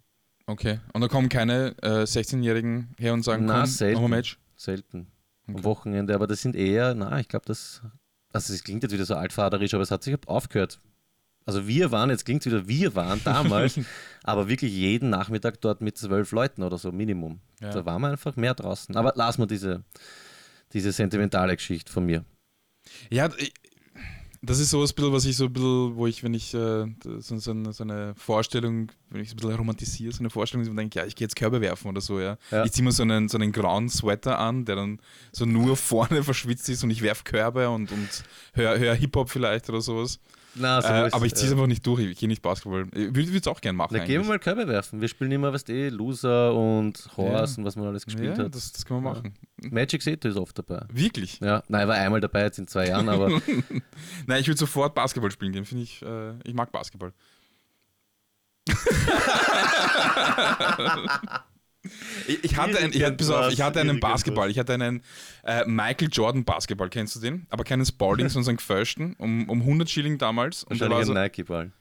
Okay. 0.48 0.80
Und 0.94 1.02
da 1.02 1.08
kommen 1.08 1.30
keine 1.30 1.76
äh, 1.82 2.04
16-Jährigen 2.04 2.94
her 2.98 3.14
und 3.14 3.24
sagen, 3.24 3.46
Na, 3.46 3.62
komm, 3.62 3.66
selten. 3.68 4.10
Match. 4.10 4.40
Selten. 4.56 5.08
Am 5.48 5.56
Okay. 5.56 5.64
Wochenende, 5.66 6.16
aber 6.16 6.28
das 6.28 6.42
sind 6.42 6.56
eher, 6.56 6.94
na, 6.94 7.20
ich 7.20 7.28
glaube, 7.28 7.46
das, 7.46 7.82
also 8.32 8.54
es 8.54 8.64
klingt 8.64 8.84
jetzt 8.84 8.92
wieder 8.94 9.06
so 9.06 9.16
altvaterisch, 9.16 9.74
aber 9.74 9.84
es 9.84 9.92
hat 9.92 10.04
sich 10.04 10.16
aufgehört. 10.28 10.80
Also 11.46 11.68
wir 11.68 11.92
waren, 11.92 12.10
jetzt 12.12 12.26
klingt 12.26 12.46
es 12.46 12.52
wieder, 12.52 12.68
wir 12.68 12.96
waren 12.96 13.20
damals, 13.24 13.80
aber 14.24 14.48
wirklich 14.48 14.72
jeden 14.74 15.10
Nachmittag 15.10 15.60
dort 15.62 15.82
mit 15.82 15.98
zwölf 15.98 16.32
Leuten 16.32 16.64
oder 16.64 16.78
so, 16.78 16.92
Minimum. 16.92 17.40
Ja. 17.60 17.72
Da 17.72 17.86
waren 17.86 18.02
wir 18.02 18.10
einfach 18.10 18.36
mehr 18.36 18.54
draußen. 18.54 18.96
Aber 18.96 19.14
lassen 19.16 19.42
wir 19.42 19.48
diese, 19.48 19.84
diese 20.74 20.92
sentimentale 20.92 21.56
Geschichte 21.56 21.92
von 21.92 22.06
mir. 22.06 22.24
Ja, 23.10 23.30
ich- 23.38 23.54
das 24.44 24.60
ist 24.60 24.72
so 24.72 24.80
ein 24.80 24.88
bisschen, 24.88 25.14
was 25.14 25.26
ich 25.26 25.38
so 25.38 25.46
ein 25.46 25.54
bisschen, 25.54 25.96
wo 25.96 26.08
ich, 26.08 26.24
wenn 26.24 26.34
ich 26.34 26.54
äh, 26.54 26.86
so, 27.20 27.38
so, 27.38 27.52
eine, 27.52 27.74
so 27.74 27.84
eine 27.84 28.16
Vorstellung, 28.16 28.92
wenn 29.10 29.22
ich 29.22 29.30
so 29.30 29.34
ein 29.34 29.38
bisschen 29.38 29.56
romantisiere, 29.56 30.12
so 30.12 30.20
eine 30.20 30.32
Vorstellung, 30.32 30.66
wo 30.66 30.70
ich 30.72 30.76
denke, 30.76 31.00
ja, 31.00 31.06
ich 31.06 31.16
gehe 31.16 31.26
jetzt 31.26 31.36
Körbe 31.36 31.62
werfen 31.62 31.90
oder 31.90 32.02
so, 32.02 32.20
ja. 32.20 32.38
Ja. 32.50 32.66
Ich 32.66 32.72
ziehe 32.72 32.84
mir 32.84 32.92
so 32.92 33.04
einen, 33.04 33.30
so 33.30 33.38
einen 33.38 33.52
grauen 33.52 33.88
Sweater 33.88 34.40
an, 34.40 34.66
der 34.66 34.78
dann 34.78 35.00
so 35.32 35.46
nur 35.46 35.78
vorne 35.78 36.24
verschwitzt 36.24 36.70
ist 36.70 36.84
und 36.84 36.90
ich 36.90 37.04
werfe 37.04 37.24
Körbe 37.24 37.70
und, 37.70 37.92
und 37.92 38.24
höre 38.54 38.80
hör 38.80 38.96
Hip-Hop 38.96 39.30
vielleicht 39.30 39.70
oder 39.70 39.82
sowas. 39.82 40.20
Na, 40.56 41.06
äh, 41.06 41.10
aber 41.12 41.26
ich 41.26 41.34
ziehe 41.34 41.48
es 41.48 41.54
einfach 41.54 41.68
nicht 41.68 41.86
durch, 41.86 42.02
ich 42.02 42.18
gehe 42.18 42.28
nicht 42.28 42.42
Basketball. 42.42 42.88
Ich 42.94 43.16
würde 43.16 43.38
es 43.38 43.48
auch 43.48 43.62
gerne 43.62 43.78
machen. 43.78 43.96
Da 43.96 44.04
gehen 44.04 44.22
wir 44.22 44.28
mal 44.28 44.40
Körbe 44.40 44.68
werfen. 44.68 45.00
Wir 45.00 45.08
spielen 45.08 45.32
immer, 45.32 45.54
was 45.54 45.68
eh, 45.70 45.90
Loser 45.90 46.54
und 46.54 47.08
Horse 47.16 47.60
und 47.60 47.66
was 47.66 47.76
man 47.76 47.88
alles 47.88 48.06
gespielt 48.06 48.38
ja, 48.38 48.46
hat. 48.46 48.56
das, 48.56 48.72
das 48.72 48.86
können 48.86 49.04
wir 49.04 49.12
machen. 49.12 49.34
Magic 49.70 50.02
Seto 50.02 50.28
ist 50.28 50.38
oft 50.38 50.58
dabei. 50.58 50.86
Wirklich? 50.92 51.40
Ja, 51.40 51.64
nein, 51.68 51.82
er 51.82 51.88
war 51.88 51.96
einmal 51.96 52.20
dabei 52.20 52.44
jetzt 52.44 52.60
in 52.60 52.68
zwei 52.68 52.88
Jahren, 52.88 53.08
aber 53.08 53.30
Nein, 54.28 54.42
ich 54.42 54.48
würde 54.48 54.60
sofort 54.60 54.94
Basketball 54.94 55.32
spielen 55.32 55.54
gehen. 55.54 55.66
Finde 55.66 55.84
ich, 55.84 56.02
äh, 56.02 56.34
ich 56.44 56.54
mag 56.54 56.72
Basketball. 56.72 57.14
ich, 62.28 62.44
ich 62.44 62.58
hatte, 62.58 62.78
ein, 62.80 62.92
ich, 62.94 63.04
hatte, 63.04 63.18
pass 63.18 63.30
auf, 63.30 63.52
ich 63.52 63.62
hatte 63.62 63.80
einen. 63.80 64.00
Basketball. 64.00 64.50
Ich 64.50 64.58
hatte 64.60 64.74
einen 64.74 65.02
äh, 65.44 65.66
Michael 65.66 66.10
Jordan 66.12 66.44
Basketball. 66.44 66.90
Kennst 66.90 67.16
du 67.16 67.20
den? 67.20 67.48
Aber 67.50 67.64
keinen 67.64 67.86
Spalding, 67.86 68.30
sondern 68.30 68.44
so 68.46 68.50
einen 68.52 68.58
gefälschten. 68.58 69.16
Um, 69.18 69.50
um 69.50 69.62
100 69.62 69.90
Schilling 69.90 70.18
damals. 70.18 70.64
Und 70.64 70.80
der 70.80 70.90
wahrscheinlich 70.90 71.16
war 71.16 71.22
ein 71.22 71.30
so, 71.32 71.42
Nike-Ball. 71.42 71.72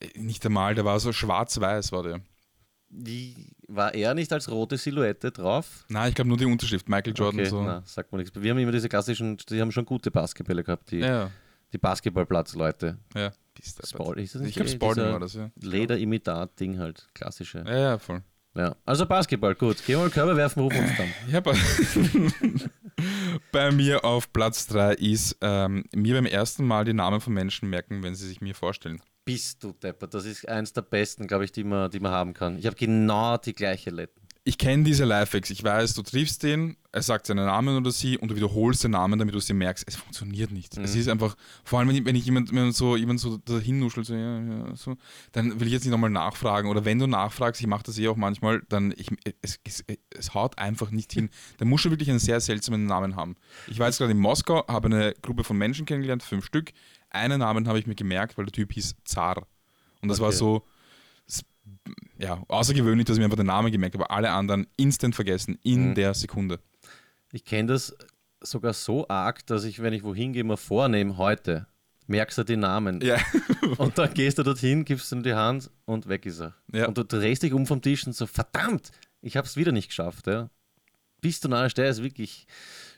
äh, 0.00 0.18
nicht 0.18 0.44
einmal, 0.46 0.74
der 0.74 0.84
war 0.84 0.98
so 1.00 1.12
schwarz-weiß, 1.12 1.92
war 1.92 2.02
der. 2.02 2.20
Die- 2.88 3.52
War 3.68 3.92
er 3.94 4.14
nicht 4.14 4.32
als 4.32 4.48
rote 4.48 4.78
Silhouette 4.78 5.32
drauf? 5.32 5.84
Nein, 5.88 6.10
ich 6.10 6.14
glaube 6.14 6.28
nur 6.28 6.38
die 6.38 6.44
Unterschrift. 6.46 6.88
Michael 6.88 7.14
Jordan 7.16 7.40
okay, 7.40 7.50
so. 7.50 7.62
na, 7.62 7.82
sagt 7.84 8.12
man 8.12 8.20
nichts. 8.20 8.40
Wir 8.40 8.50
haben 8.52 8.58
immer 8.58 8.70
diese 8.72 8.88
klassischen, 8.88 9.36
die 9.50 9.60
haben 9.60 9.72
schon 9.72 9.84
gute 9.84 10.10
Basketballer 10.12 10.62
gehabt, 10.62 10.92
die, 10.92 10.98
Ja, 11.00 11.30
die 11.72 11.78
Basketballplatzleute. 11.78 12.96
ja. 13.14 13.32
Spal 13.84 14.18
ist 14.18 14.34
das 14.34 14.42
nicht 14.42 14.50
Ich 14.50 14.54
glaube, 14.56 14.68
Spalding 14.70 15.12
war 15.12 15.18
das, 15.20 15.32
ja. 15.34 15.50
Lederimitat-Ding 15.60 16.78
halt, 16.78 17.08
klassische. 17.14 17.64
Ja, 17.66 17.76
ja, 17.78 17.98
voll. 17.98 18.22
Ja. 18.56 18.74
Also 18.86 19.06
Basketball, 19.06 19.54
gut. 19.54 19.84
Gehen 19.84 19.98
wir 19.98 20.04
mal 20.04 20.10
Körbe 20.10 20.36
werfen, 20.36 20.62
rufen 20.62 20.78
uns 20.78 20.96
dann. 20.96 21.12
Ja, 21.30 21.40
bei, 21.40 21.52
bei 23.52 23.70
mir 23.70 24.04
auf 24.04 24.32
Platz 24.32 24.66
3 24.68 24.94
ist 24.94 25.36
ähm, 25.42 25.84
mir 25.94 26.14
beim 26.14 26.26
ersten 26.26 26.64
Mal 26.64 26.84
die 26.84 26.94
Namen 26.94 27.20
von 27.20 27.34
Menschen 27.34 27.68
merken, 27.68 28.02
wenn 28.02 28.14
sie 28.14 28.26
sich 28.26 28.40
mir 28.40 28.54
vorstellen. 28.54 29.02
Bist 29.26 29.62
du 29.62 29.72
Depper, 29.72 30.06
das 30.06 30.24
ist 30.24 30.48
eins 30.48 30.72
der 30.72 30.82
besten, 30.82 31.26
glaube 31.26 31.44
ich, 31.44 31.52
die 31.52 31.64
man, 31.64 31.90
die 31.90 32.00
man 32.00 32.12
haben 32.12 32.32
kann. 32.32 32.58
Ich 32.58 32.66
habe 32.66 32.76
genau 32.76 33.36
die 33.36 33.52
gleiche 33.52 33.90
Letten. 33.90 34.20
Ich 34.48 34.58
kenne 34.58 34.84
diese 34.84 35.04
Lifehacks. 35.04 35.50
Ich 35.50 35.64
weiß, 35.64 35.94
du 35.94 36.02
triffst 36.02 36.44
den, 36.44 36.76
er 36.92 37.02
sagt 37.02 37.26
seinen 37.26 37.46
Namen 37.46 37.76
oder 37.76 37.90
sie 37.90 38.16
und 38.16 38.30
du 38.30 38.36
wiederholst 38.36 38.84
den 38.84 38.92
Namen, 38.92 39.18
damit 39.18 39.34
du 39.34 39.38
es 39.38 39.46
dir 39.46 39.54
merkst. 39.54 39.82
Es 39.88 39.96
funktioniert 39.96 40.52
nicht. 40.52 40.78
Es 40.78 40.94
Mhm. 40.94 41.00
ist 41.00 41.08
einfach, 41.08 41.36
vor 41.64 41.80
allem 41.80 41.88
wenn 41.88 41.96
ich, 41.96 42.04
wenn 42.04 42.14
ich 42.14 42.24
jemand, 42.26 42.54
wenn 42.54 42.70
so, 42.70 42.94
jemand 42.96 43.18
so 43.18 43.38
dahin 43.38 43.80
nuschelt, 43.80 44.06
so, 44.06 44.14
ja, 44.14 44.38
ja, 44.40 44.76
so, 44.76 44.96
dann 45.32 45.58
will 45.58 45.66
ich 45.66 45.72
jetzt 45.72 45.82
nicht 45.82 45.90
nochmal 45.90 46.10
nachfragen. 46.10 46.68
Oder 46.68 46.84
wenn 46.84 47.00
du 47.00 47.08
nachfragst, 47.08 47.60
ich 47.60 47.66
mache 47.66 47.82
das 47.82 47.98
eh 47.98 48.06
auch 48.06 48.14
manchmal, 48.14 48.62
dann 48.68 48.94
ich, 48.96 49.08
es, 49.42 49.58
es, 49.64 49.84
es 50.10 50.32
haut 50.32 50.56
einfach 50.58 50.92
nicht 50.92 51.12
hin. 51.12 51.28
Der 51.58 51.66
muss 51.66 51.80
schon 51.80 51.90
wirklich 51.90 52.08
einen 52.10 52.20
sehr 52.20 52.38
seltsamen 52.38 52.86
Namen 52.86 53.16
haben. 53.16 53.34
Ich 53.66 53.80
war 53.80 53.88
jetzt 53.88 53.98
gerade 53.98 54.12
in 54.12 54.18
Moskau, 54.18 54.64
habe 54.68 54.86
eine 54.86 55.12
Gruppe 55.22 55.42
von 55.42 55.58
Menschen 55.58 55.86
kennengelernt, 55.86 56.22
fünf 56.22 56.44
Stück. 56.46 56.70
Einen 57.10 57.40
Namen 57.40 57.66
habe 57.66 57.80
ich 57.80 57.88
mir 57.88 57.96
gemerkt, 57.96 58.38
weil 58.38 58.44
der 58.44 58.52
Typ 58.52 58.72
hieß 58.74 58.94
Zar. 59.04 59.44
Und 60.02 60.08
das 60.08 60.20
war 60.20 60.28
Okay. 60.28 60.36
so, 60.36 60.56
s- 60.58 60.62
ja, 62.18 62.42
außergewöhnlich, 62.48 63.06
dass 63.06 63.16
ich 63.16 63.20
mir 63.20 63.24
einfach 63.26 63.36
den 63.36 63.46
Namen 63.46 63.70
gemerkt 63.72 63.94
habe, 63.94 64.04
aber 64.04 64.14
alle 64.16 64.30
anderen 64.30 64.66
instant 64.76 65.14
vergessen, 65.14 65.58
in 65.62 65.90
Mhm. 65.90 65.94
der 65.94 66.14
Sekunde. 66.14 66.60
Ich 67.32 67.44
kenne 67.44 67.68
das 67.68 67.96
sogar 68.40 68.72
so 68.72 69.08
arg, 69.08 69.44
dass 69.46 69.64
ich, 69.64 69.82
wenn 69.82 69.92
ich 69.92 70.02
wohin 70.04 70.32
gehe, 70.32 70.44
mir 70.44 70.56
vornehme, 70.56 71.16
heute, 71.16 71.66
merkst 72.06 72.38
du 72.38 72.44
die 72.44 72.56
Namen. 72.56 73.00
Ja. 73.00 73.16
Und 73.78 73.98
dann 73.98 74.14
gehst 74.14 74.38
du 74.38 74.42
dorthin, 74.42 74.84
gibst 74.84 75.10
ihm 75.12 75.22
die 75.24 75.34
Hand 75.34 75.70
und 75.86 76.08
weg 76.08 76.24
ist 76.24 76.40
er. 76.40 76.54
Ja. 76.72 76.86
Und 76.86 76.96
du 76.96 77.04
drehst 77.04 77.42
dich 77.42 77.52
um 77.52 77.66
vom 77.66 77.82
Tisch 77.82 78.06
und 78.06 78.12
so, 78.14 78.26
verdammt, 78.26 78.92
ich 79.22 79.36
habe 79.36 79.46
es 79.46 79.56
wieder 79.56 79.72
nicht 79.72 79.88
geschafft. 79.88 80.28
Ja. 80.28 80.48
Bist 81.20 81.44
du 81.44 81.48
narrisch, 81.48 81.74
der 81.74 81.88
ist 81.88 82.02
wirklich 82.02 82.46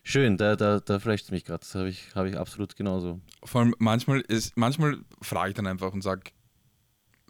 schön, 0.02 0.36
da, 0.36 0.56
da, 0.56 0.80
da 0.80 0.98
flasht 1.00 1.30
mich 1.30 1.44
gerade. 1.46 1.60
Das 1.60 1.74
habe 1.74 1.88
ich, 1.88 2.14
hab 2.14 2.26
ich 2.26 2.36
absolut 2.36 2.76
genauso. 2.76 3.20
Vor 3.44 3.62
allem 3.62 3.74
manchmal, 3.78 4.20
ist, 4.20 4.56
manchmal 4.58 4.98
frage 5.22 5.50
ich 5.50 5.54
dann 5.54 5.66
einfach 5.66 5.92
und 5.94 6.02
sage, 6.02 6.30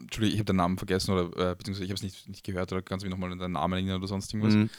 Entschuldigung, 0.01 0.33
ich 0.33 0.39
habe 0.39 0.45
den 0.45 0.55
Namen 0.55 0.77
vergessen 0.77 1.11
oder 1.11 1.51
äh, 1.51 1.55
beziehungsweise 1.55 1.85
ich 1.85 1.89
habe 1.91 1.95
es 1.95 2.03
nicht, 2.03 2.27
nicht 2.27 2.43
gehört 2.43 2.71
oder 2.71 2.81
kannst 2.81 3.03
du 3.03 3.07
mich 3.07 3.11
nochmal 3.11 3.31
an 3.31 3.39
den 3.39 3.51
Namen 3.53 3.73
erinnern 3.73 3.97
oder 3.97 4.07
sonst 4.07 4.33
irgendwas. 4.33 4.55
Mhm. 4.55 4.69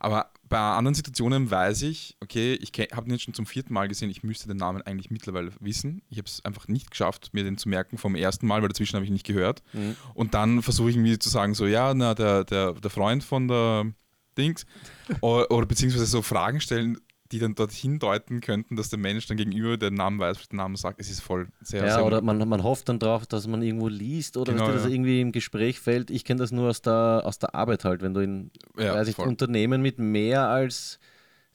Aber 0.00 0.30
bei 0.48 0.58
anderen 0.58 0.94
Situationen 0.94 1.50
weiß 1.50 1.82
ich, 1.82 2.16
okay, 2.22 2.54
ich 2.54 2.72
habe 2.92 3.08
ihn 3.08 3.12
jetzt 3.12 3.24
schon 3.24 3.34
zum 3.34 3.46
vierten 3.46 3.74
Mal 3.74 3.88
gesehen, 3.88 4.10
ich 4.10 4.22
müsste 4.22 4.46
den 4.46 4.56
Namen 4.56 4.80
eigentlich 4.82 5.10
mittlerweile 5.10 5.50
wissen. 5.60 6.02
Ich 6.08 6.18
habe 6.18 6.28
es 6.28 6.44
einfach 6.44 6.68
nicht 6.68 6.90
geschafft, 6.90 7.30
mir 7.32 7.42
den 7.42 7.58
zu 7.58 7.68
merken 7.68 7.98
vom 7.98 8.14
ersten 8.14 8.46
Mal, 8.46 8.62
weil 8.62 8.68
dazwischen 8.68 8.94
habe 8.94 9.04
ich 9.04 9.10
ihn 9.10 9.14
nicht 9.14 9.26
gehört. 9.26 9.62
Mhm. 9.72 9.96
Und 10.14 10.34
dann 10.34 10.62
versuche 10.62 10.90
ich 10.90 10.96
irgendwie 10.96 11.18
zu 11.18 11.28
sagen, 11.28 11.54
so, 11.54 11.66
ja, 11.66 11.94
na, 11.94 12.14
der, 12.14 12.44
der, 12.44 12.74
der 12.74 12.90
Freund 12.90 13.24
von 13.24 13.48
der 13.48 13.92
Dings. 14.36 14.66
oder, 15.20 15.50
oder 15.50 15.66
beziehungsweise 15.66 16.06
so 16.06 16.22
Fragen 16.22 16.60
stellen, 16.60 16.98
die 17.32 17.38
dann 17.38 17.54
dorthin 17.54 17.98
deuten 17.98 18.40
könnten, 18.40 18.76
dass 18.76 18.88
der 18.88 18.98
Mensch 18.98 19.26
dann 19.26 19.36
gegenüber 19.36 19.76
den 19.76 19.94
Namen 19.94 20.18
weiß, 20.18 20.38
was 20.38 20.48
der 20.48 20.56
Name 20.56 20.76
sagt. 20.76 20.98
Es 21.00 21.10
ist 21.10 21.20
voll 21.20 21.48
sehr, 21.60 21.84
Ja, 21.86 21.94
sehr 21.94 22.06
oder 22.06 22.22
man, 22.22 22.38
man 22.48 22.62
hofft 22.62 22.88
dann 22.88 22.98
drauf, 22.98 23.26
dass 23.26 23.46
man 23.46 23.60
irgendwo 23.62 23.88
liest 23.88 24.36
oder 24.36 24.52
Genau, 24.52 24.64
dass 24.66 24.72
dir 24.72 24.78
das 24.78 24.84
ja. 24.86 24.94
irgendwie 24.94 25.20
im 25.20 25.32
Gespräch 25.32 25.78
fällt. 25.80 26.10
Ich 26.10 26.24
kenne 26.24 26.40
das 26.40 26.52
nur 26.52 26.70
aus 26.70 26.80
der, 26.80 27.22
aus 27.24 27.38
der 27.38 27.54
Arbeit 27.54 27.84
halt, 27.84 28.00
wenn 28.02 28.14
du 28.14 28.20
in 28.20 28.50
ja, 28.78 28.94
weiß 28.94 29.08
ich. 29.08 29.18
Unternehmen 29.18 29.82
mit 29.82 29.98
mehr 29.98 30.48
als 30.48 30.98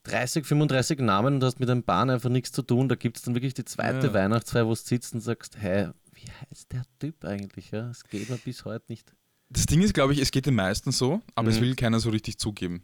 30, 0.03 0.45
35 0.45 0.99
Namen 0.99 1.35
und 1.35 1.43
hast 1.43 1.59
mit 1.59 1.69
einem 1.69 1.83
Bahn 1.83 2.09
einfach 2.09 2.29
nichts 2.29 2.51
zu 2.51 2.61
tun. 2.61 2.89
Da 2.89 2.95
gibt 2.95 3.17
es 3.17 3.23
dann 3.23 3.35
wirklich 3.35 3.53
die 3.53 3.65
zweite 3.65 4.07
Ja. 4.07 4.13
Weihnachtsfeier, 4.13 4.65
wo 4.65 4.71
du 4.71 4.75
sitzt 4.75 5.13
und 5.13 5.21
sagst, 5.21 5.57
hey, 5.57 5.89
wie 6.13 6.27
heißt 6.51 6.71
der 6.71 6.83
Typ 6.99 7.23
eigentlich? 7.25 7.71
Ja, 7.71 7.87
das 7.87 8.03
geht 8.03 8.29
mir 8.29 8.37
bis 8.37 8.65
heute 8.65 8.85
nicht. 8.89 9.13
Das 9.49 9.65
Ding 9.65 9.81
ist, 9.81 9.93
glaube 9.93 10.13
ich, 10.13 10.19
es 10.19 10.31
geht 10.31 10.45
den 10.45 10.55
meisten 10.55 10.91
so, 10.91 11.21
aber 11.35 11.49
es 11.49 11.57
Mhm. 11.57 11.61
will 11.63 11.75
keiner 11.75 11.99
so 11.99 12.09
richtig 12.09 12.37
zugeben. 12.37 12.83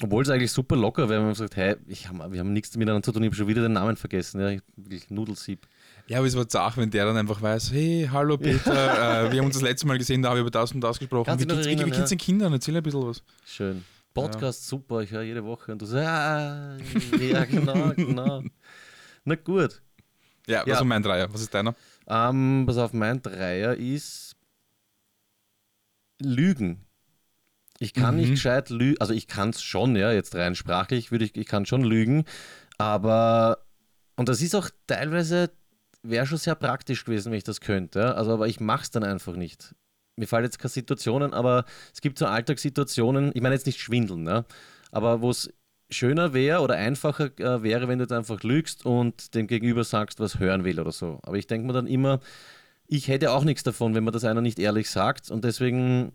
Obwohl 0.00 0.22
es 0.22 0.28
eigentlich 0.30 0.52
super 0.52 0.76
locker 0.76 1.08
wäre, 1.08 1.20
wenn 1.20 1.26
man 1.26 1.34
sagt, 1.34 1.56
hey, 1.56 1.74
ich 1.88 2.08
hab, 2.08 2.30
wir 2.32 2.38
haben 2.38 2.52
nichts 2.52 2.76
miteinander 2.76 3.02
zu 3.02 3.10
tun, 3.10 3.22
ich 3.24 3.28
habe 3.28 3.36
schon 3.36 3.48
wieder 3.48 3.62
den 3.62 3.72
Namen 3.72 3.96
vergessen. 3.96 4.40
Ja, 4.40 4.48
ich, 4.50 4.60
wirklich 4.76 5.10
Nudelsieb. 5.10 5.66
Ja, 6.06 6.18
aber 6.18 6.26
es 6.28 6.36
war 6.36 6.48
zach, 6.48 6.76
wenn 6.76 6.90
der 6.90 7.04
dann 7.04 7.16
einfach 7.16 7.42
weiß, 7.42 7.72
hey, 7.72 8.08
hallo 8.10 8.38
Peter, 8.38 9.26
äh, 9.26 9.32
wir 9.32 9.40
haben 9.40 9.46
uns 9.46 9.56
das 9.56 9.62
letzte 9.62 9.88
Mal 9.88 9.98
gesehen, 9.98 10.22
da 10.22 10.28
habe 10.28 10.38
ich 10.38 10.42
über 10.42 10.52
das 10.52 10.70
und 10.72 10.80
das 10.80 11.00
gesprochen. 11.00 11.26
Kannst 11.26 11.44
Wie 11.44 11.48
geht's, 11.48 11.66
wie, 11.66 11.70
wie 11.70 11.74
erinnern, 11.74 11.90
geht's 11.90 12.10
den 12.10 12.18
Kindern? 12.18 12.52
Erzähl 12.52 12.76
ein 12.76 12.82
bisschen 12.82 13.06
was. 13.06 13.22
Schön. 13.44 13.84
Podcast 14.14 14.66
super, 14.68 15.00
ich 15.02 15.10
höre 15.10 15.22
jede 15.22 15.44
Woche 15.44 15.72
und 15.72 15.82
du 15.82 15.86
sagst, 15.86 16.08
ah, 16.08 16.76
ja, 17.20 17.44
genau, 17.44 17.90
genau. 17.96 18.42
Na 19.24 19.34
gut. 19.34 19.82
Ja, 20.46 20.60
was 20.60 20.68
Ja. 20.68 20.76
war 20.76 20.84
mein 20.84 21.02
Dreier? 21.02 21.32
Was 21.32 21.40
ist 21.42 21.52
deiner? 21.52 21.74
Ähm, 22.06 22.64
pass 22.66 22.78
auf, 22.78 22.92
mein 22.92 23.20
Dreier 23.20 23.74
ist 23.74 24.34
Lügen. 26.20 26.84
Ich 27.80 27.94
kann 27.94 28.14
Mhm. 28.14 28.20
nicht 28.22 28.30
gescheit 28.32 28.70
lügen, 28.70 29.00
also 29.00 29.14
ich 29.14 29.26
kann 29.28 29.50
es 29.50 29.62
schon, 29.62 29.94
ja, 29.96 30.10
jetzt 30.12 30.34
rein 30.34 30.54
sprachlich 30.54 31.10
würde 31.12 31.24
ich, 31.24 31.36
ich 31.36 31.46
kann 31.46 31.64
schon 31.66 31.84
lügen, 31.84 32.24
aber, 32.76 33.58
und 34.16 34.28
das 34.28 34.42
ist 34.42 34.54
auch 34.54 34.68
teilweise, 34.86 35.50
wäre 36.02 36.26
schon 36.26 36.38
sehr 36.38 36.54
praktisch 36.54 37.04
gewesen, 37.04 37.30
wenn 37.30 37.38
ich 37.38 37.44
das 37.44 37.60
könnte, 37.60 38.16
also 38.16 38.32
aber 38.32 38.48
ich 38.48 38.60
mache 38.60 38.82
es 38.82 38.90
dann 38.90 39.04
einfach 39.04 39.36
nicht. 39.36 39.74
Mir 40.16 40.26
fallen 40.26 40.44
jetzt 40.44 40.58
keine 40.58 40.70
Situationen, 40.70 41.32
aber 41.32 41.64
es 41.94 42.00
gibt 42.00 42.18
so 42.18 42.26
Alltagssituationen, 42.26 43.30
ich 43.34 43.42
meine 43.42 43.54
jetzt 43.54 43.66
nicht 43.66 43.80
schwindeln, 43.80 44.26
ja, 44.26 44.44
aber 44.90 45.20
wo 45.20 45.30
es 45.30 45.48
schöner 45.90 46.34
wäre 46.34 46.60
oder 46.60 46.74
einfacher 46.74 47.30
äh, 47.38 47.62
wäre, 47.62 47.88
wenn 47.88 47.98
du 47.98 48.04
jetzt 48.04 48.12
einfach 48.12 48.42
lügst 48.42 48.84
und 48.84 49.34
dem 49.34 49.46
Gegenüber 49.46 49.84
sagst, 49.84 50.20
was 50.20 50.38
hören 50.38 50.64
will 50.64 50.80
oder 50.80 50.92
so. 50.92 51.18
Aber 51.22 51.36
ich 51.36 51.46
denke 51.46 51.66
mir 51.66 51.72
dann 51.72 51.86
immer, 51.86 52.20
ich 52.86 53.08
hätte 53.08 53.30
auch 53.32 53.44
nichts 53.44 53.62
davon, 53.62 53.94
wenn 53.94 54.04
man 54.04 54.12
das 54.12 54.24
einer 54.24 54.40
nicht 54.42 54.58
ehrlich 54.58 54.90
sagt 54.90 55.30
und 55.30 55.44
deswegen 55.44 56.12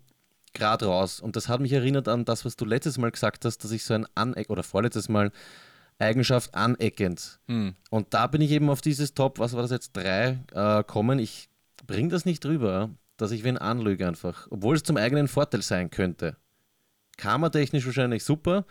gerade 0.53 0.85
raus. 0.85 1.19
Und 1.19 1.35
das 1.35 1.49
hat 1.49 1.61
mich 1.61 1.73
erinnert 1.73 2.07
an 2.07 2.25
das, 2.25 2.45
was 2.45 2.55
du 2.55 2.65
letztes 2.65 2.97
Mal 2.97 3.11
gesagt 3.11 3.45
hast, 3.45 3.63
dass 3.63 3.71
ich 3.71 3.83
so 3.83 3.93
ein 3.93 4.07
Aneck 4.15 4.49
oder 4.49 4.63
vorletztes 4.63 5.09
Mal 5.09 5.31
Eigenschaft 5.99 6.53
aneckend. 6.55 7.39
Hm. 7.47 7.75
Und 7.89 8.13
da 8.13 8.27
bin 8.27 8.41
ich 8.41 8.51
eben 8.51 8.69
auf 8.69 8.81
dieses 8.81 9.13
Top, 9.13 9.39
was 9.39 9.53
war 9.53 9.61
das 9.61 9.71
jetzt, 9.71 9.95
drei 9.95 10.39
äh, 10.53 10.83
kommen. 10.83 11.19
Ich 11.19 11.49
bringe 11.85 12.09
das 12.09 12.25
nicht 12.25 12.43
drüber, 12.43 12.89
dass 13.17 13.31
ich 13.31 13.43
wen 13.43 13.57
anlüge 13.57 14.07
einfach, 14.07 14.47
obwohl 14.49 14.75
es 14.75 14.83
zum 14.83 14.97
eigenen 14.97 15.27
Vorteil 15.27 15.61
sein 15.61 15.89
könnte. 15.89 16.35
Karmatechnisch 17.17 17.85
wahrscheinlich 17.85 18.23
super, 18.23 18.65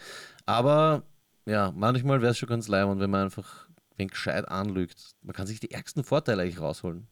aber 0.47 1.05
ja, 1.47 1.73
manchmal 1.75 2.23
wäre 2.23 2.33
es 2.33 2.38
schon 2.38 2.49
ganz 2.49 2.68
leibend, 2.68 3.01
wenn 3.01 3.11
man 3.11 3.25
einfach 3.25 3.68
wen 3.97 4.09
gescheit 4.09 4.49
anlügt. 4.49 5.14
Man 5.23 5.35
kann 5.35 5.47
sich 5.47 5.61
die 5.61 5.71
ärgsten 5.71 6.03
Vorteile 6.03 6.42
eigentlich 6.42 6.61
rausholen. 6.61 7.07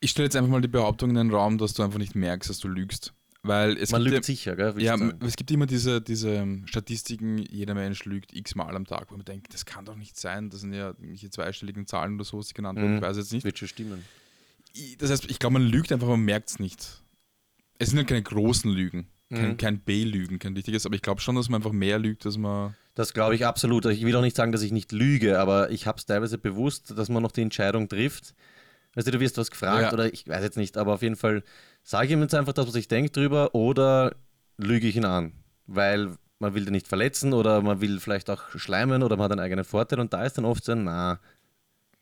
Ich 0.00 0.10
stelle 0.10 0.26
jetzt 0.26 0.36
einfach 0.36 0.50
mal 0.50 0.60
die 0.60 0.68
Behauptung 0.68 1.10
in 1.10 1.16
den 1.16 1.30
Raum, 1.30 1.56
dass 1.56 1.72
du 1.72 1.82
einfach 1.82 1.98
nicht 1.98 2.14
merkst, 2.14 2.50
dass 2.50 2.58
du 2.58 2.68
lügst. 2.68 3.14
Weil 3.46 3.76
es 3.76 3.90
man 3.92 4.02
gibt 4.02 4.14
lügt 4.14 4.24
sicher, 4.24 4.56
gell? 4.56 4.74
ja, 4.78 4.96
ja, 4.96 5.12
es 5.20 5.36
gibt 5.36 5.50
immer 5.50 5.66
diese, 5.66 6.00
diese 6.00 6.46
Statistiken, 6.64 7.38
jeder 7.38 7.74
Mensch 7.74 8.04
lügt 8.06 8.34
x-mal 8.34 8.74
am 8.74 8.86
Tag, 8.86 9.10
wo 9.10 9.16
man 9.16 9.24
denkt, 9.24 9.52
das 9.52 9.66
kann 9.66 9.84
doch 9.84 9.96
nicht 9.96 10.18
sein. 10.18 10.48
Das 10.50 10.60
sind 10.60 10.72
ja 10.72 10.88
irgendwelche 10.88 11.28
zweistelligen 11.30 11.86
Zahlen 11.86 12.14
oder 12.14 12.24
so, 12.24 12.40
die 12.40 12.54
genannt 12.54 12.78
werden. 12.78 12.92
Mhm. 12.92 12.96
Ich 12.96 13.02
weiß 13.02 13.16
jetzt 13.18 13.32
nicht. 13.32 13.44
Wird 13.44 13.58
schon 13.58 13.68
stimmen. 13.68 14.02
Das 14.98 15.10
heißt, 15.10 15.30
ich 15.30 15.38
glaube, 15.38 15.52
man 15.54 15.62
lügt 15.62 15.92
einfach, 15.92 16.08
man 16.08 16.20
merkt 16.24 16.48
es 16.50 16.58
nicht. 16.58 17.02
Es 17.78 17.90
sind 17.90 17.98
ja 17.98 18.04
keine 18.04 18.22
großen 18.22 18.70
Lügen, 18.70 19.08
kein, 19.30 19.50
Mhm. 19.50 19.56
kein 19.56 19.78
B-Lügen, 19.80 20.38
kein 20.38 20.54
richtiges, 20.54 20.86
aber 20.86 20.94
ich 20.94 21.02
glaube 21.02 21.20
schon, 21.20 21.36
dass 21.36 21.48
man 21.48 21.60
einfach 21.60 21.72
mehr 21.72 21.98
lügt, 21.98 22.24
dass 22.24 22.38
man. 22.38 22.74
Das 22.94 23.12
glaube 23.12 23.34
ich 23.34 23.44
absolut. 23.44 23.84
Ich 23.86 24.04
will 24.04 24.14
auch 24.16 24.22
nicht 24.22 24.36
sagen, 24.36 24.52
dass 24.52 24.62
ich 24.62 24.72
nicht 24.72 24.90
lüge, 24.92 25.38
aber 25.38 25.70
ich 25.70 25.86
habe 25.86 25.98
es 25.98 26.06
teilweise 26.06 26.38
bewusst, 26.38 26.96
dass 26.96 27.08
man 27.08 27.22
noch 27.22 27.32
die 27.32 27.42
Entscheidung 27.42 27.88
trifft. 27.88 28.34
Weißt 28.94 29.08
du, 29.08 29.10
du 29.10 29.18
wirst 29.20 29.36
was 29.38 29.50
gefragt 29.50 29.82
Ja. 29.82 29.92
oder 29.92 30.12
ich 30.12 30.28
weiß 30.28 30.42
jetzt 30.44 30.56
nicht, 30.56 30.76
aber 30.76 30.94
auf 30.94 31.02
jeden 31.02 31.16
Fall 31.16 31.42
sage 31.84 32.06
ich 32.06 32.12
ihm 32.12 32.20
jetzt 32.22 32.34
einfach 32.34 32.52
das, 32.54 32.66
was 32.66 32.74
ich 32.74 32.88
denke 32.88 33.10
drüber 33.12 33.54
oder 33.54 34.16
lüge 34.58 34.88
ich 34.88 34.96
ihn 34.96 35.04
an, 35.04 35.32
weil 35.66 36.16
man 36.40 36.54
will 36.54 36.64
den 36.64 36.72
nicht 36.72 36.88
verletzen 36.88 37.32
oder 37.32 37.62
man 37.62 37.80
will 37.80 38.00
vielleicht 38.00 38.28
auch 38.30 38.42
schleimen 38.56 39.02
oder 39.02 39.16
man 39.16 39.24
hat 39.26 39.32
einen 39.32 39.40
eigenen 39.40 39.64
Vorteil 39.64 40.00
und 40.00 40.12
da 40.12 40.24
ist 40.24 40.36
dann 40.36 40.44
oft 40.44 40.64
so, 40.64 40.72
ein, 40.72 40.84
na, 40.84 41.20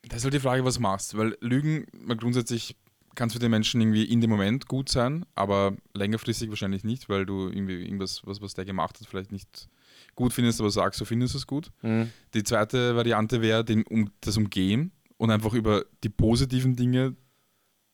Das 0.08 0.18
ist 0.18 0.24
halt 0.24 0.34
die 0.34 0.40
Frage, 0.40 0.64
was 0.64 0.76
du? 0.76 0.80
Machst, 0.80 1.16
weil 1.16 1.36
Lügen, 1.40 1.86
mal 1.92 2.16
grundsätzlich 2.16 2.76
kann 3.14 3.26
es 3.28 3.34
für 3.34 3.40
den 3.40 3.50
Menschen 3.50 3.80
irgendwie 3.80 4.04
in 4.04 4.22
dem 4.22 4.30
Moment 4.30 4.68
gut 4.68 4.88
sein, 4.88 5.26
aber 5.34 5.76
längerfristig 5.92 6.48
wahrscheinlich 6.48 6.82
nicht, 6.82 7.10
weil 7.10 7.26
du 7.26 7.48
irgendwie 7.48 7.82
irgendwas, 7.82 8.22
was, 8.24 8.40
was 8.40 8.54
der 8.54 8.64
gemacht 8.64 8.98
hat, 8.98 9.06
vielleicht 9.06 9.32
nicht 9.32 9.68
gut 10.14 10.32
findest, 10.32 10.60
aber 10.60 10.70
sagst, 10.70 10.98
so 10.98 11.04
findest 11.04 11.34
du 11.34 11.38
es 11.38 11.46
gut. 11.46 11.70
hm, 11.82 12.10
Die 12.32 12.42
zweite 12.42 12.96
Variante 12.96 13.42
wäre 13.42 13.64
um, 13.90 14.10
das 14.22 14.36
Umgehen 14.38 14.92
und 15.18 15.30
einfach 15.30 15.52
über 15.52 15.84
die 16.02 16.08
positiven 16.08 16.74
Dinge, 16.74 17.14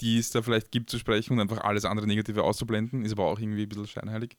die 0.01 0.19
es 0.19 0.31
da 0.31 0.43
vielleicht 0.43 0.71
gibt, 0.71 0.91
zu 0.91 0.99
sprechen 0.99 1.33
und 1.35 1.41
einfach 1.41 1.59
alles 1.63 1.85
andere 1.85 2.07
Negative 2.07 2.43
auszublenden, 2.45 3.05
ist 3.05 3.13
aber 3.13 3.25
auch 3.25 3.39
irgendwie 3.39 3.63
ein 3.65 3.69
bisschen 3.69 3.87
scheinheilig. 3.87 4.37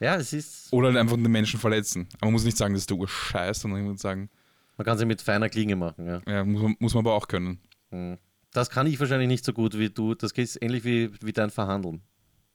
ja, 0.00 0.16
es 0.16 0.32
ist, 0.32 0.72
Oder 0.72 0.88
halt 0.88 0.96
einfach 0.98 1.16
den 1.16 1.30
Menschen 1.30 1.60
verletzen. 1.60 2.08
Aber 2.16 2.26
man 2.26 2.32
muss 2.32 2.44
nicht 2.44 2.56
sagen, 2.56 2.74
das 2.74 2.82
ist 2.82 2.90
der 2.90 2.96
Urscheiß, 2.96 3.60
sondern 3.60 3.82
man 3.82 3.92
muss 3.92 4.02
sagen, 4.02 4.28
man 4.76 4.84
kann 4.86 4.96
sie 4.98 5.04
mit 5.04 5.20
feiner 5.22 5.48
Klinge 5.48 5.76
machen, 5.76 6.06
ja. 6.06 6.22
ja, 6.26 6.44
muss, 6.44 6.62
man, 6.62 6.76
muss 6.78 6.94
man 6.94 7.04
aber 7.04 7.14
auch 7.14 7.28
können. 7.28 7.60
Hm. 7.90 8.18
Das 8.52 8.68
kann 8.70 8.86
ich 8.86 8.98
wahrscheinlich 9.00 9.28
nicht 9.28 9.44
so 9.44 9.52
gut 9.52 9.78
wie 9.78 9.88
du. 9.90 10.14
Das 10.14 10.34
geht 10.34 10.58
ähnlich 10.60 10.84
wie, 10.84 11.10
wie 11.22 11.32
dein 11.32 11.50
Verhandeln. 11.50 12.02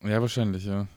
Ja, 0.04 0.22
wahrscheinlich, 0.22 0.66
ja. 0.66 0.88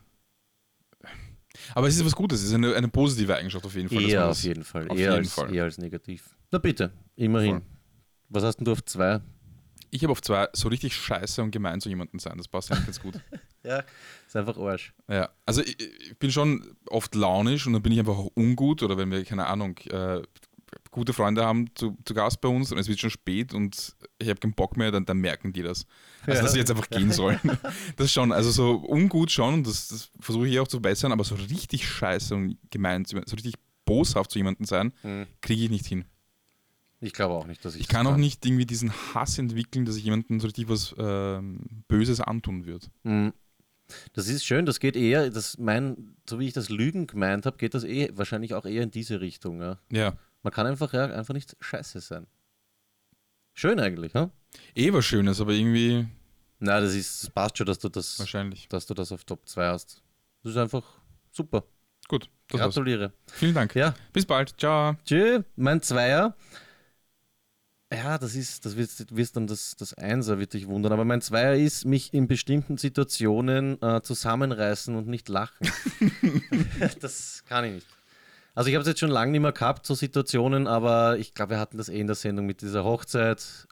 Aber 1.74 1.88
es 1.88 1.96
ist 1.96 2.04
was 2.04 2.14
Gutes, 2.14 2.40
es 2.40 2.48
ist 2.48 2.54
eine, 2.54 2.74
eine 2.74 2.88
positive 2.88 3.34
Eigenschaft 3.34 3.64
auf 3.64 3.74
jeden 3.74 3.88
Fall. 3.88 4.02
dass 4.02 4.12
das- 4.12 4.38
auf 4.38 4.44
jeden 4.44 4.64
Fall. 4.64 4.88
auf 4.88 4.96
eher, 4.98 5.10
jeden 5.10 5.24
als, 5.24 5.32
Fall. 5.32 5.54
eher 5.54 5.64
als 5.64 5.78
negativ. 5.78 6.36
Na 6.50 6.58
bitte, 6.58 6.92
immerhin. 7.16 7.58
Voll. 7.58 7.62
Was 8.28 8.44
hast 8.44 8.56
denn 8.58 8.64
du 8.64 8.72
auf 8.72 8.84
zwei? 8.84 9.20
Ich 9.90 10.02
habe 10.02 10.12
auf 10.12 10.22
zwei 10.22 10.48
so 10.52 10.68
richtig 10.68 10.94
scheiße 10.94 11.42
und 11.42 11.50
gemein 11.50 11.80
zu 11.80 11.88
jemandem 11.88 12.18
sein. 12.20 12.36
Das 12.36 12.48
passt 12.48 12.70
eigentlich 12.72 12.86
ganz 12.86 13.00
gut. 13.00 13.14
Ja, 13.62 13.84
ist 14.26 14.34
einfach 14.36 14.56
Arsch. 14.56 14.94
Ja, 15.06 15.28
also 15.44 15.60
ich, 15.60 15.78
ich 15.78 16.18
bin 16.18 16.32
schon 16.32 16.78
oft 16.86 17.14
launisch 17.14 17.66
und 17.66 17.74
dann 17.74 17.82
bin 17.82 17.92
ich 17.92 17.98
einfach 17.98 18.16
auch 18.16 18.30
ungut 18.34 18.82
oder 18.82 18.96
wenn 18.96 19.10
wir, 19.10 19.22
keine 19.22 19.46
Ahnung, 19.48 19.76
äh, 19.90 20.22
gute 20.90 21.12
Freunde 21.12 21.44
haben 21.44 21.66
zu, 21.74 21.94
zu 22.06 22.14
Gast 22.14 22.40
bei 22.40 22.48
uns 22.48 22.72
und 22.72 22.78
es 22.78 22.88
wird 22.88 22.98
schon 23.00 23.10
spät 23.10 23.52
und 23.52 23.94
ich 24.18 24.30
habe 24.30 24.40
keinen 24.40 24.54
Bock 24.54 24.78
mehr, 24.78 24.90
dann, 24.90 25.04
dann 25.04 25.18
merken 25.18 25.52
die 25.52 25.60
das. 25.62 25.84
Also, 26.22 26.38
Ja. 26.38 26.42
dass 26.42 26.52
sie 26.52 26.58
jetzt 26.58 26.70
einfach 26.70 26.88
gehen 26.88 27.12
sollen. 27.12 27.38
Das 27.96 28.10
schon, 28.10 28.32
also 28.32 28.50
so 28.50 28.76
ungut 28.76 29.30
schon 29.30 29.52
und 29.52 29.66
das, 29.66 29.88
das 29.88 30.10
versuche 30.20 30.48
ich 30.48 30.58
auch 30.58 30.68
zu 30.68 30.80
bessern, 30.80 31.12
aber 31.12 31.24
so 31.24 31.34
richtig 31.34 31.86
scheiße 31.86 32.34
und 32.34 32.56
gemein, 32.70 33.04
so 33.04 33.18
richtig 33.18 33.56
boshaft 33.84 34.30
zu 34.30 34.38
jemandem 34.38 34.64
sein, 34.64 34.92
kriege 35.42 35.64
ich 35.64 35.70
nicht 35.70 35.84
hin. 35.86 36.06
Ich 37.00 37.12
glaube 37.14 37.34
auch 37.34 37.46
nicht, 37.46 37.64
dass 37.64 37.74
ich 37.74 37.82
Ich 37.82 37.88
kann 37.88 38.06
auch 38.06 38.16
nicht 38.16 38.44
irgendwie 38.44 38.66
diesen 38.66 38.92
Hass 39.14 39.38
entwickeln, 39.38 39.86
dass 39.86 39.96
ich 39.96 40.04
jemandem 40.04 40.38
so 40.38 40.46
richtig 40.46 40.68
was 40.68 40.94
ähm, 40.98 41.60
Böses 41.88 42.20
antun 42.20 42.66
würde. 42.66 42.86
Mhm. 43.04 43.32
Das 44.12 44.28
ist 44.28 44.44
schön, 44.44 44.66
das 44.66 44.78
geht 44.78 44.96
eher, 44.96 45.30
das 45.30 45.58
mein, 45.58 46.14
so 46.28 46.38
wie 46.38 46.46
ich 46.46 46.52
das 46.52 46.68
Lügen 46.68 47.06
gemeint 47.06 47.46
habe, 47.46 47.56
geht 47.56 47.74
das 47.74 47.82
eh 47.84 48.10
wahrscheinlich 48.14 48.54
auch 48.54 48.64
eher 48.64 48.82
in 48.82 48.90
diese 48.90 49.20
Richtung. 49.20 49.60
Ja. 49.60 49.78
Ja. 49.90 50.16
Man 50.42 50.52
kann 50.52 50.66
einfach, 50.66 50.92
ja, 50.92 51.06
einfach 51.06 51.34
nicht 51.34 51.56
scheiße 51.60 52.00
sein. 52.00 52.26
Schön 53.54 53.80
eigentlich, 53.80 54.14
ne? 54.14 54.30
Eh 54.74 54.92
was 54.92 55.04
Schönes, 55.04 55.40
aber 55.40 55.52
irgendwie, 55.52 56.06
Na, 56.60 56.80
das 56.80 56.94
ist 56.94 57.24
das 57.24 57.30
passt 57.30 57.58
schon, 57.58 57.66
dass 57.66 57.78
du 57.78 57.88
das, 57.88 58.18
Wahrscheinlich. 58.18 58.68
dass 58.68 58.86
du 58.86 58.94
das 58.94 59.10
auf 59.10 59.24
Top 59.24 59.48
2 59.48 59.66
hast. 59.68 60.02
Das 60.42 60.52
ist 60.52 60.58
einfach 60.58 60.84
super. 61.32 61.64
Gut, 62.08 62.30
das 62.48 62.60
war's. 62.60 62.74
Gratuliere. 62.74 63.12
Vielen 63.32 63.54
Dank. 63.54 63.74
Ja, 63.74 63.94
Bis 64.12 64.24
bald. 64.26 64.54
Ciao. 64.58 64.96
tschö, 65.04 65.42
mein 65.56 65.82
Zweier. 65.82 66.36
Ja, 67.92 68.18
das 68.18 68.36
ist, 68.36 68.64
das 68.64 68.76
wird, 68.76 68.90
wirst 69.16 69.36
dann 69.36 69.48
das, 69.48 69.74
das 69.76 69.94
Einser, 69.94 70.38
wird 70.38 70.52
dich 70.52 70.68
wundern. 70.68 70.92
Aber 70.92 71.04
mein 71.04 71.20
Zweier 71.22 71.56
ist, 71.56 71.84
mich 71.84 72.14
in 72.14 72.28
bestimmten 72.28 72.76
Situationen 72.78 73.82
äh, 73.82 74.00
zusammenreißen 74.02 74.94
und 74.94 75.08
nicht 75.08 75.28
lachen. 75.28 75.68
das 77.00 77.42
kann 77.48 77.64
ich 77.64 77.72
nicht. 77.72 77.86
Also 78.54 78.68
ich 78.68 78.74
habe 78.76 78.82
es 78.82 78.88
jetzt 78.88 79.00
schon 79.00 79.10
lange 79.10 79.32
nicht 79.32 79.40
mehr 79.40 79.52
gehabt, 79.52 79.86
so 79.86 79.94
Situationen, 79.94 80.66
aber 80.66 81.18
ich 81.18 81.34
glaube, 81.34 81.50
wir 81.54 81.58
hatten 81.58 81.78
das 81.78 81.88
eh 81.88 81.98
in 81.98 82.06
der 82.06 82.16
Sendung 82.16 82.46
mit 82.46 82.62
dieser 82.62 82.84
Hochzeit, 82.84 83.66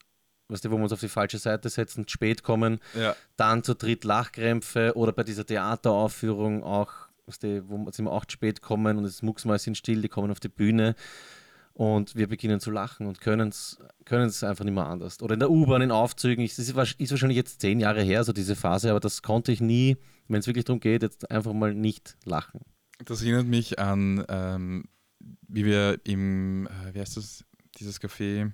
weißt 0.49 0.65
du, 0.65 0.71
wo 0.71 0.77
wir 0.77 0.83
uns 0.85 0.93
auf 0.93 1.01
die 1.01 1.09
falsche 1.09 1.39
Seite 1.39 1.69
setzen, 1.69 2.09
spät 2.09 2.43
kommen, 2.43 2.81
Ja. 2.95 3.15
dann 3.37 3.63
zu 3.63 3.75
dritt 3.75 4.05
Lachkrämpfe 4.05 4.93
oder 4.97 5.13
bei 5.13 5.25
dieser 5.25 5.45
Theateraufführung 5.45 6.63
auch, 6.65 6.93
weißt 7.27 7.43
du, 7.43 7.69
wo 7.69 7.87
wir 7.87 8.11
auch 8.13 8.25
zu 8.25 8.33
spät 8.35 8.63
kommen 8.63 8.97
und 8.99 9.05
das 9.05 9.23
Mucksmal 9.23 9.59
sind 9.59 9.77
still, 9.77 10.01
die 10.01 10.09
kommen 10.09 10.31
auf 10.31 10.41
die 10.41 10.49
Bühne 10.49 10.95
und 11.79 12.17
wir 12.17 12.27
beginnen 12.27 12.59
zu 12.59 12.73
lachen 12.73 13.07
und 13.07 13.21
können 13.21 13.51
es 13.51 14.43
einfach 14.43 14.65
nicht 14.65 14.75
mehr 14.75 14.87
anders. 14.89 15.23
Oder 15.23 15.35
in 15.35 15.39
der 15.41 15.49
U-Bahn, 15.49 15.81
in 15.81 15.93
Aufzügen, 15.93 16.45
ich, 16.45 16.57
das 16.57 16.67
ist, 16.69 16.75
wahrsch- 16.77 16.99
ist 16.99 17.13
wahrscheinlich 17.13 17.37
jetzt 17.37 17.61
zehn 17.61 17.79
Jahre 17.79 18.03
her, 18.03 18.25
so 18.25 18.33
diese 18.33 18.57
Phase, 18.57 18.91
aber 18.91 18.99
das 18.99 19.23
konnte 19.23 19.53
ich 19.53 19.61
nie, 19.61 19.97
wenn 20.27 20.41
es 20.41 20.49
wirklich 20.49 20.65
darum 20.65 20.81
geht, 20.81 21.03
jetzt 21.05 21.31
einfach 21.31 21.53
mal 21.53 21.73
nicht 21.75 22.17
lachen. 22.25 22.63
Das 23.05 23.23
erinnert 23.23 23.47
mich 23.47 23.79
an, 23.79 24.25
ähm, 24.29 24.87
wie 25.47 25.65
wir 25.65 26.01
im, 26.03 26.67
äh, 26.67 26.95
wie 26.95 26.99
heißt 26.99 27.17
das, 27.17 27.45
dieses 27.79 28.01
Café, 28.01 28.51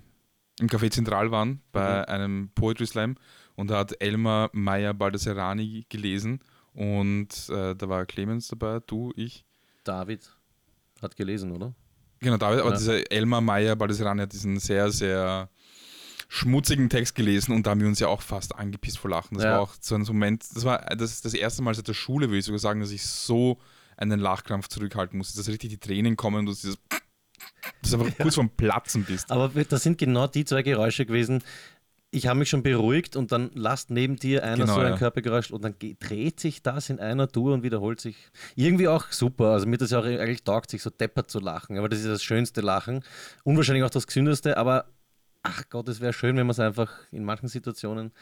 im 0.60 0.66
Café 0.68 0.90
Zentral 0.90 1.30
waren, 1.30 1.62
bei 1.72 2.00
Mhm. 2.00 2.04
einem 2.14 2.50
Poetry 2.54 2.86
Slam 2.86 3.16
und 3.54 3.70
da 3.70 3.78
hat 3.78 4.02
Elmar 4.02 4.50
Meyer 4.52 4.92
Baldasserani 4.92 5.86
gelesen 5.88 6.40
und 6.74 7.48
äh, 7.48 7.74
da 7.74 7.88
war 7.88 8.04
Clemens 8.04 8.48
dabei, 8.48 8.80
du, 8.86 9.14
ich. 9.16 9.46
David 9.84 10.30
hat 11.00 11.16
gelesen, 11.16 11.52
oder? 11.52 11.74
Genau, 12.24 12.36
David, 12.38 12.60
aber 12.60 12.70
Ja. 12.70 12.76
dieser 12.76 13.12
Elmar 13.12 13.40
Meyer 13.40 13.76
Baldasserani 13.76 14.22
hat 14.22 14.32
diesen 14.32 14.58
sehr, 14.58 14.90
sehr 14.90 15.48
schmutzigen 16.28 16.88
Text 16.88 17.14
gelesen 17.14 17.52
und 17.54 17.66
da 17.66 17.70
haben 17.70 17.80
wir 17.80 17.86
uns 17.86 18.00
ja 18.00 18.08
auch 18.08 18.22
fast 18.22 18.54
angepisst 18.56 18.98
vor 18.98 19.10
Lachen. 19.10 19.34
Das 19.36 19.44
Ja. 19.44 19.52
war 19.52 19.60
auch 19.60 19.74
so 19.78 19.94
ein 19.94 20.02
Moment, 20.02 20.44
das 20.54 20.64
war 20.64 20.78
das, 20.96 21.20
das 21.20 21.34
erste 21.34 21.62
Mal 21.62 21.74
seit 21.74 21.86
der 21.86 21.94
Schule, 21.94 22.28
würde 22.28 22.38
ich 22.38 22.44
sogar 22.46 22.58
sagen, 22.58 22.80
dass 22.80 22.90
ich 22.90 23.04
so 23.06 23.58
einen 23.96 24.18
Lachkrampf 24.18 24.68
zurückhalten 24.68 25.18
musste, 25.18 25.36
dass 25.36 25.48
richtig 25.48 25.70
die 25.70 25.78
Tränen 25.78 26.16
kommen 26.16 26.38
und 26.40 26.46
du 26.46 26.52
dieses 26.52 26.78
dass 27.82 27.90
du 27.92 28.00
einfach 28.00 28.18
kurz 28.22 28.34
vorm 28.36 28.50
Platzen 28.50 29.04
bist. 29.04 29.30
Aber 29.30 29.48
das 29.64 29.82
sind 29.82 29.98
genau 29.98 30.26
die 30.26 30.44
zwei 30.44 30.62
Geräusche 30.62 31.04
gewesen. 31.06 31.42
Ich 32.14 32.28
habe 32.28 32.38
mich 32.38 32.48
schon 32.48 32.62
beruhigt 32.62 33.16
und 33.16 33.32
dann 33.32 33.50
lasst 33.54 33.90
neben 33.90 34.16
dir 34.16 34.44
einer 34.44 34.64
Genau, 34.64 34.74
so 34.74 34.80
ein 34.80 34.92
ja. 34.92 34.96
Körpergeräusch 34.96 35.50
und 35.50 35.64
dann 35.64 35.74
dreht 35.98 36.38
sich 36.38 36.62
das 36.62 36.88
in 36.88 37.00
einer 37.00 37.28
Tour 37.28 37.54
und 37.54 37.62
wiederholt 37.62 38.00
sich. 38.00 38.16
Irgendwie 38.54 38.86
auch 38.86 39.10
super. 39.10 39.46
Also 39.46 39.66
mir 39.66 39.78
das 39.78 39.90
ja 39.90 39.98
auch 39.98 40.04
eigentlich 40.04 40.44
taugt, 40.44 40.70
sich 40.70 40.82
so 40.82 40.90
deppert 40.90 41.30
zu 41.30 41.40
lachen. 41.40 41.76
Aber 41.76 41.88
das 41.88 41.98
ist 42.00 42.08
das 42.08 42.22
schönste 42.22 42.60
Lachen. 42.60 43.02
Unwahrscheinlich 43.42 43.82
auch 43.82 43.90
das 43.90 44.06
gesündeste, 44.06 44.56
aber 44.56 44.86
ach 45.42 45.64
Gott, 45.70 45.88
es 45.88 46.00
wäre 46.00 46.12
schön, 46.12 46.36
wenn 46.36 46.46
man 46.46 46.52
es 46.52 46.60
einfach 46.60 46.92
in 47.10 47.24
manchen 47.24 47.48
Situationen 47.48 48.12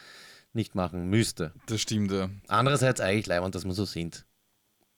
nicht 0.53 0.75
machen 0.75 1.09
müsste. 1.09 1.51
Das 1.67 1.81
stimmt, 1.81 2.11
ja. 2.11 2.29
Andererseits 2.47 2.99
eigentlich 2.99 3.27
leibend, 3.27 3.53
dass 3.55 3.65
wir 3.65 3.73
so 3.73 3.85
sind. 3.85 4.25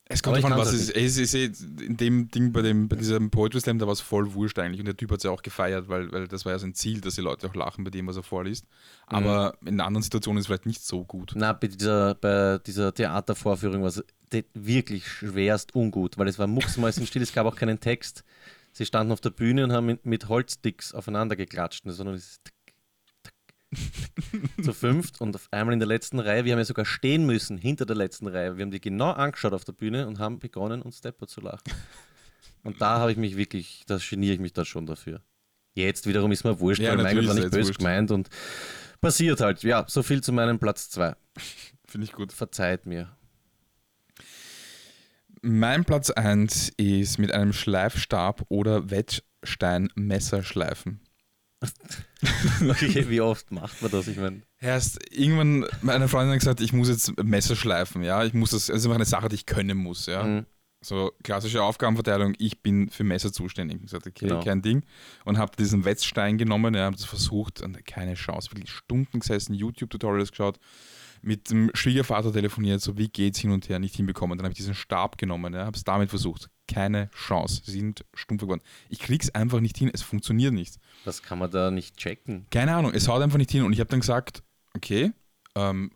Es 0.08 0.22
kommt 0.22 0.38
davon, 0.38 0.56
was 0.56 0.72
es 0.72 0.92
ist. 0.92 1.18
Ist 1.18 1.34
eh- 1.34 1.52
in 1.84 1.98
dem 1.98 2.30
Ding 2.30 2.52
bei, 2.52 2.62
dem, 2.62 2.88
bei 2.88 2.96
diesem 2.96 3.32
Poetry 3.32 3.60
Slam, 3.60 3.80
da 3.80 3.88
war 3.88 3.94
es 3.94 4.02
voll 4.02 4.34
wurscht 4.36 4.60
eigentlich. 4.60 4.80
Und 4.80 4.86
der 4.86 4.96
Typ 4.96 5.10
hat 5.12 5.18
es 5.18 5.24
ja 5.24 5.32
auch 5.32 5.42
gefeiert, 5.42 5.90
weil, 5.90 6.12
weil 6.12 6.28
das 6.28 6.46
war 6.46 6.52
ja 6.52 6.60
sein 6.60 6.76
Ziel, 6.76 7.02
dass 7.02 7.16
die 7.16 7.22
Leute 7.22 7.48
auch 7.48 7.56
lachen 7.56 7.84
bei 7.84 7.90
dem, 7.90 8.06
was 8.06 8.16
er 8.16 8.24
vorliest. 8.24 8.68
Aber 9.08 9.56
in 9.66 9.82
anderen 9.82 10.04
Situationen 10.04 10.38
ist 10.38 10.44
es 10.44 10.48
vielleicht 10.48 10.68
nicht 10.68 10.84
so 10.84 11.04
gut. 11.04 11.34
Na, 11.36 11.54
bei 11.54 11.68
dieser, 11.68 12.14
bei 12.16 12.60
dieser 12.60 12.94
Theatervorführung 12.94 13.82
war 13.82 13.90
es 13.90 14.04
wirklich 14.54 15.08
schwerst 15.08 15.74
ungut, 15.76 16.18
weil 16.18 16.28
es 16.28 16.38
war 16.38 16.48
mucksmäuschenstill, 16.48 17.22
es 17.22 17.34
gab 17.34 17.48
auch 17.48 17.56
keinen 17.56 17.80
Text. 17.80 18.24
Sie 18.74 18.86
standen 18.86 19.14
auf 19.14 19.22
der 19.22 19.30
Bühne 19.30 19.64
und 19.64 19.72
haben 19.72 19.98
mit, 20.04 20.28
Holzsticks 20.28 20.94
aufeinander 20.94 21.36
geklatscht, 21.36 21.84
sondern 21.86 22.16
es 22.16 22.28
ist. 22.28 22.52
zu 24.64 24.74
fünft 24.74 25.22
und 25.22 25.36
auf 25.36 25.48
einmal 25.52 25.74
in 25.74 25.80
der 25.80 25.88
letzten 25.88 26.20
Reihe, 26.20 26.46
wir 26.46 26.54
haben 26.54 26.60
ja 26.60 26.66
sogar 26.66 26.86
stehen 26.86 27.26
müssen 27.26 27.58
hinter 27.58 27.86
der 27.86 27.96
letzten 27.96 28.28
Reihe. 28.28 28.58
Wir 28.58 28.64
haben 28.64 28.72
die 28.72 28.82
genau 28.82 29.12
angeschaut 29.12 29.54
auf 29.54 29.66
der 29.66 29.74
Bühne 29.74 30.08
und 30.08 30.20
haben 30.20 30.40
begonnen, 30.40 30.82
uns 30.82 30.98
Stepper 31.00 31.28
zu 31.28 31.42
lachen. 31.42 31.64
Und 32.64 32.82
da 32.82 33.00
habe 33.00 33.12
ich 33.12 33.18
mich 33.18 33.38
wirklich, 33.38 33.84
da 33.88 33.98
geniere 33.98 34.34
ich 34.34 34.40
mich 34.40 34.54
da 34.54 34.66
schon 34.66 34.86
dafür. 34.86 35.22
Jetzt 35.76 36.08
wiederum 36.08 36.32
ist 36.32 36.44
mir 36.44 36.60
wurscht, 36.60 36.82
Ja, 36.82 36.96
weil 36.96 37.04
mein 37.04 37.16
Gott 37.16 37.28
war 37.28 37.34
nicht 37.36 37.52
böse 37.52 37.68
wurscht. 37.68 37.80
gemeint 37.80 38.12
und 38.12 38.30
passiert 39.02 39.42
halt. 39.42 39.62
Ja, 39.64 39.86
so 39.88 40.02
viel 40.04 40.22
zu 40.24 40.32
meinem 40.32 40.58
Platz 40.58 40.90
2. 40.90 41.16
Finde 41.86 42.06
ich 42.06 42.14
gut. 42.14 42.32
Verzeiht 42.32 42.86
mir. 42.86 43.16
Mein 45.42 45.86
Platz 45.86 46.10
1 46.10 46.70
ist 46.78 47.20
mit 47.20 47.32
einem 47.32 47.54
Schleifstab 47.54 48.46
oder 48.50 48.90
Wettsteinmesser 48.90 50.42
schleifen. 50.42 51.02
Okay, 52.70 53.06
wie 53.10 53.22
oft 53.22 53.52
macht 53.52 53.82
man 53.82 53.92
das? 53.92 54.08
Ich 54.08 54.18
meine, 54.18 54.42
Erst 54.60 55.00
irgendwann, 55.12 55.66
meine 55.82 56.08
Freundin 56.08 56.34
hat 56.34 56.40
gesagt, 56.40 56.62
ich 56.62 56.74
muss 56.74 56.90
jetzt 56.90 57.22
Messer 57.24 57.56
schleifen, 57.56 58.04
ja. 58.04 58.24
Ich 58.24 58.34
muss 58.34 58.52
das, 58.52 58.68
das 58.68 58.78
ist 58.78 58.86
einfach 58.86 58.96
eine 58.96 59.06
Sache, 59.06 59.30
die 59.30 59.36
ich 59.36 59.46
können 59.46 59.78
muss, 59.78 60.06
ja. 60.08 60.24
mhm. 60.24 60.46
So 60.82 61.12
klassische 61.24 61.64
Aufgabenverteilung, 61.64 62.36
ich 62.38 62.62
bin 62.62 62.90
für 62.90 63.04
Messer 63.04 63.34
zuständig. 63.34 63.78
Ich 63.78 63.94
habe 63.94 64.04
gesagt, 64.04 64.08
okay, 64.08 64.28
Genau. 64.28 64.44
kein 64.44 64.62
Ding. 64.62 64.84
Und 65.24 65.38
habe 65.40 65.56
diesen 65.58 65.84
Wetzstein 65.84 66.38
genommen, 66.38 66.76
ja, 66.76 66.84
habe 66.86 66.96
das 66.96 67.06
versucht 67.06 67.62
und 67.62 67.84
keine 67.86 68.14
Chance. 68.14 68.52
Wirklich 68.52 68.70
Stunden 68.70 69.20
gesessen, 69.20 69.54
YouTube-Tutorials 69.56 70.30
geschaut, 70.32 70.60
mit 71.24 71.50
dem 71.50 71.72
Schwiegervater 71.74 72.32
telefoniert, 72.32 72.82
so 72.82 72.98
wie 72.98 73.08
geht's 73.08 73.40
hin 73.40 73.52
und 73.52 73.68
her, 73.68 73.80
nicht 73.80 73.96
hinbekommen. 73.96 74.38
Dann 74.38 74.46
habe 74.46 74.52
ich 74.52 74.58
diesen 74.58 74.76
Stab 74.76 75.18
genommen, 75.18 75.54
ja, 75.56 75.66
habe 75.66 75.76
es 75.76 75.84
damit 75.84 76.10
versucht. 76.10 76.50
Keine 76.68 77.10
Chance. 77.12 77.62
Sie 77.66 77.72
sind 77.72 78.06
stumpf 78.14 78.42
geworden. 78.42 78.62
Ich 78.90 79.00
krieg's 79.00 79.30
einfach 79.30 79.60
nicht 79.60 79.78
hin, 79.78 79.92
es 79.94 80.02
funktioniert 80.02 80.54
nicht. 80.54 80.78
das 81.06 81.22
kann 81.22 81.38
man 81.40 81.52
da 81.52 81.70
nicht 81.72 81.98
checken. 81.98 82.48
Keine 82.50 82.76
Ahnung, 82.76 82.92
es 82.94 83.08
haut 83.08 83.22
einfach 83.22 83.38
nicht 83.38 83.52
hin. 83.52 83.64
Und 83.64 83.74
ich 83.74 83.80
habe 83.80 83.90
dann 83.90 84.00
gesagt, 84.00 84.44
okay, 84.76 85.12
ähm, 85.56 85.92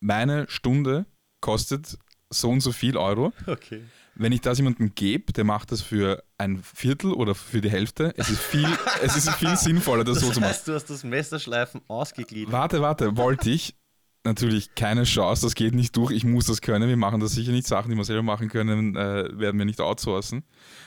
meine 0.00 0.46
Stunde 0.48 1.06
kostet 1.40 1.98
so 2.30 2.50
und 2.50 2.60
so 2.60 2.72
viel 2.72 2.96
Euro. 2.96 3.32
Okay. 3.46 3.82
Wenn 4.16 4.30
ich 4.30 4.42
das 4.42 4.58
jemandem 4.58 4.94
gebe, 4.94 5.32
der 5.32 5.42
macht 5.42 5.72
das 5.72 5.82
für 5.82 6.22
ein 6.38 6.62
Viertel 6.62 7.12
oder 7.12 7.34
für 7.34 7.60
die 7.60 7.68
Hälfte, 7.70 8.14
es 8.16 8.28
ist 8.30 8.40
viel, 8.40 8.68
es 9.02 9.16
ist 9.16 9.28
viel 9.30 9.56
sinnvoller, 9.56 10.04
das, 10.04 10.18
Das 10.18 10.26
so 10.26 10.32
zu 10.32 10.38
machen. 10.40 10.50
heißt, 10.50 10.68
du 10.68 10.74
hast 10.74 10.88
das 10.88 11.02
Messerschleifen 11.02 11.80
ausgegliedert. 11.88 12.52
Warte, 12.52 12.80
warte, 12.80 13.16
wollte 13.16 13.50
ich. 13.50 13.74
Natürlich 14.26 14.74
keine 14.74 15.04
Chance, 15.04 15.42
das 15.42 15.54
geht 15.54 15.74
nicht 15.74 15.94
durch. 15.96 16.10
Ich 16.10 16.24
muss 16.24 16.46
das 16.46 16.62
können. 16.62 16.88
Wir 16.88 16.96
machen 16.96 17.20
das 17.20 17.32
sicher 17.32 17.52
nicht. 17.52 17.66
Sachen, 17.66 17.90
die 17.90 17.96
wir 17.96 18.04
selber 18.04 18.22
machen 18.22 18.48
können, 18.48 18.96
äh, 18.96 19.28
werden 19.38 19.58
wir 19.58 19.66
nicht 19.66 19.82
outsourcen. 19.82 20.44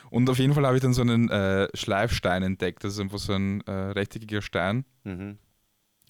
Und 0.09 0.27
auf 0.29 0.39
jeden 0.39 0.53
Fall 0.55 0.65
habe 0.65 0.75
ich 0.77 0.81
dann 0.81 0.93
so 0.93 1.03
einen 1.03 1.29
äh, 1.29 1.67
Schleifstein 1.75 2.41
entdeckt. 2.41 2.83
Das 2.83 2.93
ist 2.93 2.99
einfach 2.99 3.19
so 3.19 3.33
ein 3.33 3.61
äh, 3.61 3.71
rechteckiger 3.71 4.41
Stein, 4.41 4.85
Mhm. 5.03 5.37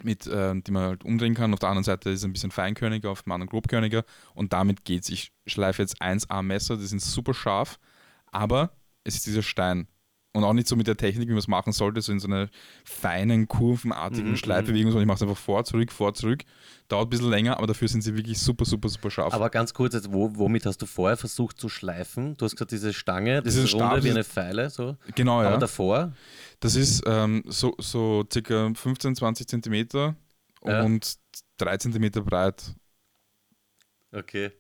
mit, 0.04 0.26
äh, 0.26 0.56
die 0.62 0.72
man 0.72 0.84
halt 0.84 1.04
umdrehen 1.04 1.34
kann. 1.34 1.52
Auf 1.54 1.60
der 1.60 1.68
anderen 1.70 1.84
Seite 1.84 2.12
ist 2.12 2.20
es 2.20 2.24
ein 2.26 2.32
bisschen 2.32 2.52
feinkörniger, 2.52 3.10
auf 3.10 3.24
dem 3.24 3.34
anderen 3.34 3.50
grobkörniger. 3.50 4.06
Und 4.34 4.54
damit 4.54 4.86
geht's. 4.86 5.10
Ich 5.10 5.34
schleife 5.48 5.82
jetzt 5.82 6.02
1A 6.02 6.42
Messer, 6.42 6.78
die 6.78 6.86
sind 6.88 7.02
super 7.02 7.34
scharf, 7.34 7.78
aber 8.32 8.72
es 9.04 9.16
ist 9.16 9.26
dieser 9.26 9.44
Stein. 9.44 9.88
Und 10.38 10.44
auch 10.44 10.54
nicht 10.54 10.68
so 10.68 10.76
mit 10.76 10.86
der 10.86 10.96
Technik, 10.96 11.28
wie 11.28 11.32
man 11.32 11.40
es 11.40 11.48
machen 11.48 11.74
sollte, 11.74 12.00
so 12.02 12.12
in 12.12 12.20
so 12.20 12.28
einer 12.28 12.48
feinen, 12.86 13.48
kurvenartigen 13.48 14.32
Mhm, 14.32 14.38
Schleifbewegung, 14.38 14.92
sondern 14.92 15.02
ich 15.04 15.08
mache 15.08 15.16
es 15.16 15.22
einfach 15.24 15.38
vor, 15.38 15.64
zurück, 15.66 15.92
vor, 15.92 16.14
zurück. 16.14 16.44
Dauert 16.90 17.08
ein 17.08 17.10
bisschen 17.10 17.30
länger, 17.30 17.58
aber 17.58 17.66
dafür 17.66 17.88
sind 17.88 18.02
sie 18.02 18.16
wirklich 18.16 18.38
super, 18.40 18.64
super, 18.64 18.88
super 18.88 19.10
scharf. 19.10 19.34
Aber 19.34 19.50
ganz 19.50 19.74
kurz, 19.74 19.96
jetzt, 19.96 20.14
wo, 20.14 20.30
womit 20.36 20.68
hast 20.68 20.80
du 20.82 20.86
vorher 20.86 21.18
versucht 21.18 21.60
zu 21.60 21.70
schleifen? 21.70 22.38
Du 22.38 22.46
hast 22.46 22.52
gesagt, 22.56 22.72
diese 22.72 22.94
Stange, 22.94 23.40
ist 23.40 23.56
runde 23.58 23.68
Stab, 23.68 23.96
wie 23.98 24.02
diese- 24.02 24.14
eine 24.14 24.24
Pfeile, 24.24 24.70
so. 24.70 24.96
genau, 25.16 25.42
ja. 25.42 25.48
Aber 25.50 25.58
davor, 25.58 26.14
Das 26.60 26.76
ist 26.76 27.02
ähm, 27.08 27.44
so, 27.48 27.74
so 27.80 28.24
circa 28.32 28.72
15, 28.76 29.16
20 29.16 29.48
Zentimeter 29.48 30.16
Ja. 30.64 30.84
und 30.84 31.16
3 31.58 31.78
Zentimeter 31.78 32.22
breit. 32.22 32.76
okay. 34.12 34.52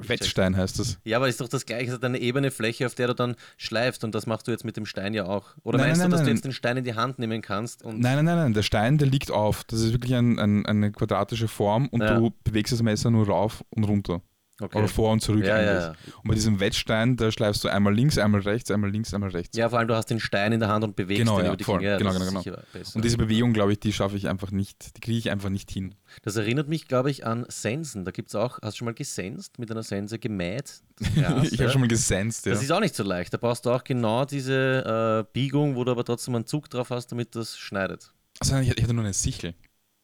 Wettstein 0.00 0.56
heißt 0.56 0.78
das. 0.78 0.98
Ja, 1.04 1.16
aber 1.16 1.28
ist 1.28 1.40
doch 1.40 1.48
das 1.48 1.66
gleiche, 1.66 1.88
es 1.88 1.94
hat 1.94 2.04
eine 2.04 2.18
ebene 2.18 2.50
Fläche, 2.50 2.86
auf 2.86 2.94
der 2.94 3.08
du 3.08 3.14
dann 3.14 3.36
schleifst 3.56 4.04
und 4.04 4.14
das 4.14 4.26
machst 4.26 4.46
du 4.46 4.50
jetzt 4.50 4.64
mit 4.64 4.76
dem 4.76 4.86
Stein 4.86 5.14
ja 5.14 5.26
auch. 5.26 5.48
Oder 5.64 5.78
Nein, 5.78 5.88
meinst 5.88 6.00
nein, 6.00 6.10
du, 6.10 6.12
dass 6.12 6.20
nein, 6.20 6.26
du 6.26 6.32
jetzt 6.34 6.44
den 6.44 6.52
Stein 6.52 6.76
in 6.76 6.84
die 6.84 6.94
Hand 6.94 7.18
nehmen 7.18 7.42
kannst? 7.42 7.82
Und 7.82 8.00
Nein, 8.00 8.16
nein, 8.16 8.24
nein, 8.24 8.36
nein. 8.36 8.54
Der 8.54 8.62
Stein, 8.62 8.98
der 8.98 9.08
liegt 9.08 9.30
auf. 9.30 9.64
Das 9.64 9.80
ist 9.80 9.92
wirklich 9.92 10.14
ein, 10.14 10.38
ein, 10.38 10.66
eine 10.66 10.92
quadratische 10.92 11.48
Form 11.48 11.88
und 11.88 12.02
Ja. 12.02 12.18
du 12.18 12.32
bewegst 12.44 12.72
das 12.72 12.82
Messer 12.82 13.10
nur 13.10 13.26
rauf 13.26 13.64
und 13.70 13.84
runter. 13.84 14.22
Okay. 14.60 14.78
Oder 14.78 14.88
vor 14.88 15.12
und 15.12 15.20
zurück 15.20 15.44
ja, 15.44 15.54
eigentlich. 15.54 15.66
ja, 15.68 15.80
ja. 15.88 15.94
Und 16.22 16.28
bei 16.28 16.34
diesem 16.34 16.60
Wettstein, 16.60 17.16
da 17.16 17.30
schleifst 17.30 17.64
du 17.64 17.68
einmal 17.68 17.94
links, 17.94 18.18
einmal 18.18 18.40
rechts, 18.40 18.70
einmal 18.70 18.90
links, 18.90 19.14
einmal 19.14 19.30
rechts. 19.30 19.56
ja, 19.56 19.68
vor 19.68 19.78
allem 19.78 19.88
du 19.88 19.94
hast 19.94 20.06
den 20.06 20.20
Stein 20.20 20.52
in 20.52 20.60
der 20.60 20.68
Hand 20.68 20.84
und 20.84 20.96
bewegst 20.96 21.20
Genau, 21.20 21.36
den 21.36 21.44
ja, 21.44 21.50
über 21.50 21.56
die 21.56 21.64
voll. 21.64 21.78
Klinge. 21.78 21.98
Genau, 21.98 22.12
genau, 22.12 22.42
besser. 22.72 22.96
Und 22.96 23.04
diese 23.04 23.18
Bewegung, 23.18 23.52
glaube 23.52 23.72
ich, 23.72 23.80
die 23.80 23.92
schaffe 23.92 24.16
ich 24.16 24.28
einfach 24.28 24.50
nicht. 24.50 24.96
Die 24.96 25.00
kriege 25.00 25.18
ich 25.18 25.30
einfach 25.30 25.50
nicht 25.50 25.70
hin. 25.70 25.94
Das 26.22 26.36
erinnert 26.36 26.68
mich, 26.68 26.88
glaube 26.88 27.10
ich, 27.10 27.26
an 27.26 27.44
Sensen. 27.48 28.04
Da 28.04 28.10
gibt 28.10 28.28
es 28.28 28.34
auch, 28.34 28.58
hast 28.62 28.74
du 28.74 28.78
schon 28.78 28.86
mal 28.86 28.94
gesenst, 28.94 29.58
mit 29.58 29.70
einer 29.70 29.82
Sense 29.82 30.18
gemäht? 30.18 30.82
Gras, 31.14 31.48
ich 31.52 31.60
habe 31.60 31.70
schon 31.70 31.80
mal 31.80 31.88
gesenzt, 31.88 32.46
ja. 32.46 32.52
Das 32.52 32.62
ist 32.62 32.70
auch 32.72 32.80
nicht 32.80 32.94
so 32.94 33.02
leicht. 33.02 33.32
Da 33.32 33.38
brauchst 33.38 33.66
du 33.66 33.70
auch 33.70 33.84
genau 33.84 34.24
diese 34.24 35.24
äh, 35.26 35.32
Biegung, 35.32 35.76
wo 35.76 35.84
du 35.84 35.90
aber 35.90 36.04
trotzdem 36.04 36.34
einen 36.34 36.46
Zug 36.46 36.68
drauf 36.70 36.90
hast, 36.90 37.12
damit 37.12 37.34
das 37.34 37.58
schneidet. 37.58 38.12
Also, 38.40 38.56
ich 38.58 38.76
ich 38.76 38.82
hatte 38.82 38.94
nur 38.94 39.04
eine 39.04 39.12
Sichel. 39.12 39.54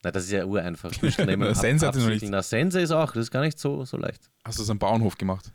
Na, 0.04 0.10
das 0.12 0.24
ist 0.24 0.30
ja 0.32 0.44
ureinfach. 0.44 0.92
Na, 1.18 1.54
Sense 1.54 1.86
hatte 1.86 1.98
noch 1.98 2.08
nicht. 2.08 2.24
Na, 2.28 2.42
Sense 2.42 2.80
ist 2.80 2.90
auch, 2.92 3.12
das 3.12 3.22
ist 3.24 3.30
gar 3.30 3.40
nicht 3.42 3.58
so, 3.58 3.84
so 3.84 3.96
leicht. 3.96 4.30
Hast 4.44 4.58
du 4.58 4.62
es 4.62 4.70
am 4.70 4.78
Bauernhof 4.78 5.16
gemacht? 5.18 5.52